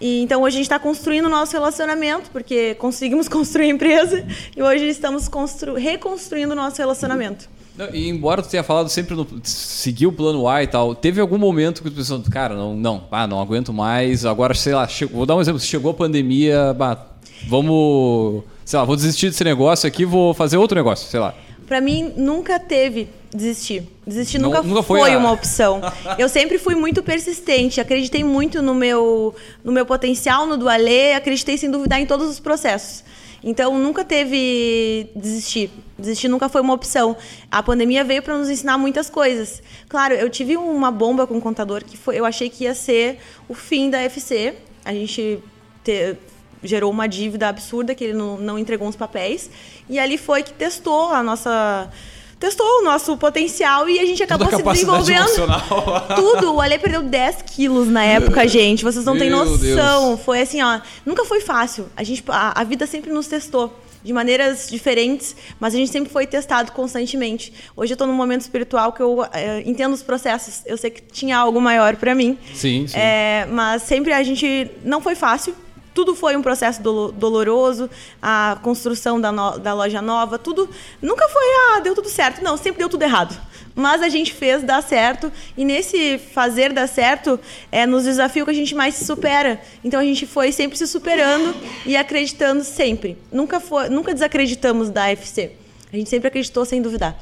E, 0.00 0.22
então, 0.22 0.42
hoje 0.42 0.56
a 0.56 0.58
gente 0.58 0.66
está 0.66 0.78
construindo 0.78 1.26
o 1.26 1.30
nosso 1.30 1.52
relacionamento, 1.52 2.30
porque 2.30 2.74
conseguimos 2.74 3.28
construir 3.28 3.66
a 3.66 3.68
empresa 3.70 4.24
e 4.56 4.62
hoje 4.62 4.88
estamos 4.88 5.28
reconstruindo 5.76 6.52
o 6.52 6.56
nosso 6.56 6.78
relacionamento. 6.78 7.48
Não, 7.76 7.94
e 7.94 8.08
embora 8.08 8.40
tu 8.40 8.48
tenha 8.48 8.62
falado 8.62 8.88
sempre 8.88 9.14
no 9.14 9.26
seguir 9.42 10.06
o 10.06 10.12
plano 10.12 10.48
A 10.48 10.62
e 10.62 10.66
tal, 10.66 10.94
teve 10.94 11.20
algum 11.20 11.36
momento 11.36 11.82
que 11.82 11.90
tu 11.90 11.96
pensou, 11.96 12.22
cara, 12.30 12.54
não, 12.54 12.74
não, 12.74 13.04
ah, 13.10 13.26
não 13.26 13.38
aguento 13.38 13.70
mais, 13.70 14.24
agora, 14.24 14.54
sei 14.54 14.74
lá, 14.74 14.88
chegou, 14.88 15.18
vou 15.18 15.26
dar 15.26 15.36
um 15.36 15.42
exemplo, 15.42 15.60
chegou 15.60 15.90
a 15.90 15.94
pandemia, 15.94 16.72
bah, 16.72 17.06
vamos, 17.46 18.44
sei 18.64 18.78
lá, 18.78 18.84
vou 18.86 18.96
desistir 18.96 19.28
desse 19.28 19.44
negócio 19.44 19.86
aqui, 19.86 20.06
vou 20.06 20.32
fazer 20.32 20.56
outro 20.56 20.74
negócio, 20.74 21.06
sei 21.06 21.20
lá. 21.20 21.34
Para 21.66 21.80
mim, 21.80 22.12
nunca 22.16 22.58
teve 22.60 23.08
desistir. 23.34 23.82
Desistir 24.06 24.38
nunca, 24.38 24.62
nunca, 24.62 24.82
foi, 24.82 25.00
foi 25.00 25.12
a... 25.12 25.18
uma 25.18 25.32
opção. 25.32 25.80
Eu 26.18 26.28
sempre 26.28 26.58
fui 26.58 26.74
muito 26.74 27.02
persistente, 27.02 27.80
acreditei 27.80 28.22
muito 28.22 28.62
no 28.62 28.74
meu, 28.74 29.34
no 29.64 29.72
meu 29.72 29.84
potencial, 29.84 30.46
no 30.46 30.56
dualê, 30.56 31.12
acreditei 31.12 31.58
sem 31.58 31.70
duvidar 31.70 32.00
em 32.00 32.06
todos 32.06 32.28
os 32.28 32.40
processos. 32.40 33.04
Então 33.42 33.78
nunca 33.78 34.04
teve 34.04 35.08
desistir. 35.14 35.70
Desistir 35.98 36.28
nunca 36.28 36.48
foi 36.48 36.60
uma 36.60 36.74
opção. 36.74 37.16
A 37.50 37.62
pandemia 37.62 38.02
veio 38.02 38.22
para 38.22 38.36
nos 38.36 38.48
ensinar 38.48 38.78
muitas 38.78 39.08
coisas. 39.08 39.62
Claro, 39.88 40.14
eu 40.14 40.28
tive 40.28 40.56
uma 40.56 40.90
bomba 40.90 41.26
com 41.26 41.38
o 41.38 41.40
contador 41.40 41.84
que 41.84 41.96
foi, 41.96 42.18
eu 42.18 42.24
achei 42.24 42.50
que 42.50 42.64
ia 42.64 42.74
ser 42.74 43.18
o 43.48 43.54
fim 43.54 43.90
da 43.90 44.00
FC. 44.00 44.54
A 44.84 44.92
gente 44.92 45.38
te, 45.84 46.16
gerou 46.62 46.90
uma 46.90 47.06
dívida 47.06 47.48
absurda 47.48 47.94
que 47.94 48.04
ele 48.04 48.14
não, 48.14 48.38
não 48.38 48.58
entregou 48.58 48.88
uns 48.88 48.96
papéis 48.96 49.50
e 49.88 49.98
ali 49.98 50.18
foi 50.18 50.42
que 50.42 50.52
testou 50.52 51.10
a 51.10 51.22
nossa 51.22 51.90
testou 52.38 52.66
o 52.80 52.82
nosso 52.82 53.16
potencial 53.16 53.88
e 53.88 53.98
a 53.98 54.04
gente 54.04 54.22
acabou 54.22 54.48
se 54.50 54.62
desenvolvendo. 54.62 55.46
Tudo. 56.14 56.54
O 56.54 56.60
Ale 56.60 56.78
perdeu 56.78 57.02
10 57.02 57.42
quilos 57.42 57.88
na 57.88 58.04
época, 58.04 58.46
gente. 58.46 58.84
Vocês 58.84 59.04
não 59.04 59.14
Meu 59.14 59.22
têm 59.22 59.30
noção. 59.30 60.08
Deus. 60.08 60.20
Foi 60.20 60.40
assim, 60.42 60.62
ó. 60.62 60.80
Nunca 61.04 61.24
foi 61.24 61.40
fácil. 61.40 61.86
A, 61.96 62.02
gente, 62.02 62.22
a, 62.28 62.60
a 62.60 62.64
vida 62.64 62.86
sempre 62.86 63.10
nos 63.10 63.26
testou 63.26 63.74
de 64.04 64.12
maneiras 64.12 64.68
diferentes, 64.70 65.34
mas 65.58 65.74
a 65.74 65.78
gente 65.78 65.90
sempre 65.90 66.12
foi 66.12 66.26
testado 66.28 66.70
constantemente. 66.70 67.52
Hoje 67.74 67.92
eu 67.92 67.94
estou 67.96 68.06
num 68.06 68.14
momento 68.14 68.42
espiritual 68.42 68.92
que 68.92 69.02
eu 69.02 69.26
é, 69.32 69.62
entendo 69.66 69.94
os 69.94 70.02
processos. 70.02 70.62
Eu 70.64 70.76
sei 70.76 70.90
que 70.90 71.02
tinha 71.02 71.36
algo 71.36 71.60
maior 71.60 71.96
para 71.96 72.14
mim. 72.14 72.38
Sim, 72.54 72.86
sim. 72.86 72.96
É, 72.96 73.48
mas 73.50 73.82
sempre 73.82 74.12
a 74.12 74.22
gente 74.22 74.70
não 74.84 75.00
foi 75.00 75.16
fácil 75.16 75.56
tudo 75.96 76.14
foi 76.14 76.36
um 76.36 76.42
processo 76.42 76.82
do, 76.82 77.10
doloroso, 77.10 77.88
a 78.20 78.58
construção 78.62 79.18
da, 79.18 79.32
no, 79.32 79.58
da 79.58 79.72
loja 79.72 80.02
nova, 80.02 80.38
tudo. 80.38 80.68
Nunca 81.00 81.26
foi, 81.26 81.42
ah, 81.42 81.80
deu 81.80 81.94
tudo 81.94 82.10
certo. 82.10 82.44
Não, 82.44 82.54
sempre 82.58 82.80
deu 82.80 82.88
tudo 82.90 83.02
errado. 83.02 83.34
Mas 83.74 84.02
a 84.02 84.08
gente 84.10 84.34
fez 84.34 84.62
dar 84.62 84.82
certo 84.82 85.32
e 85.56 85.64
nesse 85.64 86.18
fazer 86.18 86.70
dar 86.74 86.86
certo 86.86 87.40
é 87.72 87.86
nos 87.86 88.04
desafios 88.04 88.44
que 88.44 88.50
a 88.50 88.54
gente 88.54 88.74
mais 88.74 88.94
se 88.94 89.06
supera. 89.06 89.58
Então 89.82 89.98
a 89.98 90.04
gente 90.04 90.26
foi 90.26 90.52
sempre 90.52 90.76
se 90.76 90.86
superando 90.86 91.54
e 91.86 91.96
acreditando 91.96 92.62
sempre. 92.62 93.16
Nunca 93.32 93.58
foi, 93.58 93.88
nunca 93.88 94.12
desacreditamos 94.12 94.90
da 94.90 95.08
FC. 95.08 95.52
A 95.90 95.96
gente 95.96 96.10
sempre 96.10 96.28
acreditou 96.28 96.66
sem 96.66 96.82
duvidar. 96.82 97.16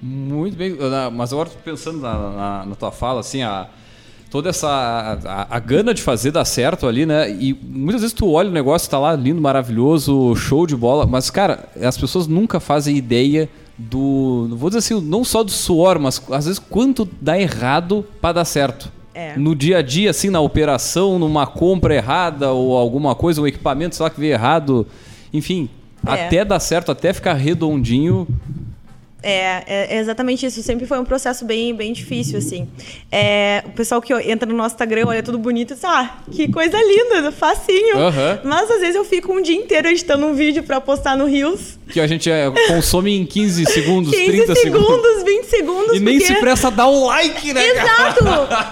Muito 0.00 0.56
bem, 0.56 0.76
mas 1.12 1.32
agora 1.34 1.50
pensando 1.62 2.00
na, 2.00 2.30
na, 2.30 2.66
na 2.66 2.74
tua 2.74 2.90
fala, 2.90 3.20
assim, 3.20 3.42
a 3.42 3.68
toda 4.32 4.48
essa 4.48 4.66
a, 5.26 5.56
a, 5.56 5.58
gana 5.58 5.92
de 5.92 6.00
fazer 6.00 6.30
dar 6.30 6.46
certo 6.46 6.86
ali, 6.86 7.04
né? 7.04 7.30
E 7.30 7.52
muitas 7.52 8.00
vezes 8.00 8.14
tu 8.14 8.30
olha 8.30 8.48
o 8.48 8.52
negócio, 8.52 8.88
tá 8.88 8.98
lá 8.98 9.14
lindo, 9.14 9.42
maravilhoso, 9.42 10.34
show 10.34 10.66
de 10.66 10.74
bola, 10.74 11.04
mas 11.04 11.28
cara, 11.28 11.68
as 11.82 11.98
pessoas 11.98 12.26
nunca 12.26 12.58
fazem 12.58 12.96
ideia 12.96 13.46
do, 13.76 14.48
vou 14.52 14.70
dizer 14.70 14.78
assim, 14.78 14.98
não 15.02 15.22
só 15.22 15.42
do 15.44 15.50
suor, 15.50 15.98
mas 15.98 16.22
às 16.30 16.46
vezes 16.46 16.58
quanto 16.58 17.06
dá 17.20 17.38
errado 17.38 18.06
para 18.22 18.36
dar 18.36 18.46
certo. 18.46 18.90
É. 19.12 19.36
No 19.36 19.54
dia 19.54 19.76
a 19.78 19.82
dia, 19.82 20.08
assim, 20.08 20.30
na 20.30 20.40
operação, 20.40 21.18
numa 21.18 21.46
compra 21.46 21.94
errada 21.94 22.52
ou 22.52 22.74
alguma 22.74 23.14
coisa, 23.14 23.42
um 23.42 23.46
equipamento, 23.46 23.94
sei 23.94 24.04
lá, 24.04 24.08
que 24.08 24.18
veio 24.18 24.32
errado. 24.32 24.86
Enfim, 25.30 25.68
é. 26.06 26.10
até 26.10 26.42
dar 26.42 26.58
certo, 26.58 26.90
até 26.90 27.12
ficar 27.12 27.34
redondinho, 27.34 28.26
é, 29.22 29.62
é, 29.66 29.98
exatamente 29.98 30.44
isso. 30.46 30.62
Sempre 30.62 30.86
foi 30.86 30.98
um 30.98 31.04
processo 31.04 31.44
bem, 31.44 31.74
bem 31.74 31.92
difícil, 31.92 32.38
assim. 32.38 32.68
É, 33.10 33.62
o 33.66 33.70
pessoal 33.70 34.00
que 34.02 34.12
entra 34.12 34.48
no 34.48 34.56
nosso 34.56 34.74
Instagram 34.74 35.06
olha 35.06 35.22
tudo 35.22 35.38
bonito 35.38 35.72
e 35.72 35.74
diz, 35.74 35.84
ah, 35.84 36.18
que 36.30 36.50
coisa 36.50 36.76
linda, 36.76 37.30
facinho. 37.32 37.96
Uhum. 37.96 38.38
Mas 38.44 38.70
às 38.70 38.80
vezes 38.80 38.96
eu 38.96 39.04
fico 39.04 39.32
um 39.32 39.40
dia 39.40 39.56
inteiro 39.56 39.88
editando 39.88 40.26
um 40.26 40.34
vídeo 40.34 40.62
para 40.62 40.80
postar 40.80 41.16
no 41.16 41.26
Reels. 41.26 41.78
Que 41.88 42.00
a 42.00 42.06
gente 42.06 42.30
é, 42.30 42.50
consome 42.68 43.16
em 43.16 43.24
15 43.24 43.66
segundos, 43.66 44.10
15 44.12 44.26
30 44.26 44.54
segundos. 44.54 44.86
segundos 44.86 45.22
20 45.22 45.44
segundos. 45.44 45.96
E 45.96 46.00
nem 46.00 46.20
se 46.20 46.34
presta 46.36 46.68
a 46.68 46.70
dar 46.70 46.88
um 46.88 47.06
like, 47.06 47.52
né? 47.52 47.66
Exato! 47.68 48.24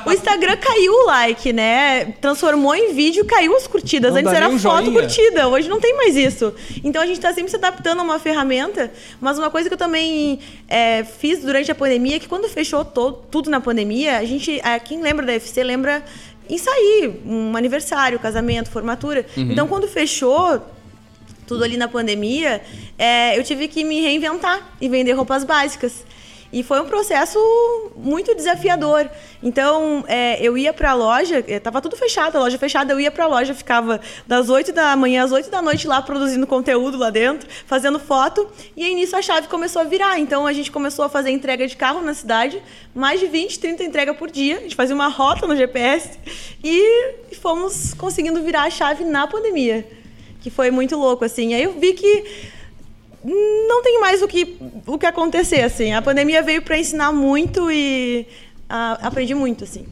o 0.09 0.13
Instagram 0.13 0.57
caiu 0.57 0.93
o 0.93 1.07
like, 1.07 1.53
né? 1.53 2.07
Transformou 2.21 2.75
em 2.75 2.93
vídeo, 2.93 3.25
caiu 3.25 3.57
as 3.57 3.67
curtidas. 3.67 4.13
Não 4.13 4.21
Antes 4.21 4.33
era 4.33 4.49
um 4.49 4.59
foto 4.59 4.85
joinha. 4.87 5.01
curtida, 5.01 5.49
hoje 5.49 5.69
não 5.69 5.81
tem 5.81 5.97
mais 5.97 6.17
isso. 6.17 6.53
Então 6.83 7.03
a 7.03 7.07
gente 7.07 7.21
tá 7.21 7.33
sempre 7.33 7.51
se 7.51 7.57
adaptando 7.57 8.01
a 8.01 8.03
uma 8.03 8.19
ferramenta. 8.19 8.93
Mas 9.21 9.39
uma 9.39 9.51
coisa 9.51 9.69
que 9.69 9.75
eu 9.75 9.79
também 9.79 10.40
é, 10.69 11.05
fiz 11.05 11.41
durante 11.41 11.71
a 11.71 11.75
pandemia, 11.75 12.19
que 12.19 12.29
quando 12.29 12.49
fechou 12.49 12.85
todo, 12.85 13.19
tudo 13.31 13.51
na 13.51 13.61
pandemia, 13.61 14.19
a 14.19 14.25
gente, 14.25 14.61
é, 14.61 14.79
quem 14.79 15.01
lembra 15.01 15.27
da 15.27 15.33
UFC 15.33 15.63
lembra 15.63 16.05
em 16.49 16.59
sair, 16.59 17.21
um 17.25 17.57
aniversário, 17.57 18.19
casamento, 18.19 18.71
formatura. 18.71 19.25
Uhum. 19.37 19.53
Então 19.53 19.69
quando 19.69 19.87
fechou 19.87 20.61
tudo 21.47 21.65
ali 21.65 21.77
na 21.77 21.89
pandemia, 21.89 22.61
é, 22.99 23.39
eu 23.39 23.43
tive 23.43 23.67
que 23.69 23.83
me 23.83 24.01
reinventar 24.01 24.75
e 24.81 24.89
vender 24.89 25.13
roupas 25.13 25.45
básicas. 25.45 26.05
E 26.53 26.65
foi 26.65 26.81
um 26.81 26.87
processo 26.87 27.39
muito 27.97 28.35
desafiador. 28.35 29.09
Então, 29.41 30.05
é, 30.09 30.37
eu 30.43 30.59
ia 30.59 30.73
para 30.73 30.91
a 30.91 30.95
loja, 30.95 31.45
estava 31.47 31.79
é, 31.79 31.81
tudo 31.81 31.97
fechado, 31.97 32.37
a 32.37 32.41
loja 32.41 32.59
fechada, 32.59 32.93
eu 32.93 32.99
ia 32.99 33.11
para 33.11 33.25
a 33.25 33.29
loja, 33.29 33.55
ficava 33.55 34.01
das 34.27 34.49
8 34.49 34.73
da 34.73 34.97
manhã 34.97 35.23
às 35.23 35.31
8 35.31 35.49
da 35.49 35.63
noite 35.63 35.87
lá 35.87 36.03
produzindo 36.03 36.47
conteúdo 36.49 36.99
lá 36.99 37.09
dentro, 37.09 37.49
fazendo 37.67 38.01
foto, 38.01 38.49
e 38.77 38.83
aí 38.83 38.95
nisso 38.95 39.17
a 39.17 39.23
chave 39.23 39.47
começou 39.47 39.81
a 39.81 39.85
virar. 39.85 40.19
Então, 40.19 40.45
a 40.45 40.53
gente 40.53 40.73
começou 40.73 41.05
a 41.05 41.09
fazer 41.09 41.31
entrega 41.31 41.69
de 41.69 41.77
carro 41.77 42.03
na 42.03 42.15
cidade, 42.15 42.61
mais 42.93 43.21
de 43.21 43.27
20, 43.27 43.59
30 43.61 43.85
entregas 43.85 44.17
por 44.17 44.29
dia. 44.29 44.59
A 44.59 44.61
gente 44.63 44.75
fazia 44.75 44.95
uma 44.95 45.09
rota 45.09 45.47
no 45.47 45.55
GPS 45.55 46.19
e 46.65 47.35
fomos 47.41 47.95
conseguindo 47.95 48.43
virar 48.43 48.65
a 48.65 48.71
chave 48.71 49.05
na 49.05 49.27
pandemia, 49.27 49.87
que 50.41 50.51
foi 50.51 50.73
muito 50.73 50.97
louco, 50.97 51.25
assim. 51.25 51.55
Aí 51.55 51.63
eu 51.63 51.79
vi 51.79 51.93
que 51.93 52.25
não 53.25 53.83
tem 53.83 54.01
mais 54.01 54.23
o 54.23 54.29
que, 54.29 54.57
o 54.87 54.99
que 54.99 55.07
acontecer, 55.07 55.63
assim. 55.63 55.93
A 55.93 56.03
pandemia 56.03 56.43
veio 56.43 56.63
para 56.63 56.79
ensinar 56.79 57.13
muito 57.13 57.71
e 57.71 58.27
a, 58.69 59.07
aprendi 59.07 59.35
muito, 59.35 59.65
assim. 59.65 59.87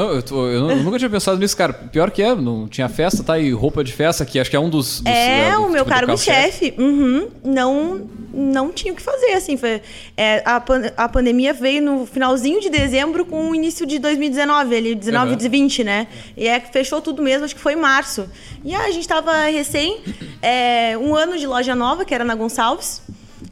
Não, 0.00 0.12
eu, 0.12 0.22
tô, 0.22 0.46
eu, 0.48 0.76
nunca 0.76 0.96
tinha 0.96 1.10
pensado 1.10 1.38
nisso, 1.38 1.54
cara. 1.54 1.74
Pior 1.74 2.10
que 2.10 2.22
é, 2.22 2.34
não 2.34 2.66
tinha 2.66 2.88
festa, 2.88 3.22
tá? 3.22 3.38
E 3.38 3.50
roupa 3.52 3.84
de 3.84 3.92
festa, 3.92 4.24
que 4.24 4.40
acho 4.40 4.48
que 4.48 4.56
é 4.56 4.58
um 4.58 4.70
dos. 4.70 5.02
dos 5.02 5.12
é, 5.12 5.48
é 5.48 5.58
o 5.58 5.68
meu 5.68 5.84
tipo 5.84 5.94
cargo-chefe. 5.94 6.72
Uhum, 6.78 7.28
não, 7.44 8.08
não 8.32 8.72
tinha 8.72 8.94
o 8.94 8.96
que 8.96 9.02
fazer, 9.02 9.34
assim. 9.34 9.58
Foi, 9.58 9.82
é, 10.16 10.42
a, 10.42 10.62
a 10.96 11.06
pandemia 11.06 11.52
veio 11.52 11.82
no 11.82 12.06
finalzinho 12.06 12.62
de 12.62 12.70
dezembro 12.70 13.26
com 13.26 13.50
o 13.50 13.54
início 13.54 13.84
de 13.84 13.98
2019, 13.98 14.74
ali, 14.74 14.94
19 14.94 15.32
uhum. 15.32 15.38
e 15.38 15.48
20, 15.50 15.84
né? 15.84 16.06
E 16.34 16.48
é 16.48 16.58
que 16.58 16.72
fechou 16.72 17.02
tudo 17.02 17.22
mesmo, 17.22 17.44
acho 17.44 17.54
que 17.54 17.60
foi 17.60 17.74
em 17.74 17.76
março. 17.76 18.26
E 18.64 18.74
a 18.74 18.90
gente 18.90 19.06
tava 19.06 19.44
recém, 19.50 20.00
é, 20.40 20.96
um 20.96 21.14
ano 21.14 21.36
de 21.36 21.46
loja 21.46 21.74
nova, 21.74 22.06
que 22.06 22.14
era 22.14 22.24
na 22.24 22.34
Gonçalves. 22.34 23.02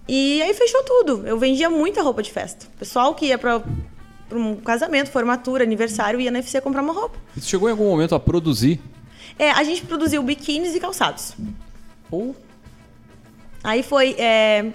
E 0.08 0.40
aí 0.40 0.54
fechou 0.54 0.82
tudo. 0.82 1.26
Eu 1.26 1.38
vendia 1.38 1.68
muita 1.68 2.00
roupa 2.00 2.22
de 2.22 2.32
festa. 2.32 2.64
O 2.74 2.78
pessoal 2.78 3.14
que 3.14 3.26
ia 3.26 3.36
para 3.36 3.62
para 4.28 4.38
um 4.38 4.56
casamento, 4.56 5.10
formatura, 5.10 5.64
aniversário, 5.64 6.20
ia 6.20 6.30
na 6.30 6.38
FC 6.40 6.60
comprar 6.60 6.82
uma 6.82 6.92
roupa. 6.92 7.16
Você 7.34 7.48
chegou 7.48 7.68
em 7.68 7.72
algum 7.72 7.88
momento 7.88 8.14
a 8.14 8.20
produzir? 8.20 8.80
É, 9.38 9.50
a 9.50 9.62
gente 9.64 9.82
produziu 9.82 10.22
biquínis 10.22 10.74
e 10.74 10.80
calçados. 10.80 11.34
Ou? 12.10 12.34
Aí 13.62 13.82
foi. 13.82 14.14
É, 14.18 14.66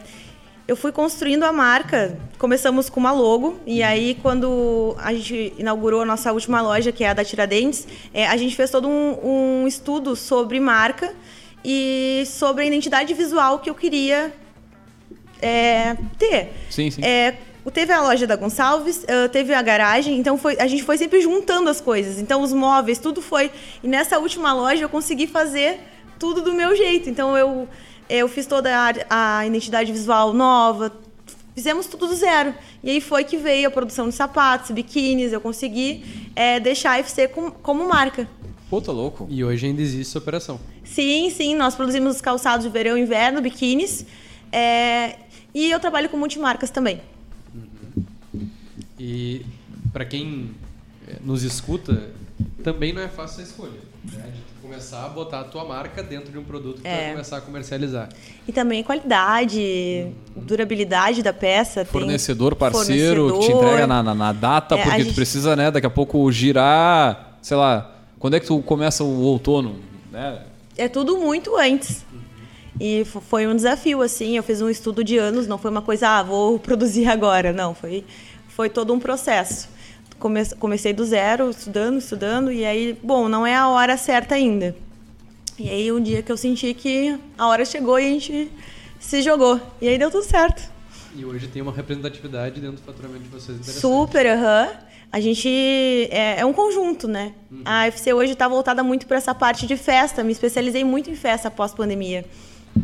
eu 0.68 0.76
fui 0.76 0.92
construindo 0.92 1.44
a 1.44 1.52
marca. 1.52 2.18
Começamos 2.38 2.89
com 2.89 3.00
uma 3.00 3.12
logo. 3.12 3.60
E 3.66 3.84
aí, 3.84 4.18
quando 4.22 4.96
a 4.98 5.13
gente 5.13 5.54
inaugurou 5.58 6.02
a 6.02 6.06
nossa 6.06 6.32
última 6.32 6.62
loja, 6.62 6.92
que 6.92 7.04
é 7.04 7.10
a 7.10 7.13
da 7.13 7.24
Tiradentes, 7.24 7.88
é, 8.13 8.28
a 8.28 8.38
gente 8.38 8.56
fez 8.56 8.72
todo 8.72 8.88
um, 8.88 9.63
um 9.63 9.68
estudo 9.68 10.16
sobre 10.16 10.60
marca 10.60 11.13
e 11.63 12.23
sobre 12.25 12.63
a 12.63 12.65
identidade 12.65 13.13
visual 13.13 13.60
que 13.60 13.69
eu 13.69 13.75
queria 13.75 14.34
é, 15.42 15.98
ter. 16.17 16.54
Sim, 16.69 16.90
sim. 16.90 17.04
É, 17.04 17.36
Teve 17.72 17.94
a 17.94 18.02
loja 18.02 18.28
da 18.28 18.36
Gonçalves, 18.36 19.04
uh, 19.04 19.30
teve 19.30 19.54
a 19.54 19.62
garagem, 19.62 20.18
então 20.18 20.38
foi, 20.38 20.58
a 20.60 20.68
gente 20.68 20.84
foi 20.84 20.98
sempre 20.98 21.22
juntando 21.22 21.70
as 21.70 21.80
coisas. 21.80 22.20
Então 22.20 22.42
os 22.42 22.52
móveis, 22.52 23.00
tudo 23.00 23.22
foi. 23.22 23.52
E 23.82 23.88
nessa 23.88 24.20
última 24.20 24.54
loja 24.54 24.84
eu 24.84 24.90
consegui 24.90 25.28
fazer 25.28 25.80
tudo 26.20 26.42
do 26.42 26.54
meu 26.54 26.76
jeito. 26.76 27.10
Então 27.10 27.38
eu, 27.38 27.68
eu 28.10 28.28
fiz 28.28 28.46
toda 28.46 28.70
a, 29.10 29.40
a 29.40 29.48
identidade 29.48 29.92
visual 29.92 30.34
nova, 30.34 30.92
fizemos 31.56 31.88
tudo 31.88 32.08
do 32.08 32.16
zero. 32.16 32.54
E 32.84 32.90
aí 32.92 33.02
foi 33.02 33.24
que 33.24 33.38
veio 33.38 33.68
a 33.68 33.72
produção 33.72 34.10
de 34.10 34.16
sapatos, 34.16 34.72
biquínis, 34.72 35.32
eu 35.32 35.40
consegui 35.40 36.04
é, 36.36 36.60
deixar 36.60 36.92
a 36.92 37.00
FC 37.00 37.28
com, 37.28 37.50
como 37.50 37.88
marca. 37.88 38.28
Pô, 38.70 38.82
tá 38.82 38.92
louco. 38.92 39.28
E 39.30 39.44
hoje 39.44 39.68
ainda 39.68 39.82
existe 39.82 40.10
essa 40.10 40.20
operação. 40.20 40.60
Sim, 40.84 41.30
sim, 41.30 41.56
nós 41.56 41.76
produzimos 41.76 42.20
calçados 42.20 42.66
de 42.66 42.72
verão 42.72 42.98
e 42.98 43.02
inverno, 43.02 43.42
biquínis. 43.42 44.06
É, 44.52 45.16
e 45.54 45.70
eu 45.70 45.80
trabalho 45.80 46.10
com 46.10 46.18
multimarcas 46.18 46.70
também. 46.70 47.00
E 49.06 49.45
para 49.91 50.06
quem 50.06 50.51
eh, 51.10 51.17
nos 51.21 51.43
escuta, 51.43 52.10
também 52.63 52.93
não 52.93 53.01
é 53.01 53.10
fácil 53.10 53.41
essa 53.41 53.51
escolha. 53.51 53.79
Né? 54.13 54.23
De 54.33 54.39
tu 54.41 54.62
começar 54.62 55.06
a 55.06 55.10
botar 55.10 55.41
a 55.41 55.43
tua 55.43 55.65
marca 55.65 56.01
dentro 56.01 56.31
de 56.31 56.37
um 56.37 56.43
produto 56.45 56.77
que 56.77 56.83
tu 56.83 56.89
vai 56.89 57.08
É. 57.08 57.12
começar 57.12 57.37
a 57.37 57.41
comercializar. 57.41 58.08
E 58.47 58.54
também 58.54 58.81
qualidade, 58.81 60.08
durabilidade 60.37 61.21
da 61.21 61.33
peça. 61.33 61.83
tem 61.83 61.91
Fornecedor 61.91 62.56
parceiro 62.56 63.25
que 63.25 63.27
te 63.27 63.35
fornecedor. 63.47 63.63
entrega 63.65 63.87
na, 63.87 64.01
na, 64.04 64.15
na 64.15 64.31
data, 64.31 64.75
É, 64.75 64.79
a 64.79 64.83
porque 64.85 64.99
tu 64.99 65.04
gente- 65.08 65.15
precisa, 65.15 65.54
né, 65.58 65.69
daqui 65.69 65.85
a 65.87 65.89
pouco 65.89 66.31
girar, 66.31 67.37
sei 67.41 67.58
lá, 67.58 67.93
quando 68.17 68.35
é 68.35 68.39
que 68.39 68.47
tu 68.47 68.62
começa 68.62 69.04
o 69.04 69.19
outono, 69.21 69.79
né? 70.10 70.43
É 70.77 70.87
tudo 70.87 71.17
muito 71.17 71.58
antes. 71.58 72.06
E 72.79 73.06
foi 73.06 73.45
um 73.45 73.56
desafio, 73.56 74.01
assim. 74.01 74.35
Eu 74.35 74.41
fiz 74.41 74.60
um 74.60 74.67
estudo 74.69 75.04
de 75.04 75.15
anos, 75.17 75.45
não 75.45 75.60
foi 75.60 75.69
uma 75.69 75.81
coisa, 75.83 76.08
ah, 76.08 76.23
vou 76.23 76.58
produzir 76.58 77.06
agora. 77.12 77.54
Não, 77.54 77.75
foi, 77.75 78.04
foi 78.56 78.69
todo 78.69 78.93
um 78.93 78.99
processo. 78.99 79.69
Come- 80.19 80.45
comecei 80.60 80.93
do 80.93 81.04
zero, 81.06 81.49
estudando, 81.49 81.97
estudando, 81.97 82.51
e 82.51 82.63
aí, 82.65 82.97
bom, 83.04 83.27
não 83.27 83.45
é 83.45 83.56
a 83.56 83.67
hora 83.67 83.97
certa 83.97 84.35
ainda. 84.35 84.75
E 85.60 85.69
aí, 85.69 85.91
um 85.91 86.01
dia 86.01 86.21
que 86.23 86.31
eu 86.31 86.37
senti 86.37 86.73
que 86.73 87.17
a 87.37 87.47
hora 87.47 87.65
chegou 87.65 87.99
e 87.99 88.08
a 88.08 88.10
gente 88.10 88.51
se 88.99 89.21
jogou. 89.21 89.60
E 89.81 89.87
aí 89.87 89.97
deu 89.97 90.10
tudo 90.10 90.23
certo. 90.23 90.71
E 91.15 91.23
hoje 91.25 91.47
tem 91.47 91.62
uma 91.62 91.71
representatividade 91.71 92.60
dentro 92.60 92.77
do 92.77 92.81
faturamento 92.81 93.23
de 93.23 93.29
vocês. 93.29 93.60
Super, 93.65 94.25
aham. 94.25 94.69
A 95.12 95.19
gente 95.19 95.47
é, 96.10 96.39
é 96.39 96.45
um 96.45 96.54
conjunto, 96.54 97.08
né? 97.08 97.33
A 97.63 97.85
FC 97.85 98.13
hoje 98.13 98.33
está 98.33 98.47
voltada 98.47 98.81
muito 98.81 99.06
para 99.06 99.17
essa 99.17 99.35
parte 99.35 99.67
de 99.67 99.77
festa. 99.77 100.23
Me 100.23 100.31
especializei 100.31 100.83
muito 100.83 101.12
em 101.12 101.15
festa 101.15 101.49
após 101.49 101.71
pandemia. 101.71 102.25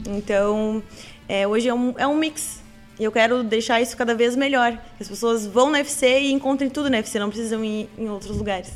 Então, 0.07 0.83
é, 1.27 1.47
hoje 1.47 1.67
é 1.69 1.73
um, 1.73 1.95
é 1.97 2.05
um 2.05 2.15
mix. 2.15 2.61
E 2.99 3.03
eu 3.03 3.11
quero 3.11 3.43
deixar 3.43 3.81
isso 3.81 3.95
cada 3.95 4.13
vez 4.13 4.35
melhor. 4.35 4.73
Que 4.97 5.03
as 5.03 5.07
pessoas 5.07 5.47
vão 5.47 5.71
na 5.71 5.79
FC 5.79 6.19
e 6.19 6.31
encontrem 6.33 6.69
tudo 6.69 6.89
na 6.89 6.97
FC, 6.97 7.17
não 7.17 7.29
precisam 7.29 7.63
ir 7.63 7.89
em 7.97 8.09
outros 8.09 8.35
lugares. 8.35 8.73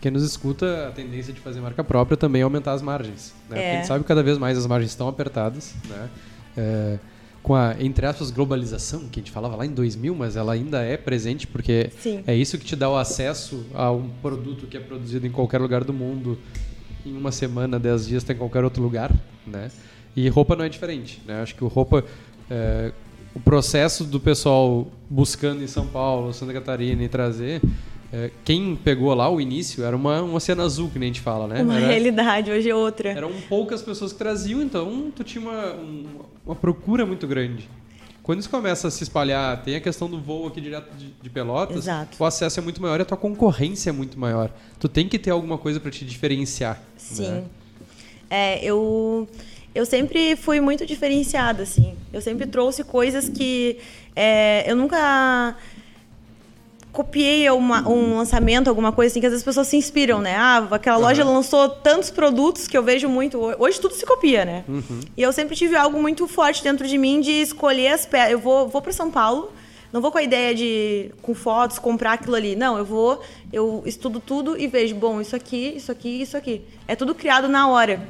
Quem 0.00 0.12
nos 0.12 0.22
escuta, 0.22 0.88
a 0.88 0.92
tendência 0.92 1.32
de 1.32 1.40
fazer 1.40 1.60
marca 1.60 1.82
própria 1.82 2.16
também 2.16 2.42
é 2.42 2.44
aumentar 2.44 2.72
as 2.72 2.82
margens. 2.82 3.34
Né? 3.48 3.60
É. 3.60 3.72
a 3.72 3.76
gente 3.76 3.86
sabe 3.86 4.04
que 4.04 4.08
cada 4.08 4.22
vez 4.22 4.38
mais 4.38 4.56
as 4.56 4.66
margens 4.66 4.92
estão 4.92 5.08
apertadas. 5.08 5.74
Né? 5.88 6.08
É, 6.56 6.98
com 7.42 7.54
a, 7.54 7.74
entre 7.80 8.06
aspas, 8.06 8.30
globalização, 8.30 9.00
que 9.08 9.18
a 9.18 9.22
gente 9.22 9.32
falava 9.32 9.56
lá 9.56 9.66
em 9.66 9.72
2000, 9.72 10.14
mas 10.14 10.36
ela 10.36 10.52
ainda 10.52 10.82
é 10.82 10.96
presente, 10.96 11.46
porque 11.46 11.90
Sim. 11.98 12.22
é 12.26 12.34
isso 12.34 12.56
que 12.58 12.64
te 12.64 12.76
dá 12.76 12.88
o 12.88 12.96
acesso 12.96 13.66
a 13.74 13.90
um 13.90 14.08
produto 14.22 14.66
que 14.66 14.76
é 14.76 14.80
produzido 14.80 15.26
em 15.26 15.30
qualquer 15.30 15.60
lugar 15.60 15.84
do 15.84 15.92
mundo, 15.92 16.38
em 17.04 17.14
uma 17.16 17.32
semana, 17.32 17.78
dez 17.78 18.06
dias, 18.06 18.22
tem 18.22 18.36
em 18.36 18.38
qualquer 18.38 18.62
outro 18.62 18.82
lugar. 18.82 19.12
Né? 19.46 19.70
E 20.14 20.28
roupa 20.28 20.54
não 20.54 20.64
é 20.64 20.68
diferente. 20.68 21.20
Né? 21.26 21.42
Acho 21.42 21.54
que 21.54 21.64
o 21.64 21.68
roupa... 21.68 22.04
é, 22.50 22.92
o 23.34 23.40
processo 23.40 24.04
do 24.04 24.20
pessoal 24.20 24.86
buscando 25.10 25.62
em 25.62 25.66
São 25.66 25.86
Paulo, 25.86 26.32
Santa 26.32 26.52
Catarina 26.52 27.02
e 27.02 27.08
trazer... 27.08 27.60
é, 28.12 28.30
quem 28.44 28.76
pegou 28.76 29.12
lá 29.12 29.28
o 29.28 29.40
início 29.40 29.84
era 29.84 29.96
uma, 29.96 30.22
um 30.22 30.34
oceano 30.34 30.62
azul, 30.62 30.88
que 30.90 30.98
nem 30.98 31.08
a 31.10 31.12
gente 31.12 31.20
fala, 31.20 31.46
né? 31.48 31.62
Uma 31.62 31.76
Era- 31.78 31.86
realidade, 31.88 32.50
hoje 32.50 32.70
é 32.70 32.74
outra. 32.74 33.10
eram 33.10 33.32
poucas 33.48 33.82
pessoas 33.82 34.12
que 34.12 34.18
traziam, 34.18 34.62
então 34.62 35.10
tu 35.14 35.24
tinha 35.24 35.42
uma, 35.42 35.72
um- 35.74 36.06
uma 36.46 36.54
procura 36.54 37.04
muito 37.04 37.26
grande. 37.26 37.68
Quando 38.22 38.38
isso 38.40 38.48
começa 38.48 38.88
a 38.88 38.90
se 38.90 39.02
espalhar, 39.02 39.62
tem 39.64 39.74
a 39.76 39.80
questão 39.80 40.08
do 40.08 40.18
voo 40.18 40.46
aqui 40.46 40.58
direto 40.60 40.96
de, 40.96 41.12
de 41.20 41.28
Pelotas, 41.28 41.76
Exato. 41.76 42.16
o 42.18 42.24
acesso 42.24 42.58
é 42.58 42.62
muito 42.62 42.80
maior 42.80 42.98
e 42.98 43.02
a 43.02 43.04
tua 43.04 43.18
concorrência 43.18 43.90
é 43.90 43.92
muito 43.92 44.18
maior. 44.18 44.50
Tu 44.80 44.88
tem 44.88 45.06
que 45.08 45.18
ter 45.18 45.30
alguma 45.30 45.58
coisa 45.58 45.78
para 45.80 45.90
te 45.90 46.04
diferenciar. 46.06 46.80
Sim. 46.96 47.28
né? 47.28 47.44
É, 48.30 48.64
eu, 48.64 49.28
eu 49.74 49.84
sempre 49.84 50.36
fui 50.36 50.60
muito 50.60 50.86
diferenciada, 50.86 51.62
assim. 51.64 51.94
Eu 52.12 52.20
sempre 52.20 52.46
trouxe 52.46 52.84
coisas 52.84 53.28
que 53.28 53.78
é, 54.14 54.64
eu 54.70 54.76
nunca 54.76 55.56
copiei 56.92 57.50
uma- 57.50 57.88
um 57.88 58.16
lançamento, 58.16 58.68
alguma 58.68 58.92
coisa 58.92 59.10
assim, 59.12 59.18
que 59.20 59.26
às 59.26 59.32
vezes 59.32 59.42
as 59.42 59.44
pessoas 59.44 59.66
se 59.66 59.76
inspiram, 59.76 60.20
né? 60.20 60.36
Ah, 60.36 60.68
aquela 60.70 60.96
loja 60.96 61.24
lançou 61.24 61.68
tantos 61.68 62.08
produtos 62.08 62.68
que 62.68 62.78
eu 62.78 62.84
vejo 62.84 63.08
muito. 63.08 63.36
Hoje 63.58 63.80
tudo 63.80 63.94
se 63.94 64.06
copia, 64.06 64.44
né? 64.44 64.64
E 65.16 65.20
eu 65.22 65.32
sempre 65.32 65.56
tive 65.56 65.74
algo 65.74 66.00
muito 66.00 66.28
forte 66.28 66.62
dentro 66.62 66.86
de 66.86 66.96
mim 66.96 67.20
de 67.20 67.32
escolher 67.32 67.88
as 67.88 68.06
peças. 68.06 68.30
Eu 68.30 68.38
vou, 68.38 68.68
vou 68.68 68.80
para 68.80 68.92
São 68.92 69.10
Paulo, 69.10 69.50
não 69.92 70.00
vou 70.00 70.12
com 70.12 70.18
a 70.18 70.22
ideia 70.22 70.54
de, 70.54 71.10
com 71.20 71.34
fotos, 71.34 71.80
comprar 71.80 72.12
aquilo 72.12 72.36
ali. 72.36 72.54
Não, 72.54 72.78
eu 72.78 72.84
vou, 72.84 73.20
eu 73.52 73.82
estudo 73.84 74.20
tudo 74.20 74.56
e 74.56 74.68
vejo, 74.68 74.94
bom, 74.94 75.20
isso 75.20 75.34
aqui, 75.34 75.74
isso 75.76 75.90
aqui, 75.90 76.22
isso 76.22 76.36
aqui. 76.36 76.62
É 76.86 76.94
tudo 76.94 77.12
criado 77.12 77.48
na 77.48 77.66
hora. 77.66 78.00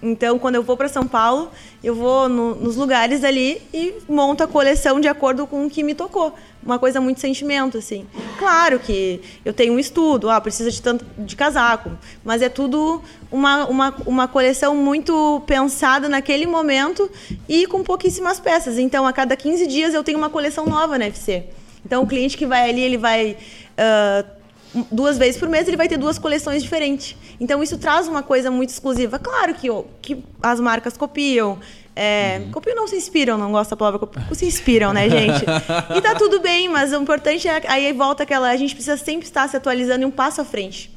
Então, 0.00 0.38
quando 0.38 0.54
eu 0.54 0.62
vou 0.62 0.76
para 0.76 0.88
São 0.88 1.06
Paulo, 1.08 1.50
eu 1.82 1.92
vou 1.94 2.28
no- 2.28 2.54
nos 2.54 2.76
lugares 2.76 3.24
ali 3.24 3.60
e 3.74 3.94
monto 4.08 4.44
a 4.44 4.46
coleção 4.46 5.00
de 5.00 5.08
acordo 5.08 5.44
com 5.46 5.66
o 5.66 5.70
que 5.70 5.82
me 5.82 5.92
tocou. 5.94 6.32
Uma 6.62 6.78
coisa 6.78 7.00
muito 7.00 7.18
sentimento, 7.20 7.78
assim. 7.78 8.06
Claro 8.38 8.78
que 8.78 9.20
eu 9.44 9.52
tenho 9.52 9.72
um 9.72 9.78
estudo, 9.78 10.30
ah, 10.30 10.40
precisa 10.40 10.70
de 10.70 10.80
tanto 10.80 11.04
de 11.18 11.34
casaco, 11.34 11.90
mas 12.24 12.42
é 12.42 12.48
tudo 12.48 13.02
uma, 13.30 13.64
uma, 13.66 13.94
uma 14.06 14.28
coleção 14.28 14.76
muito 14.76 15.42
pensada 15.46 16.08
naquele 16.08 16.46
momento 16.46 17.10
e 17.48 17.66
com 17.66 17.82
pouquíssimas 17.82 18.38
peças. 18.38 18.78
Então, 18.78 19.04
a 19.06 19.12
cada 19.12 19.36
15 19.36 19.66
dias 19.66 19.94
eu 19.94 20.04
tenho 20.04 20.18
uma 20.18 20.30
coleção 20.30 20.64
nova 20.66 20.96
na 20.96 21.06
FC. 21.06 21.44
Então, 21.84 22.02
o 22.02 22.06
cliente 22.06 22.36
que 22.36 22.46
vai 22.46 22.70
ali, 22.70 22.80
ele 22.82 22.98
vai 22.98 23.36
ah, 23.76 24.24
duas 24.90 25.18
vezes 25.18 25.38
por 25.38 25.48
mês, 25.48 25.66
ele 25.66 25.76
vai 25.76 25.88
ter 25.88 25.96
duas 25.96 26.18
coleções 26.18 26.62
diferentes. 26.62 27.16
Então, 27.40 27.62
isso 27.62 27.78
traz 27.78 28.08
uma 28.08 28.22
coisa 28.22 28.50
muito 28.50 28.70
exclusiva. 28.70 29.18
Claro 29.18 29.54
que, 29.54 29.68
que 30.00 30.24
as 30.42 30.60
marcas 30.60 30.96
copiam. 30.96 31.58
É, 32.00 32.42
Copiam 32.52 32.76
não 32.76 32.86
se 32.86 32.94
inspiram, 32.94 33.36
não 33.36 33.50
gosto 33.50 33.70
da 33.70 33.76
palavra 33.76 33.98
copiam, 33.98 34.24
se 34.32 34.46
inspiram, 34.46 34.92
né, 34.92 35.10
gente? 35.10 35.44
E 35.96 36.00
tá 36.00 36.14
tudo 36.14 36.40
bem, 36.40 36.68
mas 36.68 36.92
o 36.92 36.96
importante 36.96 37.48
é 37.48 37.60
aí 37.66 37.92
volta 37.92 38.22
aquela. 38.22 38.50
A 38.50 38.56
gente 38.56 38.72
precisa 38.72 38.96
sempre 38.96 39.26
estar 39.26 39.48
se 39.48 39.56
atualizando 39.56 40.02
e 40.02 40.04
um 40.04 40.10
passo 40.10 40.40
à 40.40 40.44
frente. 40.44 40.90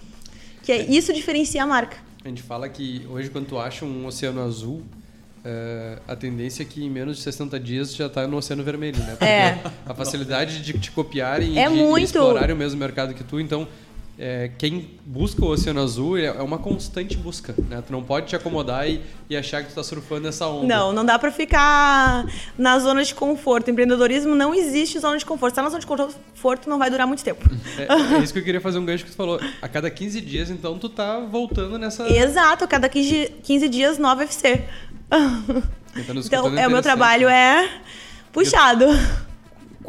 Que 0.61 0.71
é 0.71 0.83
isso 0.83 1.11
diferencia 1.11 1.63
a 1.63 1.65
marca. 1.65 1.97
A 2.23 2.27
gente 2.27 2.43
fala 2.43 2.69
que 2.69 3.07
hoje, 3.09 3.31
quando 3.31 3.47
tu 3.47 3.57
acha 3.57 3.83
um 3.83 4.05
oceano 4.05 4.43
azul, 4.43 4.83
eh, 5.43 5.97
a 6.07 6.15
tendência 6.15 6.63
é 6.63 6.65
que 6.65 6.83
em 6.83 6.89
menos 6.89 7.17
de 7.17 7.23
60 7.23 7.59
dias 7.59 7.95
já 7.95 8.07
está 8.07 8.27
no 8.27 8.37
oceano 8.37 8.63
vermelho, 8.63 8.99
né? 8.99 9.11
Porque 9.11 9.25
É. 9.25 9.59
a 9.85 9.93
facilidade 9.93 10.61
de 10.61 10.73
te 10.77 10.91
copiarem 10.91 11.57
É 11.59 11.65
e 11.65 11.69
de 11.69 11.75
muito. 11.75 12.03
explorarem 12.05 12.55
o 12.55 12.57
mesmo 12.57 12.79
mercado 12.79 13.13
que 13.13 13.23
tu, 13.23 13.39
então 13.39 13.67
eh, 14.23 14.51
quem 14.55 14.87
busca 15.03 15.43
o 15.43 15.47
oceano 15.47 15.81
azul 15.81 16.15
é 16.15 16.25
é 16.25 16.41
uma 16.43 16.59
constante 16.59 17.17
busca, 17.17 17.55
né? 17.67 17.81
Tu 17.85 17.91
não 17.91 18.03
pode 18.03 18.27
te 18.27 18.35
acomodar 18.35 18.87
e, 18.87 19.01
e 19.27 19.35
achar 19.35 19.63
que 19.63 19.69
tu 19.69 19.73
tá 19.73 19.83
surfando 19.83 20.21
nessa 20.21 20.45
onda. 20.45 20.67
Não, 20.67 20.93
não 20.93 21.03
dá 21.03 21.17
pra 21.17 21.31
ficar 21.31 22.27
na 22.55 22.77
zona 22.77 23.03
de 23.03 23.15
conforto. 23.15 23.71
Empreendedorismo 23.71 24.35
não 24.35 24.53
existe 24.53 24.99
zona 24.99 25.17
de 25.17 25.25
conforto. 25.25 25.53
Se 25.53 25.55
tá 25.55 25.63
na 25.63 25.69
zona 25.69 25.79
de 25.79 25.87
conforto, 25.87 26.69
não 26.69 26.77
vai 26.77 26.91
durar 26.91 27.07
muito 27.07 27.23
tempo. 27.23 27.49
É, 27.79 28.17
é 28.17 28.19
isso 28.19 28.31
que 28.31 28.37
eu 28.37 28.43
queria 28.43 28.61
fazer 28.61 28.77
um 28.77 28.85
gancho 28.85 29.05
que 29.05 29.09
tu 29.09 29.17
falou. 29.17 29.39
A 29.59 29.67
cada 29.67 29.89
15 29.89 30.21
dias, 30.21 30.51
então, 30.51 30.77
tu 30.77 30.87
tá 30.87 31.19
voltando 31.19 31.79
nessa... 31.79 32.07
Exato, 32.07 32.63
a 32.63 32.67
cada 32.67 32.87
15, 32.87 33.31
15 33.41 33.69
dias, 33.69 33.97
nova 33.97 34.21
FC. 34.23 34.63
Então, 35.95 36.15
é, 36.31 36.39
o 36.39 36.43
meu 36.43 36.51
interessante. 36.51 36.83
trabalho 36.83 37.27
é 37.27 37.69
puxado. 38.31 38.85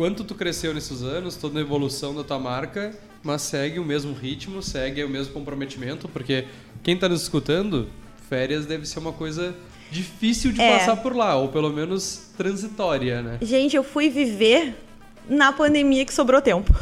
Quanto 0.02 0.24
tu 0.24 0.34
cresceu 0.34 0.74
nesses 0.74 1.04
anos, 1.04 1.36
toda 1.36 1.60
a 1.60 1.62
evolução 1.62 2.12
da 2.12 2.24
tua 2.24 2.36
marca, 2.36 2.92
mas 3.22 3.40
segue 3.42 3.78
o 3.78 3.84
mesmo 3.84 4.12
ritmo, 4.12 4.60
segue 4.60 5.04
o 5.04 5.08
mesmo 5.08 5.32
comprometimento, 5.32 6.08
porque 6.08 6.46
quem 6.82 6.96
está 6.96 7.08
nos 7.08 7.22
escutando, 7.22 7.88
férias 8.28 8.66
deve 8.66 8.84
ser 8.84 8.98
uma 8.98 9.12
coisa 9.12 9.54
difícil 9.92 10.50
de 10.50 10.60
É. 10.60 10.76
passar 10.76 10.96
por 10.96 11.14
lá, 11.14 11.36
ou 11.36 11.50
pelo 11.50 11.70
menos 11.70 12.32
transitória, 12.36 13.22
né? 13.22 13.38
Gente, 13.42 13.76
eu 13.76 13.84
fui 13.84 14.10
viver 14.10 14.74
na 15.28 15.52
pandemia 15.52 16.04
que 16.04 16.12
sobrou 16.12 16.42
tempo. 16.42 16.74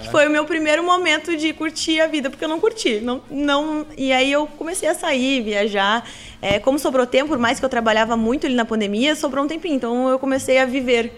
Que 0.00 0.08
Foi 0.12 0.28
o 0.28 0.30
meu 0.30 0.44
primeiro 0.44 0.84
momento 0.84 1.36
de 1.36 1.52
curtir 1.52 2.00
a 2.00 2.06
vida, 2.06 2.30
porque 2.30 2.44
eu 2.44 2.48
não 2.48 2.60
curti. 2.60 3.00
Não, 3.00 3.20
não, 3.28 3.84
e 3.98 4.12
aí 4.12 4.30
eu 4.30 4.46
comecei 4.46 4.88
a 4.88 4.94
sair, 4.94 5.42
viajar. 5.42 6.08
É, 6.40 6.60
como 6.60 6.78
sobrou 6.78 7.06
tempo, 7.08 7.30
por 7.30 7.38
mais 7.38 7.58
que 7.58 7.64
eu 7.64 7.68
trabalhava 7.68 8.16
muito 8.16 8.46
ali 8.46 8.54
na 8.54 8.64
pandemia, 8.64 9.16
sobrou 9.16 9.44
um 9.44 9.48
tempinho. 9.48 9.74
Então 9.74 10.08
eu 10.08 10.16
comecei 10.20 10.58
a 10.58 10.64
viver. 10.64 11.12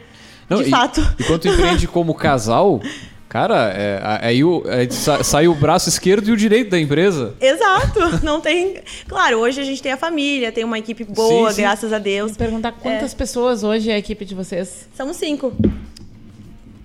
Não, 0.49 0.63
de 0.63 0.69
e- 0.69 0.71
fato. 0.71 1.01
E 1.19 1.25
quando 1.25 1.41
tu 1.41 1.49
empreende 1.49 1.87
como 1.89 2.15
casal, 2.15 2.81
cara, 3.29 3.73
é, 3.75 4.01
aí 4.23 4.45
o, 4.45 4.63
aí 4.69 4.91
sa- 4.91 5.23
sai 5.25 5.49
o 5.49 5.55
braço 5.55 5.89
esquerdo 5.89 6.29
e 6.29 6.33
o 6.33 6.37
direito 6.37 6.71
da 6.71 6.79
empresa. 6.79 7.35
Exato, 7.41 7.99
não 8.25 8.41
tem. 8.41 8.77
Claro, 9.09 9.39
hoje 9.39 9.61
a 9.61 9.65
gente 9.65 9.83
tem 9.83 9.93
a 9.93 9.97
família, 9.97 10.53
tem 10.53 10.65
uma 10.65 10.79
equipe 10.79 11.05
boa, 11.05 11.51
Sim, 11.51 11.57
sim. 11.57 11.63
graças 11.63 11.93
a 11.93 11.99
Deus. 11.99 12.37
Perguntar 12.37 12.73
quantas 12.73 13.13
pessoas 13.15 13.63
hoje 13.65 13.91
é 13.91 13.95
a 13.95 13.99
equipe 13.99 14.25
de 14.25 14.35
vocês? 14.35 14.89
Somos 14.97 15.17
cinco. 15.17 15.53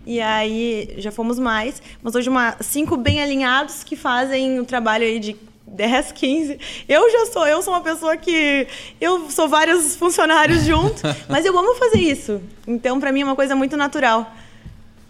E 0.05 0.19
aí 0.19 0.95
já 0.97 1.11
fomos 1.11 1.37
mais, 1.37 1.81
mas 2.01 2.15
hoje 2.15 2.29
uma, 2.29 2.55
cinco 2.61 2.97
bem 2.97 3.21
alinhados 3.21 3.83
que 3.83 3.95
fazem 3.95 4.59
o 4.59 4.65
trabalho 4.65 5.03
aí 5.05 5.19
de 5.19 5.35
10, 5.71 6.11
15. 6.11 6.59
Eu 6.87 7.09
já 7.11 7.25
sou, 7.27 7.47
eu 7.47 7.61
sou 7.61 7.73
uma 7.73 7.81
pessoa 7.81 8.15
que 8.17 8.67
eu 8.99 9.29
sou 9.31 9.47
vários 9.47 9.95
funcionários 9.95 10.63
junto, 10.63 11.01
mas 11.29 11.45
eu 11.45 11.57
amo 11.57 11.75
fazer 11.75 11.99
isso. 11.99 12.41
Então 12.67 12.99
para 12.99 13.11
mim 13.11 13.21
é 13.21 13.25
uma 13.25 13.35
coisa 13.35 13.55
muito 13.55 13.75
natural. 13.77 14.33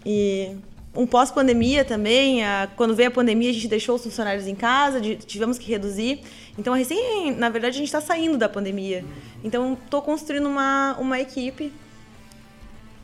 E 0.04 0.50
um 0.94 1.06
pós-pandemia 1.06 1.84
também, 1.84 2.44
a- 2.44 2.68
quando 2.76 2.94
veio 2.94 3.08
a 3.08 3.12
pandemia 3.12 3.50
a 3.50 3.52
gente 3.52 3.68
deixou 3.68 3.96
os 3.96 4.02
funcionários 4.02 4.46
em 4.46 4.54
casa, 4.54 5.00
de- 5.00 5.16
tivemos 5.16 5.58
que 5.58 5.70
reduzir. 5.70 6.20
Então 6.58 6.74
recém, 6.74 7.34
na 7.36 7.48
verdade 7.48 7.74
a 7.76 7.78
gente 7.78 7.86
está 7.88 8.00
saindo 8.00 8.36
da 8.36 8.48
pandemia. 8.48 9.04
Então 9.42 9.76
estou 9.84 10.02
construindo 10.02 10.46
uma 10.46 10.96
uma 10.98 11.18
equipe 11.20 11.72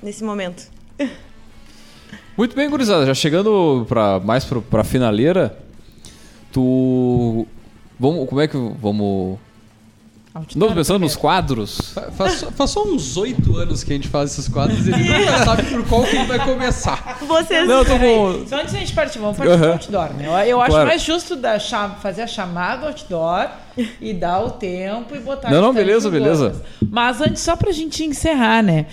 nesse 0.03 0.23
momento. 0.25 0.69
Muito 2.37 2.55
bem, 2.55 2.69
gurizada. 2.69 3.07
Já 3.07 3.15
chegando 3.15 3.87
pra, 3.89 4.21
mais 4.21 4.45
pro, 4.45 4.61
pra 4.61 4.85
finaleira, 4.85 5.59
tu. 6.61 7.47
Vamos, 8.01 8.29
como 8.29 8.41
é 8.41 8.49
que. 8.49 8.57
Vamos. 8.81 9.39
Novo, 10.55 10.75
pensando 10.75 10.99
nos 10.99 11.17
quadros. 11.17 11.79
Fa- 11.95 12.11
Faz, 12.13 12.33
só- 12.35 12.51
faz 12.51 12.71
só 12.71 12.83
uns 12.85 13.17
oito 13.17 13.57
anos 13.57 13.83
que 13.83 13.91
a 13.93 13.97
gente 13.97 14.07
faz 14.09 14.33
esses 14.33 14.47
quadros 14.49 14.87
e 14.87 14.91
ele 14.93 15.03
nunca 15.19 15.45
sabe 15.47 15.63
por 15.63 15.83
qual 15.89 16.05
que 16.05 16.15
ele 16.15 16.27
vai 16.27 16.45
começar. 16.45 17.17
Vocês. 17.27 17.67
Não, 17.67 17.83
tô 17.83 17.99
com. 17.99 18.47
Só 18.47 18.57
antes 18.61 18.75
da 18.75 18.79
gente 18.81 18.93
partir, 18.95 19.19
vamos 19.19 19.35
partir 19.39 19.57
do 19.57 19.65
Aham. 19.65 19.73
outdoor, 19.73 20.13
né? 20.13 20.27
Eu, 20.29 20.33
eu 20.49 20.61
acho 20.61 20.73
Claro. 20.73 20.89
mais 20.89 21.01
justo 21.03 21.39
cha- 21.59 21.89
fazer 22.03 22.21
a 22.23 22.27
chamada 22.27 22.83
do 22.83 22.87
outdoor 22.89 23.49
e 23.99 24.13
dar 24.13 24.41
o 24.45 24.51
tempo 24.51 25.17
e 25.17 25.21
botar 25.21 25.51
Não, 25.51 25.63
não, 25.63 25.73
beleza, 25.73 26.11
beleza. 26.11 26.63
Mas 26.91 27.19
antes, 27.23 27.41
só 27.43 27.57
pra 27.57 27.73
gente 27.73 28.05
encerrar, 28.05 28.63
né? 28.63 28.85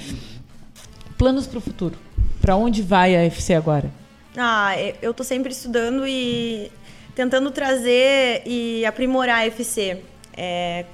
Planos 1.18 1.46
pro 1.46 1.60
futuro. 1.60 1.96
Pra 2.42 2.56
onde 2.56 2.82
vai 2.82 3.16
a 3.18 3.20
FC 3.26 3.54
agora? 3.54 3.92
Ah, 4.38 4.78
e- 4.80 4.96
eu 5.02 5.14
tô 5.14 5.26
sempre 5.26 5.52
estudando 5.52 6.08
e 6.08 6.72
tentando 7.16 7.52
trazer 7.52 8.42
e 8.46 8.86
aprimorar 8.86 9.40
a 9.40 9.46
FC. 9.46 9.98
É, 10.36 10.86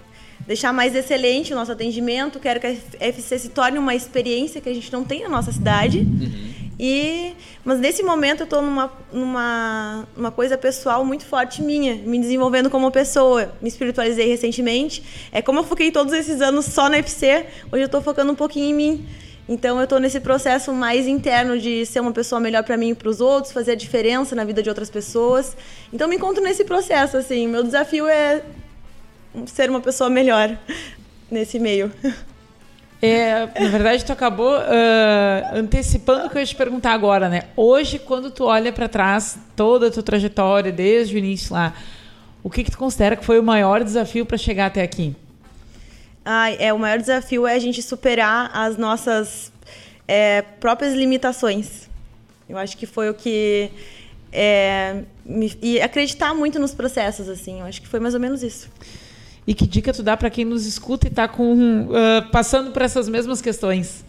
deixar 0.45 0.73
mais 0.73 0.95
excelente 0.95 1.53
o 1.53 1.55
nosso 1.55 1.71
atendimento. 1.71 2.39
Quero 2.39 2.59
que 2.59 2.67
a 2.67 2.75
FC 2.99 3.39
se 3.39 3.49
torne 3.49 3.77
uma 3.77 3.93
experiência 3.93 4.59
que 4.59 4.69
a 4.69 4.73
gente 4.73 4.91
não 4.91 5.03
tem 5.03 5.23
na 5.23 5.29
nossa 5.29 5.51
cidade. 5.51 6.05
E, 6.81 7.33
mas 7.65 7.77
nesse 7.77 8.01
momento 8.01 8.39
eu 8.39 8.43
estou 8.45 8.61
numa, 8.61 8.89
numa 9.11 10.07
uma 10.15 10.31
coisa 10.31 10.57
pessoal 10.57 11.03
muito 11.03 11.25
forte 11.25 11.61
minha, 11.61 11.95
me 11.95 12.17
desenvolvendo 12.17 12.69
como 12.69 12.89
pessoa. 12.89 13.53
Me 13.61 13.67
espiritualizei 13.67 14.27
recentemente. 14.27 15.03
É 15.31 15.41
como 15.41 15.59
eu 15.59 15.63
foquei 15.63 15.91
todos 15.91 16.13
esses 16.13 16.39
anos 16.41 16.65
só 16.65 16.87
na 16.87 16.97
FC, 16.97 17.47
hoje 17.69 17.83
eu 17.83 17.87
estou 17.87 18.01
focando 18.01 18.31
um 18.31 18.35
pouquinho 18.35 18.69
em 18.69 18.73
mim. 18.73 19.05
Então 19.49 19.79
eu 19.79 19.85
estou 19.85 19.99
nesse 19.99 20.19
processo 20.19 20.71
mais 20.71 21.07
interno 21.07 21.57
de 21.57 21.83
ser 21.83 22.01
uma 22.01 22.11
pessoa 22.11 22.39
melhor 22.39 22.63
para 22.63 22.77
mim 22.77 22.91
e 22.91 22.93
para 22.93 23.09
os 23.09 23.19
outros, 23.19 23.51
fazer 23.51 23.71
a 23.71 23.75
diferença 23.75 24.35
na 24.35 24.43
vida 24.43 24.61
de 24.61 24.69
outras 24.69 24.91
pessoas. 24.91 25.57
Então 25.91 26.07
me 26.07 26.17
encontro 26.17 26.43
nesse 26.43 26.63
processo 26.63 27.17
assim. 27.17 27.47
Meu 27.47 27.63
desafio 27.63 28.07
é 28.07 28.43
ser 29.47 29.71
uma 29.71 29.81
pessoa 29.81 30.07
melhor 30.07 30.55
nesse 31.29 31.57
meio. 31.57 31.91
É, 33.01 33.47
na 33.57 33.69
verdade, 33.69 34.03
tu 34.03 34.11
acabou 34.11 34.53
ah, 34.53 35.51
antecipando 35.53 36.27
o 36.27 36.29
que 36.29 36.35
eu 36.35 36.41
ia 36.41 36.45
te 36.45 36.53
perguntar 36.53 36.91
agora, 36.91 37.29
né? 37.29 37.43
Hoje, 37.55 37.97
quando 37.97 38.29
tu 38.29 38.43
olha 38.43 38.73
pra 38.73 38.89
trás, 38.89 39.39
toda 39.55 39.87
a 39.87 39.89
tua 39.89 40.03
trajetória, 40.03 40.69
desde 40.69 41.15
o 41.15 41.17
início 41.17 41.53
lá, 41.53 41.73
o 42.43 42.49
que, 42.49 42.61
que 42.61 42.69
tu 42.71 42.77
considera 42.77 43.15
que 43.15 43.23
foi 43.23 43.39
o 43.39 43.43
maior 43.43 43.85
desafio 43.85 44.25
pra 44.25 44.37
chegar 44.37 44.65
até 44.65 44.81
aqui? 44.81 45.15
Ai, 46.31 46.57
é, 46.59 46.71
o 46.71 46.77
maior 46.77 46.99
desafio 46.99 47.47
é 47.47 47.55
a 47.55 47.59
gente 47.59 47.81
superar 47.81 48.51
as 48.53 48.77
nossas 48.77 49.51
é, 50.07 50.43
próprias 50.43 50.93
limitações. 50.93 51.89
Eu 52.47 52.55
acho 52.55 52.77
que 52.77 52.85
foi 52.85 53.09
o 53.09 53.15
que. 53.15 53.71
é, 54.31 55.01
me- 55.25 55.57
e 55.59 55.81
acreditar 55.81 56.35
muito 56.35 56.59
nos 56.59 56.71
processos, 56.71 57.27
assim. 57.27 57.61
Eu 57.61 57.65
acho 57.65 57.81
que 57.81 57.87
foi 57.87 57.99
mais 57.99 58.13
ou 58.13 58.19
menos 58.19 58.43
isso. 58.43 58.69
E 59.47 59.55
que 59.55 59.65
dica 59.65 59.91
tu 59.91 60.03
dá 60.03 60.15
pra 60.15 60.29
quem 60.29 60.45
nos 60.45 60.67
escuta 60.67 61.07
e 61.07 61.09
tá 61.09 61.27
com, 61.27 61.89
ah, 61.95 62.21
passando 62.31 62.71
por 62.71 62.83
essas 62.83 63.09
mesmas 63.09 63.41
questões? 63.41 64.05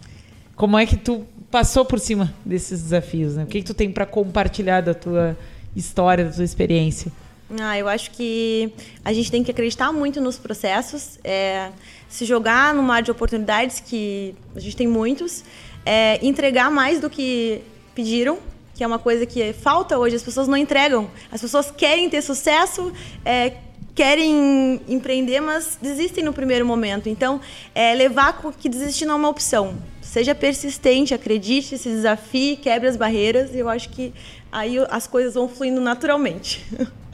Como 0.54 0.76
é 0.78 0.84
que 0.84 0.98
tu 0.98 1.24
passou 1.50 1.86
por 1.86 1.98
cima 1.98 2.34
desses 2.44 2.82
desafios? 2.82 3.34
Né? 3.36 3.44
O 3.44 3.46
que, 3.46 3.60
que 3.60 3.66
tu 3.66 3.72
tem 3.72 3.90
pra 3.90 4.04
compartilhar 4.04 4.82
da 4.82 4.92
tua 4.92 5.34
história, 5.74 6.26
da 6.26 6.32
tua 6.32 6.44
experiência? 6.44 7.10
Ah, 7.58 7.76
eu 7.76 7.88
acho 7.88 8.12
que 8.12 8.72
a 9.04 9.12
gente 9.12 9.30
tem 9.30 9.42
que 9.42 9.50
acreditar 9.50 9.92
muito 9.92 10.20
nos 10.20 10.38
processos, 10.38 11.18
é, 11.24 11.70
se 12.08 12.24
jogar 12.24 12.72
no 12.72 12.82
mar 12.82 13.02
de 13.02 13.10
oportunidades, 13.10 13.80
que 13.80 14.36
a 14.54 14.60
gente 14.60 14.76
tem 14.76 14.86
muitos, 14.86 15.42
é, 15.84 16.24
entregar 16.24 16.70
mais 16.70 17.00
do 17.00 17.10
que 17.10 17.62
pediram, 17.94 18.38
que 18.74 18.84
é 18.84 18.86
uma 18.86 18.98
coisa 18.98 19.26
que 19.26 19.52
falta 19.52 19.98
hoje, 19.98 20.16
as 20.16 20.22
pessoas 20.22 20.46
não 20.46 20.56
entregam. 20.56 21.10
As 21.30 21.40
pessoas 21.40 21.70
querem 21.72 22.08
ter 22.08 22.22
sucesso, 22.22 22.92
é, 23.24 23.54
querem 23.96 24.80
empreender, 24.88 25.40
mas 25.40 25.76
desistem 25.82 26.22
no 26.22 26.32
primeiro 26.32 26.64
momento. 26.64 27.08
Então, 27.08 27.40
é, 27.74 27.94
levar 27.94 28.40
que 28.58 28.68
desistir 28.68 29.06
não 29.06 29.14
é 29.14 29.16
uma 29.18 29.28
opção. 29.28 29.76
Seja 30.00 30.34
persistente, 30.34 31.12
acredite, 31.12 31.76
se 31.76 31.88
desafie, 31.88 32.56
quebre 32.56 32.88
as 32.88 32.96
barreiras, 32.96 33.54
e 33.54 33.58
eu 33.58 33.68
acho 33.68 33.88
que 33.90 34.14
aí 34.52 34.76
as 34.88 35.06
coisas 35.06 35.34
vão 35.34 35.48
fluindo 35.48 35.80
naturalmente. 35.80 36.64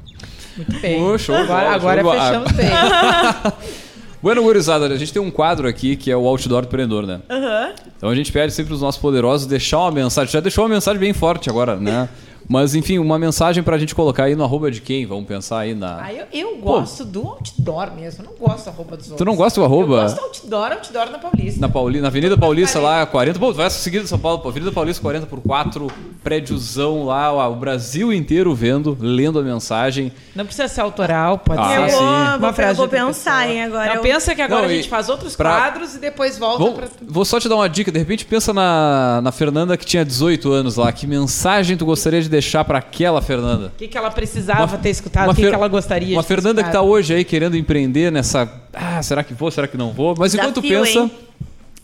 Muito 0.56 0.80
bem. 0.80 1.02
Ô, 1.02 1.18
show 1.18 1.34
agora 1.34 1.74
agora 1.74 2.02
show 2.02 2.12
fechamos 2.12 2.52
bem. 2.52 2.66
Bueno, 4.22 4.42
gurizada, 4.42 4.86
a 4.86 4.96
gente 4.96 5.12
tem 5.12 5.22
um 5.22 5.30
quadro 5.30 5.68
aqui 5.68 5.94
que 5.94 6.10
é 6.10 6.16
o 6.16 6.26
Outdoor 6.26 6.62
do 6.62 6.66
Empreendedor, 6.66 7.06
né? 7.06 7.20
Aham. 7.30 7.72
Então 7.96 8.08
a 8.08 8.14
gente 8.14 8.32
pede 8.32 8.52
sempre 8.52 8.72
os 8.74 8.80
nossos 8.80 9.00
poderosos 9.00 9.46
deixar 9.46 9.78
uma 9.78 9.92
mensagem. 9.92 10.32
Já 10.32 10.40
deixou 10.40 10.64
uma 10.64 10.70
mensagem 10.70 10.98
bem 10.98 11.12
forte 11.12 11.48
agora, 11.48 11.76
né? 11.76 12.08
Mas 12.48 12.74
enfim, 12.74 12.98
uma 12.98 13.18
mensagem 13.18 13.62
pra 13.62 13.76
gente 13.78 13.94
colocar 13.94 14.24
aí 14.24 14.34
no 14.36 14.44
arroba 14.44 14.70
de 14.70 14.80
quem? 14.80 15.04
Vamos 15.06 15.26
pensar 15.26 15.58
aí 15.60 15.74
na. 15.74 16.02
Ah, 16.04 16.12
eu, 16.12 16.26
eu 16.32 16.56
gosto 16.58 17.04
do 17.04 17.22
outdoor 17.26 17.92
mesmo. 17.94 18.24
Eu 18.24 18.30
não 18.30 18.36
gosto 18.48 18.64
da 18.66 18.70
roupa 18.70 18.96
dos 18.96 19.06
outros. 19.10 19.18
Tu 19.18 19.24
não 19.24 19.36
gosta 19.36 19.60
do 19.60 19.64
arroba? 19.64 19.94
Eu 19.96 20.02
gosto 20.02 20.16
do 20.16 20.24
outdoor, 20.56 20.72
outdoor 20.72 21.10
na 21.10 21.18
Paulista. 21.18 21.60
Na, 21.60 21.68
Pauli... 21.68 22.00
na 22.00 22.08
Avenida 22.08 22.36
Paulista 22.38 22.78
lá, 22.78 23.04
40. 23.06 23.38
Pô, 23.38 23.52
tu 23.52 23.56
vai 23.56 23.68
seguir 23.70 24.02
de 24.02 24.08
São 24.08 24.18
Paulo, 24.18 24.46
Avenida 24.46 24.70
Paulista 24.72 25.02
40 25.02 25.26
por 25.26 25.40
4, 25.40 25.90
prédiozão 26.22 27.04
lá, 27.04 27.32
ó, 27.32 27.50
o 27.50 27.56
Brasil 27.56 28.12
inteiro 28.12 28.54
vendo, 28.54 28.96
lendo 29.00 29.38
a 29.38 29.42
mensagem. 29.42 30.12
Não 30.34 30.44
precisa 30.44 30.68
ser 30.68 30.80
autoral, 30.82 31.38
pode 31.38 31.60
Ah, 31.60 31.68
ser. 31.68 31.80
eu 31.82 31.88
sim. 31.90 31.96
vou, 31.96 32.06
Uma 32.06 32.38
vou, 32.38 32.52
frase 32.52 32.70
eu 32.72 32.76
vou 32.76 32.88
pensar, 32.88 33.48
hein, 33.48 33.64
agora. 33.64 33.86
Não, 33.88 33.94
eu- 33.96 34.02
pensa 34.02 34.34
que 34.34 34.42
agora 34.42 34.62
Não, 34.62 34.68
a 34.68 34.72
gente 34.74 34.88
faz 34.88 35.08
outros 35.08 35.34
pra- 35.34 35.50
quadros 35.56 35.94
e 35.94 35.98
depois 35.98 36.38
volta 36.38 36.58
Vou, 36.62 36.72
pra... 36.74 36.88
vou 37.02 37.24
só 37.24 37.40
te 37.40 37.48
dar 37.48 37.56
uma 37.56 37.68
dica, 37.68 37.90
de 37.90 37.98
repente 37.98 38.24
pensa 38.24 38.52
na, 38.52 39.20
na 39.22 39.32
Fernanda 39.32 39.76
que 39.76 39.84
tinha 39.86 40.04
18 40.04 40.50
anos 40.52 40.76
lá. 40.76 40.92
Que 40.92 41.06
mensagem 41.06 41.76
tu 41.76 41.84
gostaria 41.86 42.20
de 42.20 42.28
deixar 42.36 42.64
pra 42.64 42.78
aquela 42.78 43.22
Fernanda? 43.22 43.68
O 43.68 43.78
que, 43.78 43.88
que 43.88 43.96
ela 43.96 44.10
precisava 44.10 44.76
ter 44.78 44.90
escutado, 44.90 45.24
uma 45.24 45.32
o 45.32 45.34
que, 45.34 45.48
que 45.48 45.54
ela 45.54 45.68
gostaria 45.68 46.14
Uma 46.14 46.22
de 46.22 46.28
ter 46.28 46.34
Fernanda 46.34 46.62
que 46.62 46.70
tá 46.70 46.78
escutado. 46.78 46.90
hoje 46.90 47.14
aí 47.14 47.24
querendo 47.24 47.56
empreender 47.56 48.12
nessa. 48.12 48.50
Ah, 48.72 49.02
será 49.02 49.24
que 49.24 49.32
vou? 49.32 49.50
Será 49.50 49.66
que 49.66 49.76
não 49.76 49.92
vou? 49.92 50.14
Mas 50.18 50.34
enquanto 50.34 50.60
Desafio, 50.60 50.84
pensa, 50.84 50.98
hein? 51.00 51.10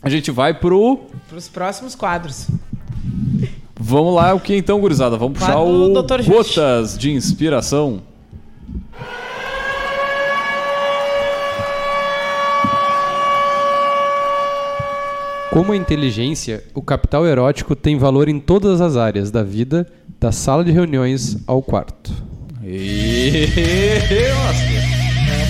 a 0.02 0.10
gente 0.10 0.30
vai 0.30 0.54
pro. 0.54 1.00
Pros 1.28 1.48
próximos 1.48 1.94
quadros. 1.94 2.48
Vamos 3.78 4.14
lá, 4.14 4.34
o 4.34 4.40
que 4.40 4.54
então, 4.54 4.78
gurizada? 4.78 5.16
Vamos 5.16 5.38
puxar 5.38 5.58
o 5.58 6.02
Dr. 6.02 6.22
Justi. 6.22 6.30
Gotas 6.30 6.98
de 6.98 7.10
Inspiração. 7.10 8.02
Como 15.50 15.72
a 15.72 15.76
inteligência, 15.76 16.64
o 16.74 16.80
capital 16.80 17.26
erótico 17.26 17.76
tem 17.76 17.98
valor 17.98 18.26
em 18.26 18.40
todas 18.40 18.80
as 18.80 18.96
áreas 18.96 19.30
da 19.30 19.42
vida, 19.42 19.86
da 20.22 20.30
sala 20.30 20.62
de 20.64 20.70
reuniões 20.70 21.36
ao 21.48 21.60
quarto. 21.60 22.12
E... 22.62 23.48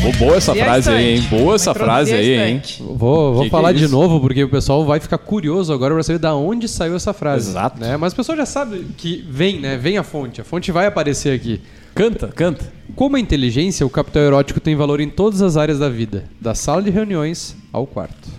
Pô, 0.01 0.13
boa 0.19 0.37
essa 0.37 0.57
E 0.57 0.61
a 0.63 0.65
frase 0.65 0.91
aí, 0.91 1.15
hein? 1.15 1.27
Boa 1.29 1.55
essa 1.55 1.75
frase 1.75 2.15
aí, 2.15 2.39
a 2.39 2.49
hein? 2.49 2.63
Vou, 2.81 3.35
vou 3.35 3.43
Que 3.43 3.45
que 3.45 3.51
falar 3.51 3.71
é 3.71 3.75
de 3.75 3.85
isso? 3.85 3.93
novo, 3.93 4.19
porque 4.19 4.43
o 4.43 4.49
pessoal 4.49 4.83
vai 4.87 4.99
ficar 4.99 5.19
curioso 5.19 5.75
agora 5.75 5.93
para 5.93 6.03
saber 6.03 6.19
da 6.19 6.35
onde 6.35 6.67
saiu 6.67 6.97
essa 6.97 7.13
frase. 7.13 7.51
Exato. 7.51 7.79
Né? 7.79 7.99
Mas 7.99 8.15
o 8.15 8.17
pessoal 8.17 8.37
já 8.39 8.47
sabe 8.47 8.87
que 8.97 9.23
vem, 9.29 9.61
né? 9.61 9.77
Vem 9.77 9.99
a 9.99 10.03
fonte. 10.03 10.41
A 10.41 10.45
fonte 10.45 10.73
vai 10.73 10.87
aparecer 10.87 11.35
aqui. 11.35 11.61
Canta, 11.95 12.29
canta. 12.29 12.65
Como 12.97 13.17
a 13.17 13.21
inteligência, 13.21 13.85
o 13.85 13.91
capital 13.91 14.23
erótico 14.23 14.59
tem 14.59 14.75
valor 14.75 15.03
em 15.03 15.11
todas 15.11 15.43
as 15.43 15.59
áreas 15.59 15.79
da 15.79 15.91
vida, 15.91 16.25
da 16.41 16.55
sala 16.55 16.81
de 16.81 16.89
reuniões 16.89 17.55
ao 17.71 17.87
quarto. 17.87 18.31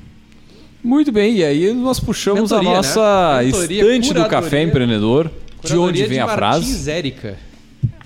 Muito 0.83 1.11
bem, 1.13 1.35
e 1.37 1.43
aí 1.45 1.73
nós 1.73 1.99
puxamos 1.99 2.51
Mentoria, 2.51 2.69
a 2.69 2.71
né? 2.71 2.77
nossa 2.77 3.41
Mentoria, 3.43 3.81
estante 3.83 4.07
do 4.07 4.15
curadoria. 4.15 4.41
Café 4.41 4.63
Empreendedor. 4.63 5.31
De 5.63 5.77
onde 5.77 6.05
vem 6.05 6.19
a 6.19 6.25
Martins 6.25 6.37
frase? 6.69 6.91
Érica. 6.91 7.37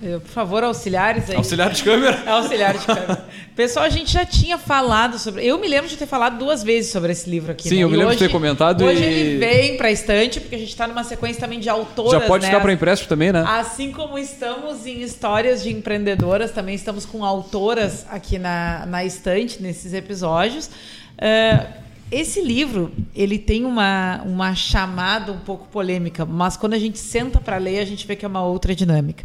Eh, 0.03 0.19
Por 0.19 0.29
favor, 0.29 0.63
auxiliares 0.63 1.27
aí. 1.29 1.35
Auxiliar 1.35 1.71
de 1.71 1.83
câmera. 1.83 2.21
É 2.25 2.29
auxiliar 2.29 2.77
de 2.77 2.85
câmera. 2.85 3.25
Pessoal, 3.55 3.83
a 3.85 3.89
gente 3.89 4.11
já 4.13 4.23
tinha 4.25 4.55
falado 4.57 5.17
sobre. 5.17 5.43
Eu 5.43 5.57
me 5.59 5.67
lembro 5.67 5.89
de 5.89 5.97
ter 5.97 6.05
falado 6.05 6.37
duas 6.37 6.61
vezes 6.63 6.91
sobre 6.91 7.11
esse 7.11 7.27
livro 7.27 7.51
aqui. 7.51 7.67
Sim, 7.67 7.77
né? 7.77 7.83
eu 7.83 7.89
me 7.89 7.95
E 7.95 7.97
lembro 7.97 8.13
de 8.13 8.19
ter 8.19 8.25
hoje- 8.25 8.31
comentado 8.33 8.85
Hoje 8.85 9.01
e- 9.01 9.05
ele 9.05 9.37
vem 9.39 9.75
pra 9.77 9.91
estante, 9.91 10.39
porque 10.39 10.55
a 10.55 10.59
gente 10.59 10.75
tá 10.75 10.87
numa 10.87 11.03
sequência 11.03 11.39
também 11.41 11.59
de 11.59 11.67
autoras. 11.67 12.11
Já 12.21 12.27
pode 12.27 12.43
né? 12.43 12.49
ficar 12.49 12.61
para 12.61 12.71
empréstimo 12.73 13.09
também, 13.09 13.31
né? 13.31 13.43
Assim 13.47 13.91
como 13.91 14.19
estamos 14.19 14.85
em 14.85 15.01
histórias 15.01 15.63
de 15.63 15.71
empreendedoras, 15.71 16.51
também 16.51 16.75
estamos 16.75 17.03
com 17.05 17.25
autoras 17.25 18.05
aqui 18.11 18.37
na, 18.37 18.85
na 18.85 19.03
estante, 19.03 19.61
nesses 19.63 19.93
episódios. 19.93 20.69
É, 21.17 21.65
esse 22.11 22.41
livro, 22.41 22.91
ele 23.15 23.37
tem 23.37 23.65
uma, 23.65 24.21
uma 24.25 24.55
chamada 24.55 25.31
um 25.31 25.39
pouco 25.39 25.67
polêmica, 25.67 26.25
mas 26.25 26.55
quando 26.55 26.73
a 26.73 26.79
gente 26.79 26.97
senta 26.97 27.39
para 27.39 27.57
ler, 27.57 27.79
a 27.79 27.85
gente 27.85 28.07
vê 28.07 28.15
que 28.15 28.23
é 28.23 28.27
uma 28.27 28.43
outra 28.43 28.73
dinâmica. 28.73 29.23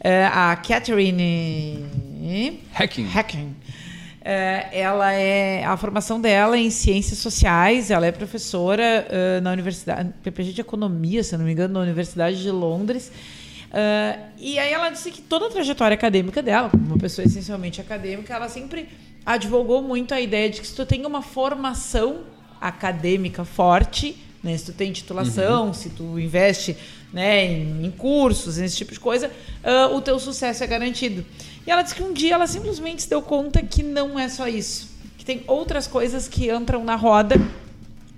É, 0.00 0.24
a 0.26 0.56
Catherine 0.56 1.84
Hacking. 2.74 3.06
Hacking. 3.06 3.54
É, 4.24 4.68
ela 4.72 5.12
é 5.12 5.64
a 5.64 5.76
formação 5.76 6.20
dela 6.20 6.56
é 6.56 6.60
em 6.60 6.70
ciências 6.70 7.18
sociais. 7.18 7.90
Ela 7.90 8.06
é 8.06 8.12
professora 8.12 9.06
eh, 9.10 9.40
na 9.40 9.50
universidade, 9.50 10.10
PPG 10.22 10.52
de 10.52 10.60
economia, 10.60 11.24
se 11.24 11.36
não 11.36 11.44
me 11.44 11.52
engano, 11.52 11.74
na 11.74 11.80
Universidade 11.80 12.40
de 12.40 12.50
Londres. 12.50 13.10
Eh, 13.72 14.18
e 14.38 14.58
aí 14.60 14.72
ela 14.72 14.90
disse 14.90 15.10
que 15.10 15.20
toda 15.20 15.46
a 15.46 15.50
trajetória 15.50 15.94
acadêmica 15.94 16.40
dela, 16.40 16.70
como 16.70 16.84
uma 16.84 16.98
pessoa 16.98 17.26
essencialmente 17.26 17.80
acadêmica, 17.80 18.32
ela 18.32 18.48
sempre 18.48 18.88
advogou 19.24 19.82
muito 19.82 20.12
a 20.12 20.20
ideia 20.20 20.50
de 20.50 20.60
que 20.60 20.66
se 20.66 20.74
tu 20.74 20.84
tem 20.84 21.06
uma 21.06 21.22
formação 21.22 22.20
acadêmica 22.60 23.44
forte, 23.44 24.16
Né? 24.42 24.56
Se 24.58 24.66
tu 24.66 24.72
tem 24.72 24.90
titulação, 24.92 25.72
se 25.72 25.90
tu 25.90 26.18
investe 26.18 26.76
né, 27.12 27.44
em, 27.44 27.86
em 27.86 27.90
cursos, 27.90 28.58
esse 28.58 28.76
tipo 28.76 28.92
de 28.92 28.98
coisa, 28.98 29.28
uh, 29.28 29.94
o 29.94 30.00
teu 30.00 30.18
sucesso 30.18 30.64
é 30.64 30.66
garantido. 30.66 31.24
E 31.64 31.70
ela 31.70 31.82
disse 31.82 31.94
que 31.94 32.02
um 32.02 32.12
dia 32.12 32.34
ela 32.34 32.46
simplesmente 32.46 33.02
se 33.02 33.08
deu 33.08 33.22
conta 33.22 33.62
que 33.62 33.82
não 33.82 34.18
é 34.18 34.28
só 34.28 34.48
isso. 34.48 34.90
Que 35.16 35.24
tem 35.24 35.44
outras 35.46 35.86
coisas 35.86 36.26
que 36.26 36.50
entram 36.50 36.84
na 36.84 36.96
roda 36.96 37.36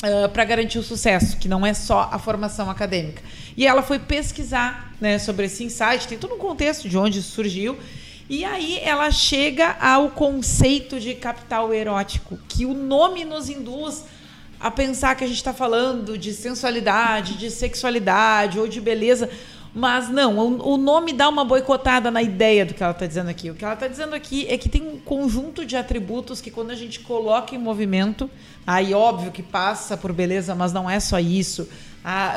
Uh, 0.02 0.28
para 0.28 0.44
garantir 0.44 0.78
o 0.78 0.82
sucesso, 0.82 1.38
que 1.38 1.48
não 1.48 1.64
é 1.64 1.72
só 1.72 2.10
a 2.12 2.18
formação 2.18 2.68
acadêmica. 2.68 3.22
E 3.56 3.66
ela 3.66 3.80
foi 3.80 3.98
pesquisar 3.98 4.92
né, 5.00 5.18
sobre 5.18 5.46
esse 5.46 5.64
insight, 5.64 6.06
tem 6.06 6.18
todo 6.18 6.34
um 6.34 6.38
contexto 6.38 6.90
de 6.90 6.98
onde 6.98 7.20
isso 7.20 7.30
surgiu. 7.30 7.78
E 8.28 8.44
aí 8.44 8.78
ela 8.82 9.10
chega 9.10 9.76
ao 9.78 10.10
conceito 10.10 10.98
de 10.98 11.14
capital 11.14 11.74
erótico, 11.74 12.38
que 12.48 12.64
o 12.64 12.72
nome 12.72 13.24
nos 13.24 13.50
induz 13.50 14.04
a 14.58 14.70
pensar 14.70 15.14
que 15.14 15.24
a 15.24 15.26
gente 15.26 15.36
está 15.36 15.52
falando 15.52 16.16
de 16.16 16.32
sensualidade, 16.32 17.36
de 17.36 17.50
sexualidade 17.50 18.58
ou 18.58 18.66
de 18.66 18.80
beleza. 18.80 19.28
Mas 19.74 20.08
não, 20.08 20.38
o, 20.38 20.76
nome 20.76 21.12
dá 21.12 21.28
uma 21.28 21.44
boicotada 21.44 22.08
na 22.08 22.22
ideia 22.22 22.64
do 22.64 22.72
que 22.72 22.82
ela 22.82 22.92
está 22.92 23.06
dizendo 23.06 23.28
aqui. 23.28 23.50
O 23.50 23.54
que 23.54 23.64
ela 23.64 23.74
está 23.74 23.88
dizendo 23.88 24.14
aqui 24.14 24.46
é 24.48 24.56
que 24.56 24.68
tem 24.68 24.82
um 24.82 24.98
conjunto 25.00 25.66
de 25.66 25.76
atributos 25.76 26.40
que, 26.40 26.50
quando 26.50 26.70
a 26.70 26.76
gente 26.76 27.00
coloca 27.00 27.54
em 27.56 27.58
movimento, 27.58 28.30
aí 28.64 28.94
óbvio 28.94 29.32
que 29.32 29.42
passa 29.42 29.96
por 29.96 30.12
beleza, 30.12 30.54
mas 30.54 30.72
não 30.72 30.88
é 30.88 31.00
só 31.00 31.18
isso. 31.18 31.68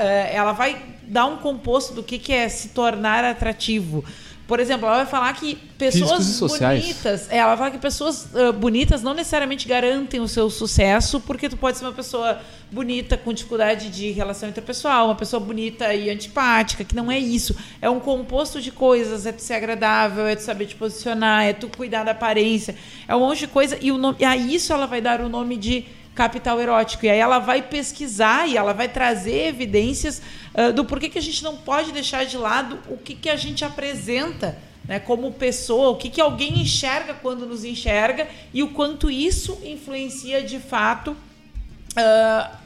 É, 0.01 0.35
ela 0.35 0.51
vai 0.51 0.83
dar 1.03 1.27
um 1.27 1.37
composto 1.37 1.93
do 1.93 2.01
que, 2.01 2.17
que 2.17 2.33
é 2.33 2.49
se 2.49 2.69
tornar 2.69 3.23
atrativo. 3.23 4.03
Por 4.47 4.61
exemplo, 4.61 4.87
ela 4.87 4.97
vai 4.97 5.05
falar 5.05 5.33
que 5.33 5.55
pessoas 5.77 6.39
bonitas, 6.39 7.29
é, 7.29 7.37
ela 7.37 7.49
vai 7.49 7.57
falar 7.57 7.71
que 7.71 7.77
pessoas 7.77 8.29
uh, 8.33 8.53
bonitas 8.53 9.03
não 9.03 9.13
necessariamente 9.13 9.67
garantem 9.67 10.21
o 10.21 10.27
seu 10.27 10.49
sucesso, 10.49 11.19
porque 11.19 11.49
tu 11.49 11.57
pode 11.57 11.77
ser 11.77 11.83
uma 11.83 11.91
pessoa 11.91 12.39
bonita 12.71 13.17
com 13.17 13.33
dificuldade 13.33 13.89
de 13.89 14.11
relação 14.11 14.47
interpessoal, 14.47 15.07
uma 15.07 15.15
pessoa 15.15 15.41
bonita 15.41 15.93
e 15.93 16.09
antipática, 16.09 16.85
que 16.85 16.95
não 16.95 17.11
é 17.11 17.19
isso. 17.19 17.55
É 17.81 17.89
um 17.89 17.99
composto 17.99 18.61
de 18.61 18.71
coisas, 18.71 19.25
é 19.25 19.33
tu 19.33 19.41
ser 19.41 19.55
agradável, 19.55 20.25
é 20.25 20.35
tu 20.35 20.43
saber 20.43 20.65
te 20.65 20.75
posicionar, 20.75 21.43
é 21.43 21.51
tu 21.51 21.67
cuidar 21.67 22.05
da 22.05 22.11
aparência, 22.11 22.73
é 23.05 23.13
um 23.13 23.19
monte 23.19 23.39
de 23.39 23.47
coisa 23.47 23.77
e 23.81 23.91
o 23.91 23.97
nome, 23.97 24.17
e 24.19 24.25
a 24.25 24.37
isso 24.37 24.71
ela 24.71 24.85
vai 24.85 25.01
dar 25.01 25.19
o 25.19 25.27
nome 25.27 25.57
de 25.57 25.85
capital 26.17 26.59
erótico. 26.59 27.05
E 27.05 27.09
aí 27.09 27.19
ela 27.19 27.37
vai 27.37 27.61
pesquisar 27.61 28.49
e 28.49 28.57
ela 28.57 28.73
vai 28.73 28.89
trazer 28.89 29.47
evidências 29.47 30.19
uh, 30.55 30.73
do 30.73 30.83
porquê 30.83 31.07
que 31.07 31.19
a 31.19 31.21
gente 31.21 31.43
não 31.43 31.55
pode 31.55 31.91
deixar 31.91 32.25
de 32.25 32.35
lado 32.35 32.79
o 32.89 32.97
que, 32.97 33.13
que 33.13 33.29
a 33.29 33.35
gente 33.35 33.63
apresenta 33.63 34.57
né, 34.87 34.99
como 34.99 35.31
pessoa, 35.31 35.91
o 35.91 35.95
que, 35.95 36.09
que 36.09 36.19
alguém 36.19 36.59
enxerga 36.59 37.13
quando 37.13 37.45
nos 37.45 37.63
enxerga 37.63 38.27
e 38.51 38.63
o 38.63 38.69
quanto 38.69 39.11
isso 39.11 39.59
influencia 39.63 40.41
de 40.41 40.59
fato 40.59 41.11
uh, 41.11 41.17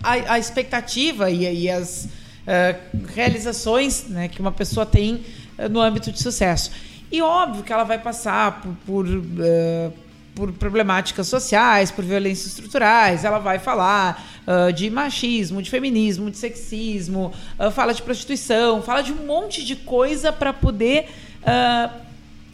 a, 0.02 0.12
a, 0.30 0.40
expectativa 0.40 1.30
e, 1.30 1.64
e 1.64 1.70
as 1.70 2.06
uh, 2.06 3.08
realizações 3.14 4.06
né, 4.08 4.30
que 4.30 4.40
uma 4.40 4.54
pessoa 4.54 4.86
tem 4.86 5.26
no 5.70 5.80
âmbito 5.80 6.12
de 6.12 6.20
sucesso. 6.20 6.72
E 7.12 7.22
óbvio 7.22 7.64
que 7.64 7.74
ela 7.74 7.84
vai 7.84 8.00
passar 8.00 8.62
por, 8.62 8.76
por 8.86 9.06
por 10.36 10.52
problemáticas 10.54 11.28
sociais, 11.28 11.92
por 11.92 12.06
violências 12.06 12.48
estruturais, 12.48 13.26
ela 13.26 13.40
vai 13.40 13.60
falar 13.60 14.42
uh, 14.48 14.72
de 14.72 14.90
machismo, 14.90 15.62
de 15.62 15.70
feminismo, 15.70 16.32
de 16.32 16.38
sexismo, 16.38 17.34
uh, 17.60 17.72
fala 17.72 17.94
de 17.94 18.02
prostituição, 18.02 18.82
fala 18.82 19.02
de 19.02 19.12
um 19.12 19.26
monte 19.26 19.64
de 19.64 19.76
coisa 19.76 20.32
para 20.32 20.54
poder 20.54 21.10
uh, 21.42 21.92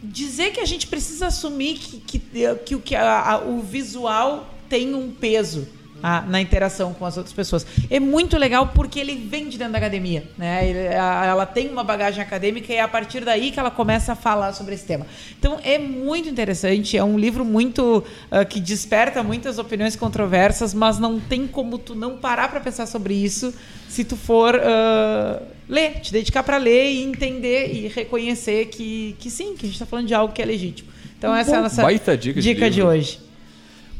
dizer 0.02 0.52
que 0.52 0.60
a 0.60 0.64
gente 0.64 0.86
precisa 0.86 1.28
assumir 1.28 1.78
que, 1.78 1.98
que, 1.98 2.22
que, 2.64 2.78
que 2.78 2.94
a, 2.96 3.32
a, 3.32 3.38
o 3.38 3.62
visual 3.62 4.54
tem 4.68 4.94
um 4.94 5.10
peso 5.10 5.66
a, 6.02 6.22
na 6.22 6.40
interação 6.40 6.94
com 6.94 7.04
as 7.04 7.16
outras 7.16 7.32
pessoas. 7.32 7.66
É 7.90 7.98
muito 7.98 8.36
legal 8.36 8.68
porque 8.74 8.98
ele 8.98 9.14
vem 9.14 9.48
de 9.48 9.58
dentro 9.58 9.72
da 9.72 9.78
academia. 9.78 10.24
Né? 10.36 10.68
Ele, 10.68 10.88
a, 10.94 11.26
ela 11.26 11.46
tem 11.46 11.68
uma 11.70 11.84
bagagem 11.84 12.22
acadêmica 12.22 12.72
e 12.72 12.76
é 12.76 12.80
a 12.80 12.88
partir 12.88 13.24
daí 13.24 13.50
que 13.50 13.58
ela 13.58 13.70
começa 13.70 14.12
a 14.12 14.16
falar 14.16 14.52
sobre 14.52 14.74
esse 14.74 14.84
tema. 14.84 15.06
Então 15.38 15.58
é 15.62 15.78
muito 15.78 16.28
interessante, 16.28 16.96
é 16.96 17.04
um 17.04 17.18
livro 17.18 17.44
muito 17.44 18.04
uh, 18.30 18.46
que 18.46 18.60
desperta 18.60 19.22
muitas 19.22 19.58
opiniões 19.58 19.96
controversas, 19.96 20.72
mas 20.74 20.98
não 20.98 21.18
tem 21.18 21.46
como 21.46 21.78
tu 21.78 21.94
não 21.94 22.16
parar 22.18 22.48
para 22.48 22.60
pensar 22.60 22.86
sobre 22.86 23.14
isso 23.14 23.52
se 23.88 24.04
tu 24.04 24.16
for 24.16 24.54
uh, 24.54 25.42
ler, 25.68 26.00
te 26.00 26.12
dedicar 26.12 26.42
para 26.42 26.58
ler 26.58 26.92
e 26.92 27.02
entender 27.02 27.72
e 27.72 27.88
reconhecer 27.88 28.66
que, 28.66 29.16
que 29.18 29.30
sim, 29.30 29.54
que 29.54 29.64
a 29.64 29.68
gente 29.68 29.74
está 29.74 29.86
falando 29.86 30.06
de 30.06 30.14
algo 30.14 30.32
que 30.32 30.42
é 30.42 30.44
legítimo. 30.44 30.88
Então 31.18 31.34
essa 31.34 31.50
Bom, 31.50 31.56
é 31.56 31.58
a 31.58 31.62
nossa 31.62 32.16
dica, 32.16 32.40
dica 32.40 32.70
de, 32.70 32.76
de 32.76 32.82
hoje. 32.82 33.27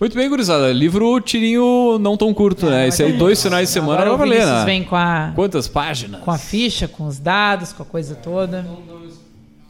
Muito 0.01 0.14
bem, 0.14 0.28
gurizada. 0.28 0.72
Livro 0.72 1.20
tirinho 1.20 1.99
não 1.99 2.16
tão 2.16 2.32
curto, 2.32 2.66
é, 2.66 2.70
né? 2.70 2.88
Esse 2.88 3.03
aí, 3.03 3.14
dois 3.14 3.42
finais 3.42 3.68
de 3.68 3.72
semana 3.72 4.03
Agora 4.03 4.16
vai 4.16 4.28
valer, 4.28 4.46
né? 4.46 4.64
vem 4.64 4.84
com 4.84 4.94
a... 4.94 5.32
Quantas 5.34 5.66
páginas? 5.66 6.20
Com 6.20 6.30
a 6.30 6.38
ficha, 6.38 6.86
com 6.86 7.05
os 7.05 7.18
dados, 7.18 7.72
com 7.72 7.82
a 7.82 7.86
coisa 7.86 8.14
toda. 8.14 8.64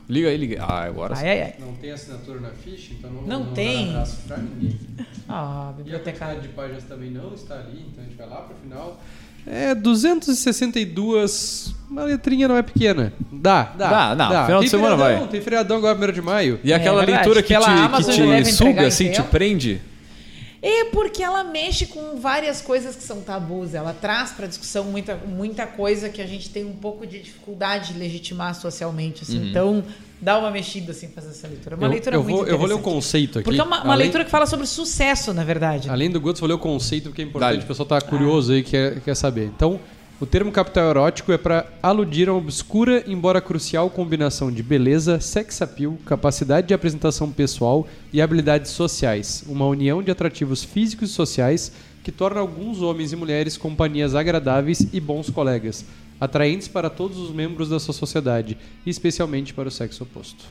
Liga 0.07 0.29
aí, 0.29 0.37
liga. 0.37 0.63
Ah, 0.63 0.85
agora 0.85 1.15
ai, 1.17 1.29
ai, 1.29 1.43
ai. 1.43 1.55
Não 1.59 1.73
tem 1.75 1.91
assinatura 1.91 2.41
na 2.41 2.51
ficha, 2.51 2.93
então 2.99 3.11
não, 3.11 3.23
não, 3.23 3.45
não 3.45 3.53
tem. 3.53 3.93
Dá 3.93 4.07
pra 4.27 4.37
ninguém. 4.39 4.79
Ah. 5.31 5.75
E 5.85 5.95
a 5.95 6.35
de 6.41 6.49
páginas 6.49 6.85
também 6.85 7.11
não 7.11 7.35
está 7.35 7.57
ali, 7.57 7.85
então 7.87 8.03
a 8.03 8.07
gente 8.07 8.17
vai 8.17 8.27
lá 8.27 8.37
pro 8.37 8.57
final. 8.63 8.99
É 9.47 9.75
262. 9.75 11.75
Uma 11.91 12.05
letrinha 12.05 12.49
não 12.49 12.57
é 12.57 12.63
pequena. 12.63 13.13
Dá, 13.31 13.65
dá. 13.77 13.91
Dá, 13.91 14.15
não. 14.15 14.31
Dá. 14.31 14.47
Final 14.47 14.61
tem 14.61 14.65
de 14.65 14.71
semana 14.71 14.97
vai. 14.97 15.29
Tem 15.29 15.43
feriadão 15.43 15.77
agora, 15.77 15.99
1 15.99 16.13
de 16.13 16.23
maio. 16.23 16.59
E 16.65 16.73
aquela 16.73 17.03
é 17.03 17.07
leitura 17.07 17.43
que 17.43 17.55
te, 17.55 17.61
que 17.61 18.43
te 18.43 18.53
suga, 18.55 18.87
assim, 18.87 19.11
te 19.11 19.23
prende? 19.23 19.83
É 20.61 20.85
porque 20.87 21.23
ela 21.23 21.45
mexe 21.45 21.87
com 21.87 22.19
várias 22.19 22.61
coisas 22.61 22.97
que 22.97 23.03
são 23.03 23.21
tabus. 23.21 23.75
Ela 23.75 23.95
traz 23.95 24.33
para 24.33 24.47
discussão 24.47 24.85
muita, 24.85 25.17
muita 25.17 25.67
coisa 25.67 26.09
que 26.09 26.21
a 26.21 26.27
gente 26.27 26.51
tem 26.51 26.65
um 26.65 26.73
pouco 26.73 27.07
de 27.07 27.21
dificuldade 27.21 27.93
de 27.93 27.99
legitimar 27.99 28.55
socialmente. 28.55 29.23
Assim. 29.23 29.39
Uhum. 29.39 29.49
Então, 29.49 29.85
dá 30.21 30.37
uma 30.37 30.51
mexida 30.51 30.91
assim 30.91 31.09
fazer 31.09 31.29
essa 31.29 31.47
leitura. 31.47 31.77
Uma 31.77 31.87
eu, 31.87 31.91
leitura 31.91 32.17
eu 32.17 32.25
muito 32.25 32.37
vou, 32.37 32.47
Eu 32.47 32.59
vou 32.59 32.67
ler 32.67 32.75
o 32.75 32.81
conceito 32.81 33.39
aqui. 33.39 33.45
Porque 33.45 33.61
é 33.61 33.63
uma, 33.63 33.83
uma 33.85 33.93
Além... 33.93 34.07
leitura 34.07 34.25
que 34.25 34.31
fala 34.31 34.47
sobre 34.47 34.67
sucesso, 34.67 35.33
na 35.33 35.45
verdade. 35.45 35.89
Além 35.89 36.11
do 36.11 36.21
Guts, 36.21 36.41
vou 36.41 36.49
ler 36.49 36.55
o 36.55 36.59
conceito, 36.59 37.11
porque 37.11 37.23
é 37.23 37.25
importante. 37.25 37.51
Dale. 37.51 37.65
O 37.65 37.67
pessoal 37.67 37.85
está 37.85 38.01
curioso 38.01 38.53
ah. 38.53 38.57
aí, 38.57 38.63
quer, 38.65 39.01
quer 39.01 39.15
saber. 39.15 39.45
Então, 39.45 39.79
o 40.21 40.27
termo 40.27 40.51
capital 40.51 40.91
erótico 40.91 41.31
é 41.31 41.39
para 41.39 41.67
aludir 41.81 42.29
a 42.29 42.35
obscura, 42.35 43.05
embora 43.07 43.41
crucial, 43.41 43.89
combinação 43.89 44.51
de 44.51 44.65
beleza, 44.65 45.21
sex 45.21 45.63
appeal, 45.63 45.97
capacidade 46.05 46.67
de 46.67 46.75
apresentação 46.75 47.31
pessoal 47.31 47.87
e 48.13 48.21
habilidades 48.21 48.73
sociais, 48.73 49.45
uma 49.47 49.65
união 49.67 50.03
de 50.03 50.11
atrativos 50.11 50.65
físicos 50.65 51.11
e 51.11 51.13
sociais 51.13 51.71
que 52.03 52.11
torna 52.11 52.41
alguns 52.41 52.83
homens 52.83 53.13
e 53.13 53.17
mulheres 53.17 53.57
companhias 53.57 54.17
agradáveis 54.17 54.89
e 54.93 54.99
bons 54.99 55.31
colegas, 55.31 55.85
atraentes 56.21 56.67
para 56.67 56.91
todos 56.91 57.17
os 57.17 57.31
membros 57.31 57.69
da 57.69 57.79
sua 57.79 57.95
sociedade, 57.95 58.59
especialmente 58.85 59.55
para 59.55 59.69
o 59.69 59.71
sexo 59.71 60.03
oposto. 60.03 60.47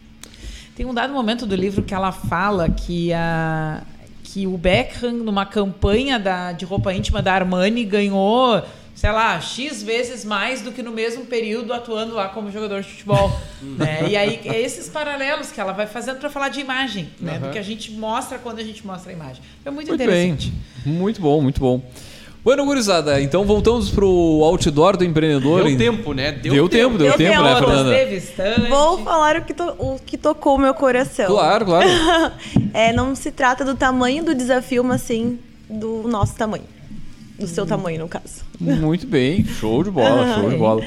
Tem 0.77 0.85
um 0.85 0.93
dado 0.93 1.11
momento 1.11 1.45
do 1.45 1.55
livro 1.55 1.83
que 1.83 1.93
ela 1.93 2.13
fala 2.13 2.69
que 2.69 3.11
a 3.11 3.83
que 4.23 4.45
o 4.45 4.57
Beckham, 4.57 5.13
numa 5.13 5.45
campanha 5.45 6.19
da, 6.19 6.51
de 6.51 6.65
roupa 6.65 6.93
íntima 6.93 7.21
da 7.21 7.33
Armani, 7.33 7.85
ganhou 7.85 8.61
sei 8.97 9.11
lá, 9.11 9.39
X 9.39 9.83
vezes 9.83 10.25
mais 10.25 10.63
do 10.63 10.71
que 10.71 10.81
no 10.81 10.91
mesmo 10.91 11.23
período 11.23 11.71
atuando 11.71 12.15
lá 12.15 12.29
como 12.29 12.51
jogador 12.51 12.81
de 12.81 12.89
futebol. 12.89 13.31
né? 13.61 14.07
E 14.09 14.17
aí, 14.17 14.41
é 14.43 14.59
esses 14.59 14.89
paralelos 14.89 15.51
que 15.51 15.61
ela 15.61 15.71
vai 15.71 15.85
fazendo 15.85 16.17
para 16.17 16.31
falar 16.31 16.49
de 16.49 16.59
imagem, 16.59 17.07
né? 17.21 17.33
Uhum. 17.33 17.39
Do 17.41 17.49
que 17.51 17.59
a 17.59 17.63
gente 17.63 17.91
mostra 17.91 18.39
quando 18.39 18.57
a 18.57 18.63
gente 18.63 18.85
mostra 18.85 19.11
a 19.11 19.13
imagem. 19.13 19.43
É 19.63 19.69
muito, 19.69 19.89
muito 19.89 20.01
interessante. 20.01 20.51
Bem. 20.83 20.93
Muito 20.95 21.21
bom, 21.21 21.39
muito 21.39 21.61
bom. 21.61 21.79
Bueno, 22.43 22.65
gurizada, 22.65 23.21
então 23.21 23.45
voltamos 23.45 23.91
pro 23.91 24.41
outdoor 24.43 24.97
do 24.97 25.03
empreendedor. 25.03 25.63
Deu 25.63 25.77
tempo, 25.77 26.13
né? 26.13 26.31
Deu, 26.31 26.53
deu 26.53 26.69
tempo, 26.69 26.97
deu, 26.97 27.09
deu 27.09 27.17
tempo, 27.17 27.43
né, 27.43 27.55
Fernanda? 27.55 28.67
Vou 28.67 29.03
falar 29.03 29.37
o 29.37 29.41
que, 29.43 29.53
to, 29.53 29.75
o 29.77 29.99
que 30.03 30.17
tocou 30.17 30.55
o 30.55 30.57
meu 30.57 30.73
coração. 30.73 31.27
Claro, 31.27 31.65
claro. 31.65 31.87
é, 32.73 32.91
não 32.93 33.13
se 33.13 33.31
trata 33.31 33.63
do 33.63 33.75
tamanho 33.75 34.23
do 34.23 34.33
desafio, 34.33 34.83
mas 34.83 35.01
sim 35.01 35.37
do 35.69 36.07
nosso 36.07 36.35
tamanho 36.35 36.76
do 37.39 37.47
seu 37.47 37.65
tamanho, 37.65 37.99
no 37.99 38.07
caso. 38.07 38.43
Muito 38.59 39.05
bem, 39.05 39.45
show 39.45 39.83
de 39.83 39.91
bola, 39.91 40.35
show 40.35 40.49
de 40.49 40.55
bola. 40.55 40.83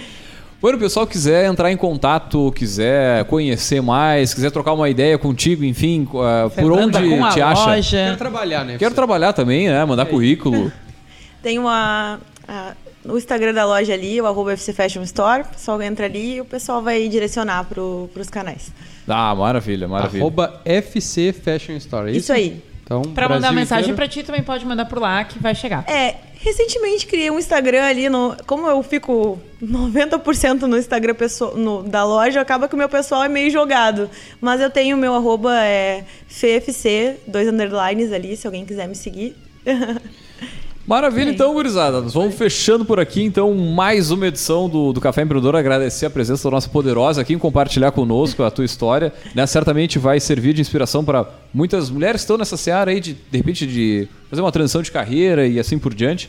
Bueno, 0.60 0.76
o 0.76 0.80
pessoal 0.80 1.06
quiser 1.06 1.46
entrar 1.46 1.72
em 1.72 1.76
contato, 1.76 2.52
quiser 2.52 3.24
conhecer 3.24 3.80
mais, 3.80 4.34
quiser 4.34 4.50
trocar 4.50 4.74
uma 4.74 4.90
ideia 4.90 5.16
contigo, 5.16 5.64
enfim, 5.64 6.06
uh, 6.12 6.50
por 6.50 6.72
onde 6.72 6.98
te 7.32 7.40
acha? 7.40 7.64
Loja. 7.64 8.04
Quero 8.04 8.16
trabalhar, 8.18 8.64
né? 8.64 8.76
Quero 8.78 8.94
trabalhar 8.94 9.32
também, 9.32 9.68
né? 9.68 9.82
Mandar 9.86 10.04
Oi. 10.04 10.10
currículo. 10.10 10.70
Tem 11.42 11.58
uma, 11.58 12.20
a, 12.46 12.74
no 13.02 13.16
Instagram 13.16 13.54
da 13.54 13.64
loja 13.64 13.94
ali, 13.94 14.20
o 14.20 14.26
arroba 14.26 14.52
FC 14.52 14.74
Fashion 14.74 15.02
Store. 15.02 15.42
O 15.42 15.46
pessoal 15.46 15.80
entra 15.80 16.04
ali 16.04 16.34
e 16.34 16.40
o 16.42 16.44
pessoal 16.44 16.82
vai 16.82 17.08
direcionar 17.08 17.64
para 17.64 17.80
os 17.82 18.28
canais. 18.28 18.70
Ah, 19.08 19.34
maravilha, 19.34 19.88
maravilha. 19.88 20.22
Arroba 20.22 20.60
FC 20.66 21.32
Fashion 21.32 21.76
Store, 21.76 22.08
é 22.08 22.10
isso? 22.10 22.20
Isso 22.20 22.32
aí. 22.34 22.62
Então, 22.84 23.02
para 23.02 23.28
mandar 23.28 23.52
mensagem 23.52 23.94
para 23.94 24.08
ti 24.08 24.22
também 24.22 24.42
pode 24.42 24.66
mandar 24.66 24.84
por 24.84 24.98
lá 24.98 25.24
que 25.24 25.38
vai 25.38 25.54
chegar. 25.54 25.84
É, 25.88 26.16
recentemente 26.42 27.06
criei 27.06 27.30
um 27.30 27.38
Instagram 27.38 27.84
ali 27.84 28.08
no, 28.08 28.36
como 28.46 28.66
eu 28.66 28.82
fico 28.82 29.38
90% 29.62 30.62
no 30.62 30.76
Instagram 30.76 31.14
pessoa, 31.14 31.54
no, 31.54 31.82
da 31.82 32.02
loja, 32.04 32.40
acaba 32.40 32.66
que 32.66 32.74
o 32.74 32.78
meu 32.78 32.88
pessoal 32.88 33.22
é 33.24 33.28
meio 33.28 33.50
jogado. 33.50 34.10
Mas 34.40 34.60
eu 34.60 34.70
tenho 34.70 34.96
o 34.96 35.00
meu 35.00 35.14
arroba 35.14 35.54
é 35.62 36.04
FFC, 36.28 37.16
dois 37.26 37.46
underlines 37.46 38.12
ali, 38.12 38.36
se 38.36 38.46
alguém 38.46 38.64
quiser 38.64 38.88
me 38.88 38.94
seguir. 38.94 39.36
Maravilha, 40.90 41.30
então, 41.30 41.54
gurizada. 41.54 42.00
Nós 42.00 42.14
vamos 42.14 42.34
fechando 42.34 42.84
por 42.84 42.98
aqui, 42.98 43.22
então, 43.22 43.54
mais 43.54 44.10
uma 44.10 44.26
edição 44.26 44.68
do, 44.68 44.92
do 44.92 45.00
Café 45.00 45.22
Empreendedor. 45.22 45.54
Agradecer 45.54 46.06
a 46.06 46.10
presença 46.10 46.42
da 46.42 46.50
nossa 46.50 46.68
poderosa 46.68 47.20
aqui 47.20 47.32
em 47.32 47.38
compartilhar 47.38 47.92
conosco 47.92 48.42
a 48.42 48.50
tua 48.50 48.64
história. 48.64 49.12
Né? 49.32 49.46
Certamente 49.46 50.00
vai 50.00 50.18
servir 50.18 50.52
de 50.52 50.60
inspiração 50.60 51.04
para 51.04 51.30
muitas 51.54 51.90
mulheres 51.90 52.22
que 52.22 52.24
estão 52.24 52.36
nessa 52.36 52.56
seara 52.56 52.90
aí, 52.90 52.98
de, 52.98 53.12
de 53.12 53.38
repente, 53.38 53.68
de 53.68 54.08
fazer 54.28 54.42
uma 54.42 54.50
transição 54.50 54.82
de 54.82 54.90
carreira 54.90 55.46
e 55.46 55.60
assim 55.60 55.78
por 55.78 55.94
diante. 55.94 56.28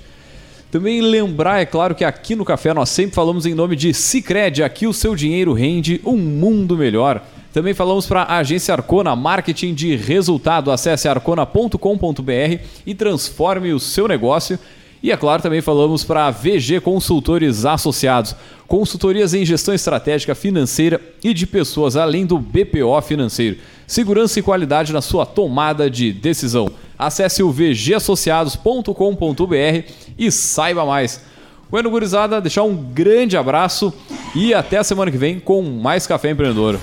Também 0.70 1.02
lembrar, 1.02 1.60
é 1.60 1.66
claro, 1.66 1.96
que 1.96 2.06
aqui 2.06 2.36
no 2.36 2.46
Café 2.46 2.72
nós 2.72 2.90
sempre 2.90 3.16
falamos 3.16 3.48
em 3.48 3.56
nome 3.56 3.76
de 3.76 3.96
Cicred. 3.96 4.62
Aqui 4.62 4.86
o 4.86 4.94
seu 4.94 5.16
dinheiro 5.16 5.54
rende 5.54 6.00
um 6.06 6.16
mundo 6.16 6.78
melhor. 6.78 7.26
Também 7.54 7.74
falamos 7.74 8.06
para 8.06 8.24
a 8.24 8.38
agência 8.38 8.74
Arcona, 8.74 9.16
marketing 9.16 9.74
de 9.74 9.96
resultado. 9.96 10.72
Acesse 10.72 11.08
arcona.com.br 11.08 12.64
e 12.86 12.96
transforme 12.96 13.74
o 13.74 13.80
seu 13.80 14.08
negócio. 14.08 14.58
E 15.04 15.12
é 15.12 15.18
claro, 15.18 15.42
também 15.42 15.62
falamos 15.62 16.04
para 16.04 16.28
a 16.28 16.32
VG 16.32 16.80
Consultores 16.80 17.66
Associados, 17.66 18.36
consultorias 18.68 19.34
em 19.34 19.44
gestão 19.44 19.74
estratégica 19.74 20.36
financeira 20.36 21.02
e 21.24 21.34
de 21.34 21.48
pessoas, 21.48 21.96
além 21.96 22.24
do 22.24 22.38
BPO 22.38 23.02
financeiro. 23.02 23.58
Segurança 23.88 24.40
e 24.40 24.44
qualidade 24.44 24.94
na 24.94 25.02
sua 25.02 25.26
tomada 25.26 25.90
de 25.90 26.14
decisão. 26.14 26.70
Acesse 27.00 27.42
o 27.42 27.52
vgassociados.com.br 27.52 29.92
e 30.18 30.32
saiba 30.32 30.86
mais. 30.86 31.22
Bueno, 31.70 31.90
gurizada, 31.90 32.40
deixar 32.40 32.64
um 32.64 32.76
grande 32.76 33.36
abraço 33.36 33.92
e 34.36 34.54
até 34.54 34.78
a 34.78 34.84
semana 34.84 35.10
que 35.10 35.18
vem 35.18 35.40
com 35.40 35.64
mais 35.64 36.06
Café 36.06 36.30
Empreendedor. 36.30 36.80